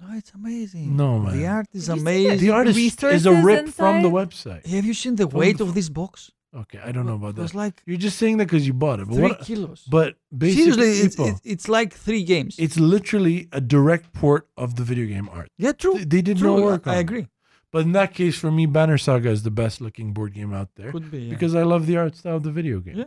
No, 0.00 0.16
it's 0.16 0.32
amazing. 0.32 0.96
No, 0.96 1.18
man. 1.18 1.36
The 1.36 1.46
art 1.46 1.66
is 1.72 1.86
Did 1.86 1.92
you 1.92 1.96
see 1.96 2.00
amazing. 2.02 2.38
the 2.46 2.50
art 2.50 2.68
is 2.68 2.76
a 2.76 2.80
resources 2.80 3.26
rip 3.44 3.68
from 3.68 4.02
the 4.02 4.10
website. 4.10 4.64
Have 4.66 4.84
you 4.84 4.94
seen 4.94 5.16
the 5.16 5.28
From 5.28 5.40
weight 5.40 5.58
the 5.58 5.64
of 5.64 5.74
this 5.74 5.88
box? 5.88 6.30
Okay, 6.54 6.78
I 6.82 6.92
don't 6.92 7.04
know 7.04 7.16
about 7.16 7.36
It 7.36 7.42
was 7.42 7.52
that. 7.52 7.58
like 7.58 7.82
You're 7.84 7.98
just 7.98 8.16
saying 8.18 8.38
that 8.38 8.46
because 8.46 8.66
you 8.66 8.72
bought 8.72 9.00
it. 9.00 9.06
But 9.08 9.14
three 9.16 9.28
what? 9.28 9.40
kilos. 9.42 9.84
But 9.90 10.16
basically, 10.36 10.72
Seriously, 10.72 11.06
it's, 11.06 11.16
people, 11.16 11.28
it's 11.32 11.40
it's 11.44 11.68
like 11.68 11.92
three 11.92 12.22
games. 12.24 12.56
it's 12.58 12.78
literally 12.78 13.48
a 13.52 13.60
direct 13.60 14.12
port 14.14 14.48
of 14.56 14.76
the 14.76 14.82
video 14.84 15.06
game 15.06 15.28
art. 15.30 15.50
yeah, 15.58 15.72
true. 15.72 15.94
They, 15.98 16.04
they 16.04 16.22
did 16.22 16.38
true. 16.38 16.56
no 16.56 16.62
work 16.64 16.86
on 16.86 16.94
I 16.94 16.98
it. 16.98 17.00
agree. 17.00 17.26
But 17.70 17.82
in 17.82 17.92
that 17.92 18.14
case, 18.14 18.38
for 18.38 18.50
me, 18.50 18.64
Banner 18.64 18.96
Saga 18.96 19.28
is 19.30 19.42
the 19.42 19.50
best 19.50 19.82
looking 19.82 20.14
board 20.14 20.32
game 20.32 20.54
out 20.54 20.70
there 20.76 20.90
Could 20.90 21.10
be 21.10 21.18
yeah. 21.24 21.30
because 21.30 21.54
I 21.54 21.64
love 21.64 21.86
the 21.86 21.98
art 21.98 22.16
style 22.16 22.36
of 22.36 22.42
the 22.44 22.50
video 22.52 22.80
game. 22.80 22.96
Yeah. 22.96 23.04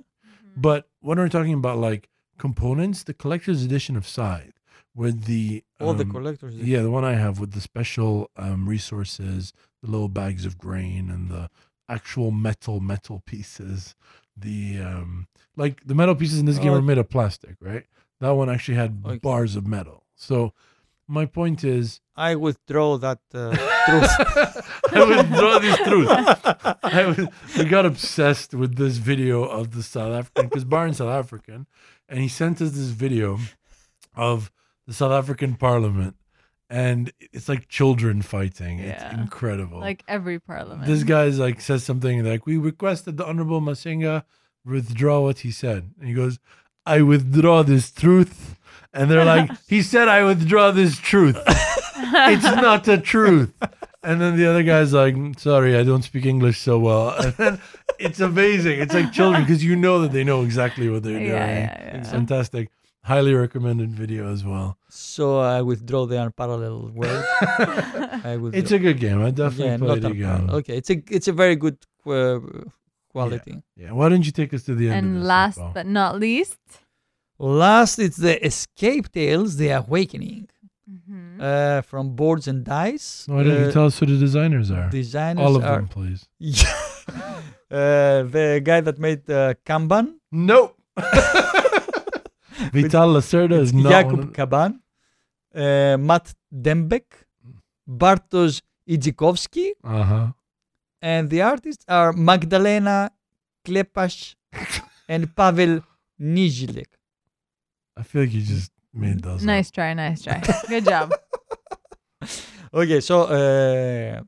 But 0.55 0.87
when 0.99 1.17
we're 1.17 1.29
talking 1.29 1.55
about 1.55 1.79
like 1.79 2.09
components, 2.37 3.01
the 3.03 3.13
collector's 3.15 3.63
edition 3.63 3.95
of 3.95 4.07
Scythe 4.07 4.53
with 4.95 5.23
the 5.25 5.63
all 5.79 5.93
the 5.93 6.03
um, 6.03 6.11
collectors. 6.11 6.55
yeah, 6.55 6.81
the 6.81 6.91
one 6.91 7.05
I 7.05 7.13
have 7.13 7.39
with 7.39 7.51
the 7.53 7.61
special 7.61 8.29
um, 8.37 8.67
resources, 8.67 9.53
the 9.81 9.89
little 9.89 10.09
bags 10.09 10.45
of 10.45 10.57
grain, 10.57 11.09
and 11.09 11.29
the 11.29 11.49
actual 11.89 12.31
metal 12.31 12.79
metal 12.79 13.21
pieces. 13.25 13.95
The 14.37 14.79
um, 14.79 15.27
like 15.55 15.85
the 15.85 15.95
metal 15.95 16.15
pieces 16.15 16.39
in 16.39 16.45
this 16.45 16.57
game 16.57 16.71
Oh, 16.73 16.77
are 16.77 16.81
made 16.81 16.97
of 16.97 17.09
plastic, 17.09 17.55
right? 17.61 17.85
That 18.19 18.31
one 18.31 18.49
actually 18.49 18.75
had 18.75 19.01
Okay. 19.05 19.17
bars 19.17 19.55
of 19.55 19.65
metal. 19.67 20.03
So 20.15 20.53
my 21.07 21.25
point 21.25 21.63
is, 21.63 21.99
I 22.15 22.35
withdraw 22.35 22.97
that 22.97 23.19
uh, 23.33 23.49
truth. 23.85 24.09
I 24.93 25.03
withdraw 25.17 25.59
this 25.59 25.77
truth. 25.79 26.09
I 26.83 27.05
was, 27.07 27.27
we 27.57 27.65
got 27.65 27.85
obsessed 27.85 28.53
with 28.53 28.75
this 28.77 28.97
video 28.97 29.43
of 29.43 29.71
the 29.71 29.83
South 29.83 30.13
African 30.13 30.45
because 30.47 30.63
Byron's 30.63 30.97
South 30.97 31.09
African, 31.11 31.67
and 32.07 32.19
he 32.19 32.27
sent 32.27 32.61
us 32.61 32.71
this 32.71 32.89
video 32.89 33.39
of 34.15 34.51
the 34.87 34.93
South 34.93 35.11
African 35.11 35.55
Parliament, 35.55 36.15
and 36.69 37.11
it's 37.19 37.49
like 37.49 37.67
children 37.67 38.21
fighting. 38.21 38.79
It's 38.79 39.03
incredible. 39.13 39.79
Like 39.79 40.03
every 40.07 40.39
parliament. 40.39 40.87
this 40.87 41.03
guy's 41.03 41.39
like 41.39 41.61
says 41.61 41.83
something 41.83 42.23
like, 42.23 42.45
"We 42.45 42.57
requested 42.57 43.17
the 43.17 43.25
Honorable 43.25 43.61
Masinga 43.61 44.23
withdraw 44.65 45.21
what 45.21 45.39
he 45.39 45.51
said," 45.51 45.91
and 45.99 46.07
he 46.07 46.13
goes, 46.13 46.39
"I 46.85 47.01
withdraw 47.01 47.63
this 47.63 47.91
truth," 47.91 48.57
and 48.93 49.09
they're 49.09 49.25
like, 49.25 49.49
"He 49.67 49.81
said 49.81 50.07
I 50.07 50.23
withdraw 50.23 50.71
this 50.71 50.97
truth." 50.97 51.37
it's 51.45 52.43
not 52.43 52.83
the 52.83 52.97
truth. 52.97 53.53
And 54.03 54.19
then 54.19 54.35
the 54.35 54.47
other 54.47 54.63
guy's 54.63 54.93
like, 54.93 55.15
sorry, 55.37 55.77
I 55.77 55.83
don't 55.83 56.01
speak 56.01 56.25
English 56.25 56.59
so 56.59 56.79
well. 56.79 57.15
And 57.23 57.33
then 57.35 57.61
it's 57.99 58.19
amazing. 58.19 58.79
It's 58.79 58.93
like 58.95 59.11
children 59.13 59.43
because 59.43 59.63
you 59.63 59.75
know 59.75 60.01
that 60.01 60.11
they 60.11 60.23
know 60.23 60.41
exactly 60.41 60.89
what 60.89 61.03
they're 61.03 61.21
yeah, 61.21 61.27
doing. 61.27 61.63
yeah, 61.63 61.97
It's 61.97 62.09
fantastic. 62.09 62.71
Highly 63.03 63.33
recommended 63.33 63.89
video 63.95 64.31
as 64.31 64.43
well. 64.45 64.77
so 64.89 65.39
I 65.39 65.61
withdraw 65.61 66.05
the 66.05 66.21
unparalleled 66.21 66.93
word. 66.93 67.25
I 67.41 68.37
withdraw. 68.39 68.59
It's 68.59 68.71
a 68.71 68.77
good 68.79 68.99
game. 68.99 69.19
I 69.25 69.31
definitely 69.31 69.65
yeah, 69.65 69.77
played 69.77 70.03
not 70.03 70.11
it 70.11 70.15
again. 70.17 70.49
Okay, 70.51 70.77
it's 70.77 70.89
a 70.91 70.97
it's 71.09 71.27
a 71.27 71.33
very 71.33 71.55
good 71.55 71.77
uh, 72.05 72.39
quality. 73.09 73.55
Yeah. 73.75 73.91
Why 73.93 74.09
don't 74.09 74.25
you 74.25 74.31
take 74.31 74.53
us 74.53 74.63
to 74.69 74.75
the 74.75 74.89
end? 74.89 74.93
of 74.93 74.97
And 74.99 75.15
this, 75.17 75.27
last 75.27 75.57
Iqbal? 75.59 75.73
but 75.73 75.85
not 75.87 76.19
least, 76.19 76.59
Last, 77.39 77.97
it's 77.97 78.17
the 78.17 78.35
Escape 78.45 79.11
Tales: 79.11 79.57
The 79.57 79.69
Awakening 79.81 80.47
mhm. 80.87 81.41
uh, 81.41 81.81
from 81.81 82.15
Boards 82.15 82.47
and 82.47 82.63
Dice. 82.63 83.25
why 83.27 83.41
don't 83.43 83.59
you 83.61 83.67
Uh, 83.69 83.71
tell 83.71 83.85
us 83.89 83.97
who 83.97 84.05
the 84.05 84.17
designers 84.27 84.69
are? 84.69 84.89
Designers 84.91 85.43
All 85.43 85.55
of 85.55 85.63
are 85.65 85.77
them, 85.81 85.87
please. 85.87 86.21
uh, 87.71 88.23
the 88.37 88.61
guy 88.63 88.79
that 88.81 88.99
made 88.99 89.27
uh, 89.29 89.55
Kanban, 89.65 90.17
Nope. 90.31 90.77
Vital 92.73 93.13
Lacerda 93.13 93.59
is 93.59 93.73
not. 93.73 93.91
Jakub 93.91 94.31
Caban, 94.33 94.79
uh, 95.55 95.97
Matt 95.97 96.33
Dembek, 96.53 97.05
Bartosz 97.87 98.61
Idzikowski, 98.87 99.71
Uh-huh. 99.83 100.31
and 101.01 101.29
the 101.29 101.41
artists 101.41 101.85
are 101.87 102.13
Magdalena 102.13 103.09
Klepacz 103.65 104.35
and 105.07 105.35
Pavel 105.35 105.81
Niziołek. 106.19 106.87
I 107.97 108.03
feel 108.03 108.21
like 108.23 108.33
you 108.33 108.41
just 108.41 108.71
made 108.93 109.21
those. 109.21 109.41
up. 109.41 109.47
nice 109.47 109.71
try, 109.71 109.93
nice 109.93 110.21
try. 110.23 110.41
Good 110.67 110.85
job. 110.85 111.11
Okay, 112.73 113.01
so 113.01 113.23
uh, 113.23 114.21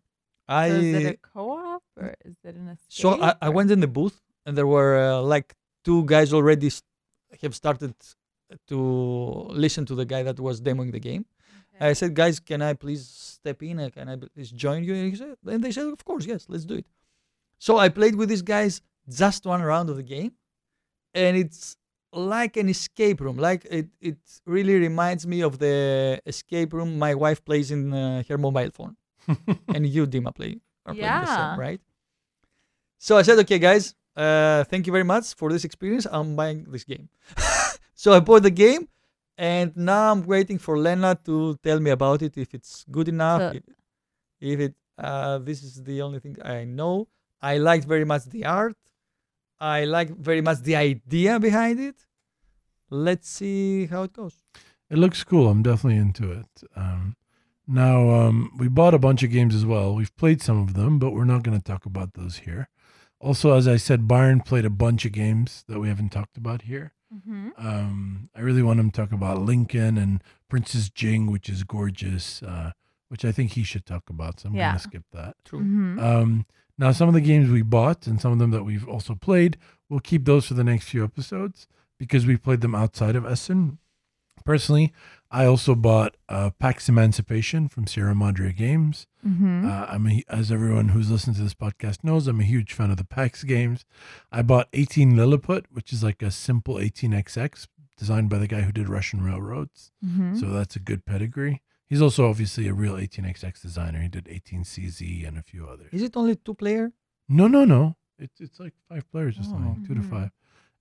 I 0.49 0.69
So 0.69 0.75
is 0.75 0.95
it 1.05 1.13
a 1.13 1.17
co-op 1.33 1.83
or 1.97 2.13
is 2.25 2.35
it 2.43 2.55
an 2.55 2.67
escape? 2.69 3.01
so 3.01 3.21
I, 3.21 3.35
I 3.41 3.49
went 3.49 3.71
in 3.71 3.79
the 3.79 3.87
booth 3.87 4.19
and 4.45 4.57
there 4.57 4.67
were 4.67 4.97
uh, 4.99 5.21
like 5.21 5.53
two 5.85 6.03
guys 6.05 6.33
already 6.33 6.69
st- 6.69 6.83
have 7.41 7.55
started 7.55 7.93
to 8.67 8.77
listen 9.49 9.85
to 9.87 9.95
the 9.95 10.05
guy 10.05 10.23
that 10.23 10.39
was 10.39 10.61
demoing 10.61 10.91
the 10.91 10.99
game. 10.99 11.25
I 11.79 11.93
said, 11.93 12.13
guys, 12.13 12.39
can 12.39 12.61
I 12.61 12.73
please 12.73 13.05
step 13.07 13.61
in? 13.63 13.79
Uh, 13.79 13.89
Can 13.89 14.07
I 14.07 14.15
please 14.15 14.51
join 14.51 14.83
you? 14.83 14.93
And, 14.93 15.17
said, 15.17 15.35
and 15.45 15.63
they 15.63 15.71
said, 15.71 15.87
of 15.87 16.05
course, 16.05 16.25
yes, 16.25 16.45
let's 16.47 16.65
do 16.65 16.75
it. 16.75 16.85
So 17.57 17.77
I 17.77 17.89
played 17.89 18.15
with 18.15 18.29
these 18.29 18.41
guys 18.43 18.81
just 19.09 19.45
one 19.45 19.61
round 19.61 19.89
of 19.89 19.95
the 19.97 20.03
game, 20.03 20.33
and 21.13 21.35
it's 21.35 21.75
like 22.13 22.55
an 22.57 22.69
escape 22.69 23.19
room. 23.21 23.37
Like 23.37 23.65
it, 23.65 23.87
it 23.99 24.17
really 24.45 24.75
reminds 24.75 25.25
me 25.25 25.41
of 25.41 25.57
the 25.59 26.21
escape 26.25 26.73
room 26.73 26.99
my 26.99 27.15
wife 27.15 27.43
plays 27.43 27.71
in 27.71 27.91
uh, 27.91 28.23
her 28.29 28.37
mobile 28.37 28.69
phone, 28.71 28.95
and 29.73 29.87
you, 29.87 30.05
Dima, 30.05 30.33
play 30.33 30.59
are 30.85 30.93
playing 30.93 31.19
the 31.19 31.25
Yeah. 31.27 31.35
same, 31.35 31.59
right? 31.59 31.81
So 32.97 33.17
I 33.17 33.23
said, 33.23 33.39
okay, 33.39 33.59
guys, 33.59 33.95
uh, 34.15 34.63
thank 34.65 34.85
you 34.87 34.93
very 34.93 35.03
much 35.03 35.33
for 35.33 35.51
this 35.51 35.65
experience. 35.65 36.05
I'm 36.09 36.35
buying 36.35 36.65
this 36.71 36.83
game. 36.83 37.09
so 38.03 38.07
I 38.17 38.19
bought 38.27 38.43
the 38.49 38.55
game, 38.65 38.83
and 39.37 39.69
now 39.91 40.03
I'm 40.11 40.23
waiting 40.35 40.59
for 40.65 40.73
Lena 40.85 41.11
to 41.27 41.35
tell 41.65 41.79
me 41.85 41.91
about 41.99 42.19
it 42.27 42.33
if 42.43 42.49
it's 42.57 42.73
good 42.95 43.07
enough. 43.15 43.41
So- 43.41 43.57
if, 43.59 43.63
if 44.53 44.57
it, 44.65 44.73
uh, 45.09 45.37
this 45.47 45.59
is 45.67 45.73
the 45.89 45.97
only 46.05 46.19
thing 46.23 46.35
I 46.57 46.59
know. 46.79 46.95
I 47.51 47.53
liked 47.69 47.85
very 47.95 48.07
much 48.13 48.23
the 48.35 48.43
art. 48.61 48.77
I 49.77 49.85
like 49.97 50.09
very 50.29 50.41
much 50.47 50.59
the 50.69 50.75
idea 50.91 51.33
behind 51.39 51.79
it. 51.89 51.95
Let's 53.07 53.29
see 53.39 53.85
how 53.91 54.01
it 54.07 54.13
goes. 54.13 54.35
It 54.93 54.97
looks 55.03 55.23
cool. 55.23 55.45
I'm 55.49 55.63
definitely 55.63 55.99
into 56.07 56.25
it. 56.39 56.51
Um, 56.75 57.15
now, 57.65 57.97
um, 58.19 58.51
we 58.61 58.67
bought 58.79 58.93
a 58.93 58.99
bunch 59.07 59.21
of 59.23 59.31
games 59.31 59.55
as 59.59 59.65
well. 59.65 59.87
We've 59.99 60.15
played 60.23 60.41
some 60.47 60.59
of 60.65 60.69
them, 60.79 60.99
but 60.99 61.11
we're 61.13 61.31
not 61.33 61.43
going 61.43 61.57
to 61.57 61.63
talk 61.71 61.85
about 61.85 62.09
those 62.13 62.35
here. 62.47 62.63
Also, 63.19 63.47
as 63.59 63.67
I 63.75 63.77
said, 63.77 64.07
Byron 64.13 64.41
played 64.41 64.65
a 64.65 64.69
bunch 64.85 65.05
of 65.05 65.13
games 65.13 65.63
that 65.69 65.79
we 65.79 65.87
haven't 65.87 66.11
talked 66.17 66.37
about 66.43 66.63
here. 66.63 66.91
Mhm. 67.13 67.51
Um, 67.57 68.29
I 68.35 68.41
really 68.41 68.63
want 68.63 68.79
him 68.79 68.89
to 68.91 68.95
talk 69.01 69.11
about 69.11 69.41
Lincoln 69.41 69.97
and 69.97 70.23
Princess 70.49 70.89
Jing, 70.89 71.27
which 71.31 71.49
is 71.49 71.63
gorgeous, 71.63 72.41
uh, 72.43 72.71
which 73.09 73.23
I 73.25 73.31
think 73.31 73.51
he 73.51 73.63
should 73.63 73.85
talk 73.85 74.09
about. 74.09 74.39
So 74.39 74.49
I'm 74.49 74.55
Yeah. 74.55 74.69
going 74.71 74.77
to 74.77 74.83
skip 74.83 75.03
that. 75.11 75.35
True. 75.45 75.61
Mhm. 75.61 75.99
Um, 76.01 76.45
now, 76.77 76.91
some 76.91 77.07
of 77.07 77.13
the 77.13 77.21
games 77.21 77.49
we 77.49 77.61
bought 77.61 78.07
and 78.07 78.19
some 78.19 78.31
of 78.31 78.39
them 78.39 78.51
that 78.51 78.63
we've 78.63 78.87
also 78.87 79.13
played, 79.15 79.57
we'll 79.89 79.99
keep 79.99 80.25
those 80.25 80.47
for 80.47 80.55
the 80.55 80.63
next 80.63 80.89
few 80.89 81.03
episodes 81.03 81.67
because 81.99 82.25
we 82.25 82.35
played 82.37 82.61
them 82.61 82.73
outside 82.73 83.15
of 83.15 83.25
Essen. 83.25 83.77
Personally, 84.45 84.91
I 85.33 85.45
also 85.45 85.73
bought 85.73 86.15
uh, 86.29 86.51
PAX 86.59 86.87
Emancipation 86.87 87.67
from 87.67 87.87
Sierra 87.87 88.13
Madre 88.13 88.53
Games. 88.53 89.07
Mhm. 89.25 89.65
Uh, 89.65 89.87
I'm 89.89 90.07
a, 90.07 90.23
as 90.29 90.51
everyone 90.51 90.89
who's 90.89 91.09
listened 91.09 91.35
to 91.37 91.41
this 91.41 91.55
podcast 91.55 92.03
knows, 92.03 92.27
I'm 92.27 92.39
a 92.39 92.43
huge 92.43 92.71
fan 92.73 92.91
of 92.91 92.97
the 92.97 93.03
PAX 93.03 93.43
games. 93.43 93.83
I 94.31 94.43
bought 94.43 94.69
18 94.73 95.15
Lilliput, 95.15 95.65
which 95.71 95.91
is 95.91 96.03
like 96.03 96.21
a 96.21 96.29
simple 96.29 96.75
18XX 96.79 97.67
designed 97.97 98.29
by 98.29 98.37
the 98.37 98.47
guy 98.47 98.61
who 98.61 98.71
did 98.71 98.89
Russian 98.89 99.23
Railroads. 99.23 99.91
Mhm. 100.05 100.39
So 100.39 100.49
that's 100.51 100.75
a 100.75 100.79
good 100.79 101.03
pedigree. 101.05 101.61
He's 101.89 102.01
also 102.01 102.29
obviously 102.29 102.67
a 102.67 102.73
real 102.73 102.95
18XX 102.95 103.59
designer. 103.61 104.01
He 104.01 104.09
did 104.09 104.27
18CZ 104.27 105.25
and 105.25 105.37
a 105.37 105.43
few 105.43 105.65
others. 105.67 105.89
Is 105.93 106.03
it 106.03 106.15
only 106.15 106.35
two 106.35 106.53
player? 106.53 106.91
No, 107.27 107.47
no, 107.47 107.65
no. 107.65 107.95
It's 108.19 108.39
it's 108.39 108.59
like 108.59 108.73
five 108.87 109.09
players 109.11 109.39
or 109.39 109.43
something, 109.43 109.79
Oh. 109.83 109.87
two 109.87 109.95
to 109.95 110.01
Mhm. 110.01 110.09
five. 110.09 110.31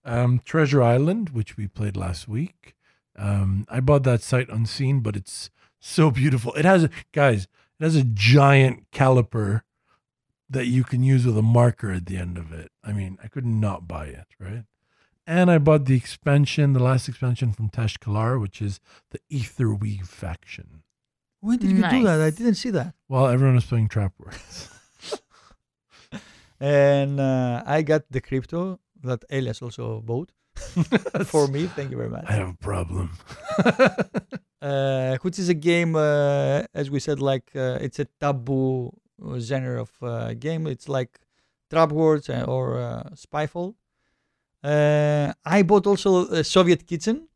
Um, 0.05 0.41
Treasure 0.45 0.83
Island, 0.83 1.31
which 1.31 1.57
we 1.57 1.69
played 1.69 1.97
last 1.97 2.29
week. 2.29 2.75
Um, 3.17 3.67
I 3.69 3.81
bought 3.81 4.05
that 4.05 4.23
sight 4.23 4.49
unseen, 4.49 5.01
but 5.01 5.17
it's 5.17 5.51
so 5.81 6.11
beautiful. 6.11 6.55
It 6.55 6.65
has 6.65 6.89
guys. 7.13 7.47
It 7.81 7.85
has 7.85 7.97
a 7.97 8.05
giant 8.05 8.91
caliper 8.93 9.63
that 10.49 10.67
you 10.67 10.85
can 10.85 11.03
use 11.03 11.27
with 11.27 11.37
a 11.37 11.43
marker 11.43 11.91
at 11.91 12.07
the 12.07 12.17
end 12.17 12.39
of 12.39 12.53
it. 12.53 12.71
I 12.85 12.93
mean, 12.93 13.19
I 13.23 13.29
could 13.29 13.47
not 13.47 13.89
buy 13.89 14.07
it, 14.07 14.27
right? 14.39 14.65
And 15.27 15.51
I 15.51 15.59
bought 15.59 15.87
the 15.87 15.97
expansion, 15.97 16.75
the 16.75 16.83
last 16.83 17.09
expansion 17.09 17.53
from 17.53 17.71
Tash-Kalar, 17.71 18.41
which 18.41 18.61
is 18.61 18.81
the 19.11 19.21
Etherweave 19.31 20.07
faction. 20.07 20.83
When 21.41 21.59
did 21.59 21.71
you 21.71 21.89
do 21.89 22.03
that? 22.05 22.21
I 22.21 22.31
didn't 22.31 22.55
see 22.55 22.71
that. 22.71 22.95
Well, 23.09 23.27
everyone 23.27 23.57
was 23.57 23.65
playing 23.65 23.89
Trapwords. 23.89 24.69
And 26.63 27.19
uh, 27.19 27.65
I 27.67 27.83
got 27.83 28.09
Decrypto 28.13 28.79
that 29.03 29.25
Elias 29.33 29.63
also 29.63 30.01
bought 30.01 30.31
for 31.27 31.47
me. 31.49 31.67
Thank 31.67 31.91
you 31.91 31.97
very 31.97 32.11
much. 32.11 32.25
I 32.29 32.33
have 32.33 32.49
a 32.51 32.55
problem. 32.71 33.11
uh, 34.63 35.17
which 35.23 35.39
is 35.39 35.49
a 35.49 35.55
game, 35.55 35.97
uh, 35.97 36.63
as 36.75 36.91
we 36.91 37.01
said, 37.01 37.21
like 37.21 37.51
uh, 37.55 37.79
it's 37.81 37.99
a 37.99 38.07
taboo 38.21 38.93
uh, 39.25 39.39
genre 39.39 39.83
of 39.83 39.91
uh, 40.03 40.35
game. 40.35 40.67
It's 40.67 40.89
like 40.89 41.19
Trapwords 41.71 42.29
uh, 42.31 42.45
or 42.51 42.79
uh, 42.81 43.03
spyfall. 43.15 43.75
Uh, 44.63 45.33
I 45.45 45.63
bought 45.63 45.87
also 45.87 46.27
a 46.29 46.45
Soviet 46.45 46.87
Kitchen. 46.87 47.29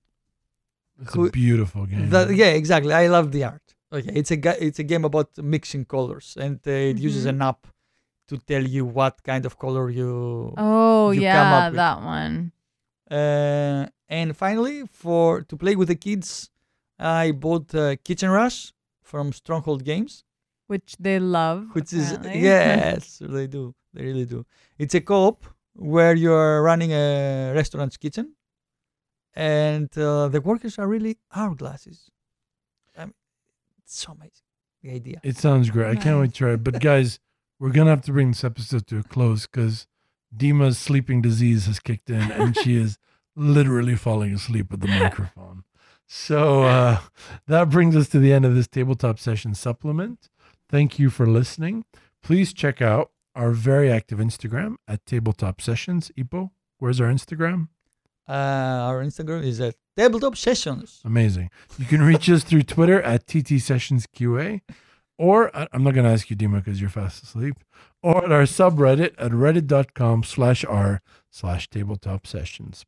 It's 1.00 1.14
Who- 1.14 1.26
a 1.26 1.30
beautiful 1.30 1.86
game. 1.86 2.08
That, 2.10 2.34
yeah, 2.34 2.46
exactly. 2.50 2.92
I 2.92 3.08
love 3.08 3.32
the 3.32 3.44
art. 3.44 3.62
Okay, 3.92 4.10
it's 4.14 4.30
a 4.32 4.64
it's 4.64 4.78
a 4.80 4.82
game 4.82 5.04
about 5.04 5.30
mixing 5.38 5.84
colors, 5.84 6.36
and 6.40 6.58
uh, 6.66 6.70
it 6.70 6.98
uses 6.98 7.24
Mhm. 7.24 7.28
an 7.30 7.42
app 7.42 7.66
to 8.28 8.36
tell 8.38 8.62
you 8.66 8.84
what 8.84 9.22
kind 9.22 9.46
of 9.46 9.56
color 9.58 9.88
you. 9.90 10.52
Oh 10.56 11.10
you 11.12 11.20
come 11.20 11.22
yeah, 11.22 11.56
up 11.58 11.70
with- 11.72 11.76
that 11.76 12.02
one. 12.02 12.52
Uh, 13.10 13.86
and 14.08 14.36
finally, 14.36 14.84
for 14.90 15.42
to 15.42 15.56
play 15.56 15.76
with 15.76 15.88
the 15.88 15.94
kids, 15.96 16.50
I 16.98 17.32
bought 17.32 17.74
uh, 17.74 17.96
Kitchen 18.04 18.30
Rush 18.30 18.72
from 19.02 19.32
Stronghold 19.32 19.84
Games. 19.84 20.24
Which 20.68 20.96
they 20.98 21.20
love. 21.20 21.68
which 21.74 21.92
is 21.92 22.18
yes 22.24 23.18
they 23.36 23.46
do 23.46 23.72
they 23.94 24.02
really 24.02 24.24
do 24.24 24.44
it's 24.78 24.94
a 24.96 25.00
co-op 25.00 25.44
where 25.74 26.12
you're 26.16 26.60
running 26.60 26.90
a 26.92 27.52
restaurant's 27.54 27.96
kitchen 27.96 28.34
and 29.34 29.88
uh, 29.96 30.26
the 30.28 30.40
workers 30.40 30.78
are 30.78 30.88
really 30.88 31.18
hourglasses 31.34 32.08
I 32.98 33.04
mean, 33.04 33.14
it's 33.78 33.96
so 33.96 34.12
amazing 34.12 34.42
the 34.82 34.90
idea 34.90 35.20
It 35.22 35.36
sounds 35.36 35.70
great. 35.70 35.88
I 35.88 35.94
can't 36.02 36.18
wait 36.20 36.32
to 36.32 36.36
try 36.36 36.52
it. 36.54 36.64
But 36.64 36.80
guys, 36.90 37.20
we're 37.60 37.70
gonna 37.70 37.90
have 37.90 38.02
to 38.02 38.12
bring 38.12 38.28
this 38.32 38.42
episode 38.42 38.86
to 38.88 38.98
a 38.98 39.02
close 39.02 39.46
because 39.46 39.86
Dima's 40.34 40.78
sleeping 40.78 41.20
disease 41.22 41.66
has 41.66 41.78
kicked 41.80 42.10
in 42.10 42.30
and 42.32 42.56
she 42.56 42.76
is 42.76 42.98
literally 43.34 43.96
falling 43.96 44.32
asleep 44.34 44.70
with 44.70 44.80
the 44.80 44.88
microphone. 45.00 45.64
So 46.06 46.62
uh, 46.64 47.00
that 47.46 47.68
brings 47.70 47.96
us 47.96 48.08
to 48.10 48.18
the 48.18 48.32
end 48.32 48.44
of 48.44 48.54
this 48.54 48.68
tabletop 48.68 49.18
session 49.18 49.54
supplement. 49.54 50.28
Thank 50.68 50.98
you 50.98 51.10
for 51.10 51.26
listening. 51.26 51.84
Please 52.22 52.52
check 52.52 52.80
out 52.80 53.10
our 53.34 53.50
very 53.50 53.90
active 53.90 54.18
Instagram 54.18 54.76
at 54.88 55.04
tabletop 55.04 55.60
sessions. 55.60 56.10
Ipo, 56.16 56.50
where's 56.78 57.00
our 57.00 57.08
Instagram? 57.08 57.68
uh, 58.28 58.32
our 58.32 59.04
instagram 59.04 59.44
is 59.44 59.60
at 59.60 59.76
tabletop 59.96 60.36
sessions 60.36 61.00
Amazing. 61.04 61.48
You 61.78 61.84
can 61.84 62.02
reach 62.02 62.28
us 62.28 62.42
through 62.42 62.64
Twitter 62.64 63.00
at 63.00 63.26
TT 63.28 63.60
Sessions 63.60 64.06
QA, 64.06 64.62
or 65.16 65.50
I'm 65.72 65.84
not 65.84 65.94
going 65.94 66.04
to 66.06 66.10
ask 66.10 66.28
you, 66.28 66.34
Dima, 66.36 66.56
because 66.64 66.80
you're 66.80 66.90
fast 66.90 67.22
asleep, 67.22 67.54
or 68.02 68.24
at 68.24 68.32
our 68.32 68.42
subreddit 68.42 69.14
at 69.18 69.32
reddit.com 69.32 70.22
slash 70.24 70.64
r 70.64 71.00
slash 71.30 71.68
tabletop 71.68 72.26
sessions. 72.26 72.84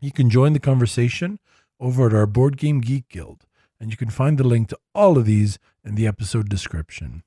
You 0.00 0.12
can 0.12 0.30
join 0.30 0.52
the 0.52 0.60
conversation 0.60 1.38
over 1.80 2.06
at 2.06 2.14
our 2.14 2.26
Board 2.26 2.56
Game 2.56 2.80
Geek 2.80 3.08
Guild, 3.08 3.46
and 3.80 3.90
you 3.90 3.96
can 3.96 4.10
find 4.10 4.38
the 4.38 4.44
link 4.44 4.68
to 4.68 4.78
all 4.94 5.18
of 5.18 5.26
these 5.26 5.58
in 5.84 5.94
the 5.94 6.06
episode 6.06 6.48
description. 6.48 7.22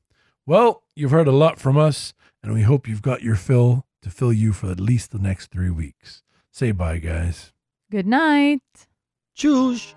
Well, 0.45 0.83
you've 0.95 1.11
heard 1.11 1.27
a 1.27 1.31
lot 1.31 1.59
from 1.59 1.77
us, 1.77 2.13
and 2.41 2.53
we 2.53 2.61
hope 2.61 2.87
you've 2.87 3.01
got 3.01 3.21
your 3.23 3.35
fill 3.35 3.85
to 4.01 4.09
fill 4.09 4.31
you 4.31 4.53
for 4.53 4.71
at 4.71 4.79
least 4.79 5.11
the 5.11 5.19
next 5.19 5.51
three 5.51 5.69
weeks. 5.69 6.23
Say 6.51 6.71
bye, 6.71 6.99
guys. 6.99 7.51
Good 7.91 8.07
night. 8.07 8.61
choose 9.33 9.93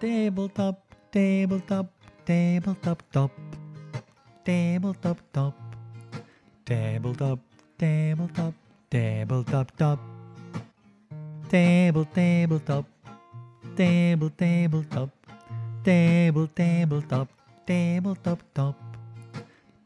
tabletop 0.00 0.94
tabletop 1.12 1.86
tabletop 2.26 3.02
top 3.12 3.30
tabletop 4.44 5.18
top 5.32 5.54
tabletop 6.64 7.38
tabletop 7.78 8.54
tabletop 8.90 9.76
top 9.76 9.98
table 11.50 12.06
tabletop 12.14 12.84
table 13.76 14.30
tabletop 14.30 15.10
table 15.84 16.48
tabletop 16.54 17.28
tabletop 17.66 18.40
top 18.54 18.76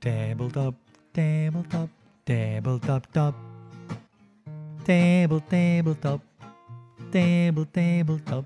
tabletop 0.00 0.74
tabletop 1.12 1.88
tabletop 2.24 3.12
top 3.12 3.12
top. 3.12 3.34
table 4.84 5.40
top. 5.40 5.40
table 5.40 5.40
tabletop 5.40 6.20
table 7.10 7.66
tabletop 7.66 7.66
table 7.66 7.66
tabletop 7.72 8.24
top 8.24 8.44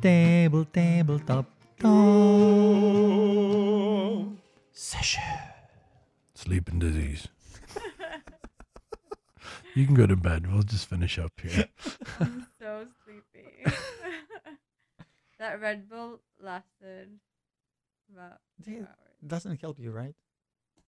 table 0.00 0.64
table 0.64 0.64
Top. 0.64 0.64
Table, 0.64 0.64
table 0.64 1.20
top 1.20 1.44
Session 4.72 5.22
Sleeping 6.34 6.78
disease. 6.78 7.28
You 9.74 9.86
can 9.86 9.94
go 9.94 10.06
to 10.06 10.16
bed. 10.16 10.50
We'll 10.52 10.62
just 10.62 10.88
finish 10.88 11.18
up 11.18 11.32
here. 11.40 11.66
I'm 12.20 12.46
so 12.58 12.86
sleepy. 13.04 13.48
that 15.38 15.60
Red 15.60 15.88
Bull 15.88 16.20
lasted 16.40 17.18
about 18.12 18.38
two 18.64 18.72
Yeah. 18.72 18.78
hours. 18.80 19.26
doesn't 19.26 19.60
help 19.60 19.78
you 19.78 19.90
right 19.90 20.14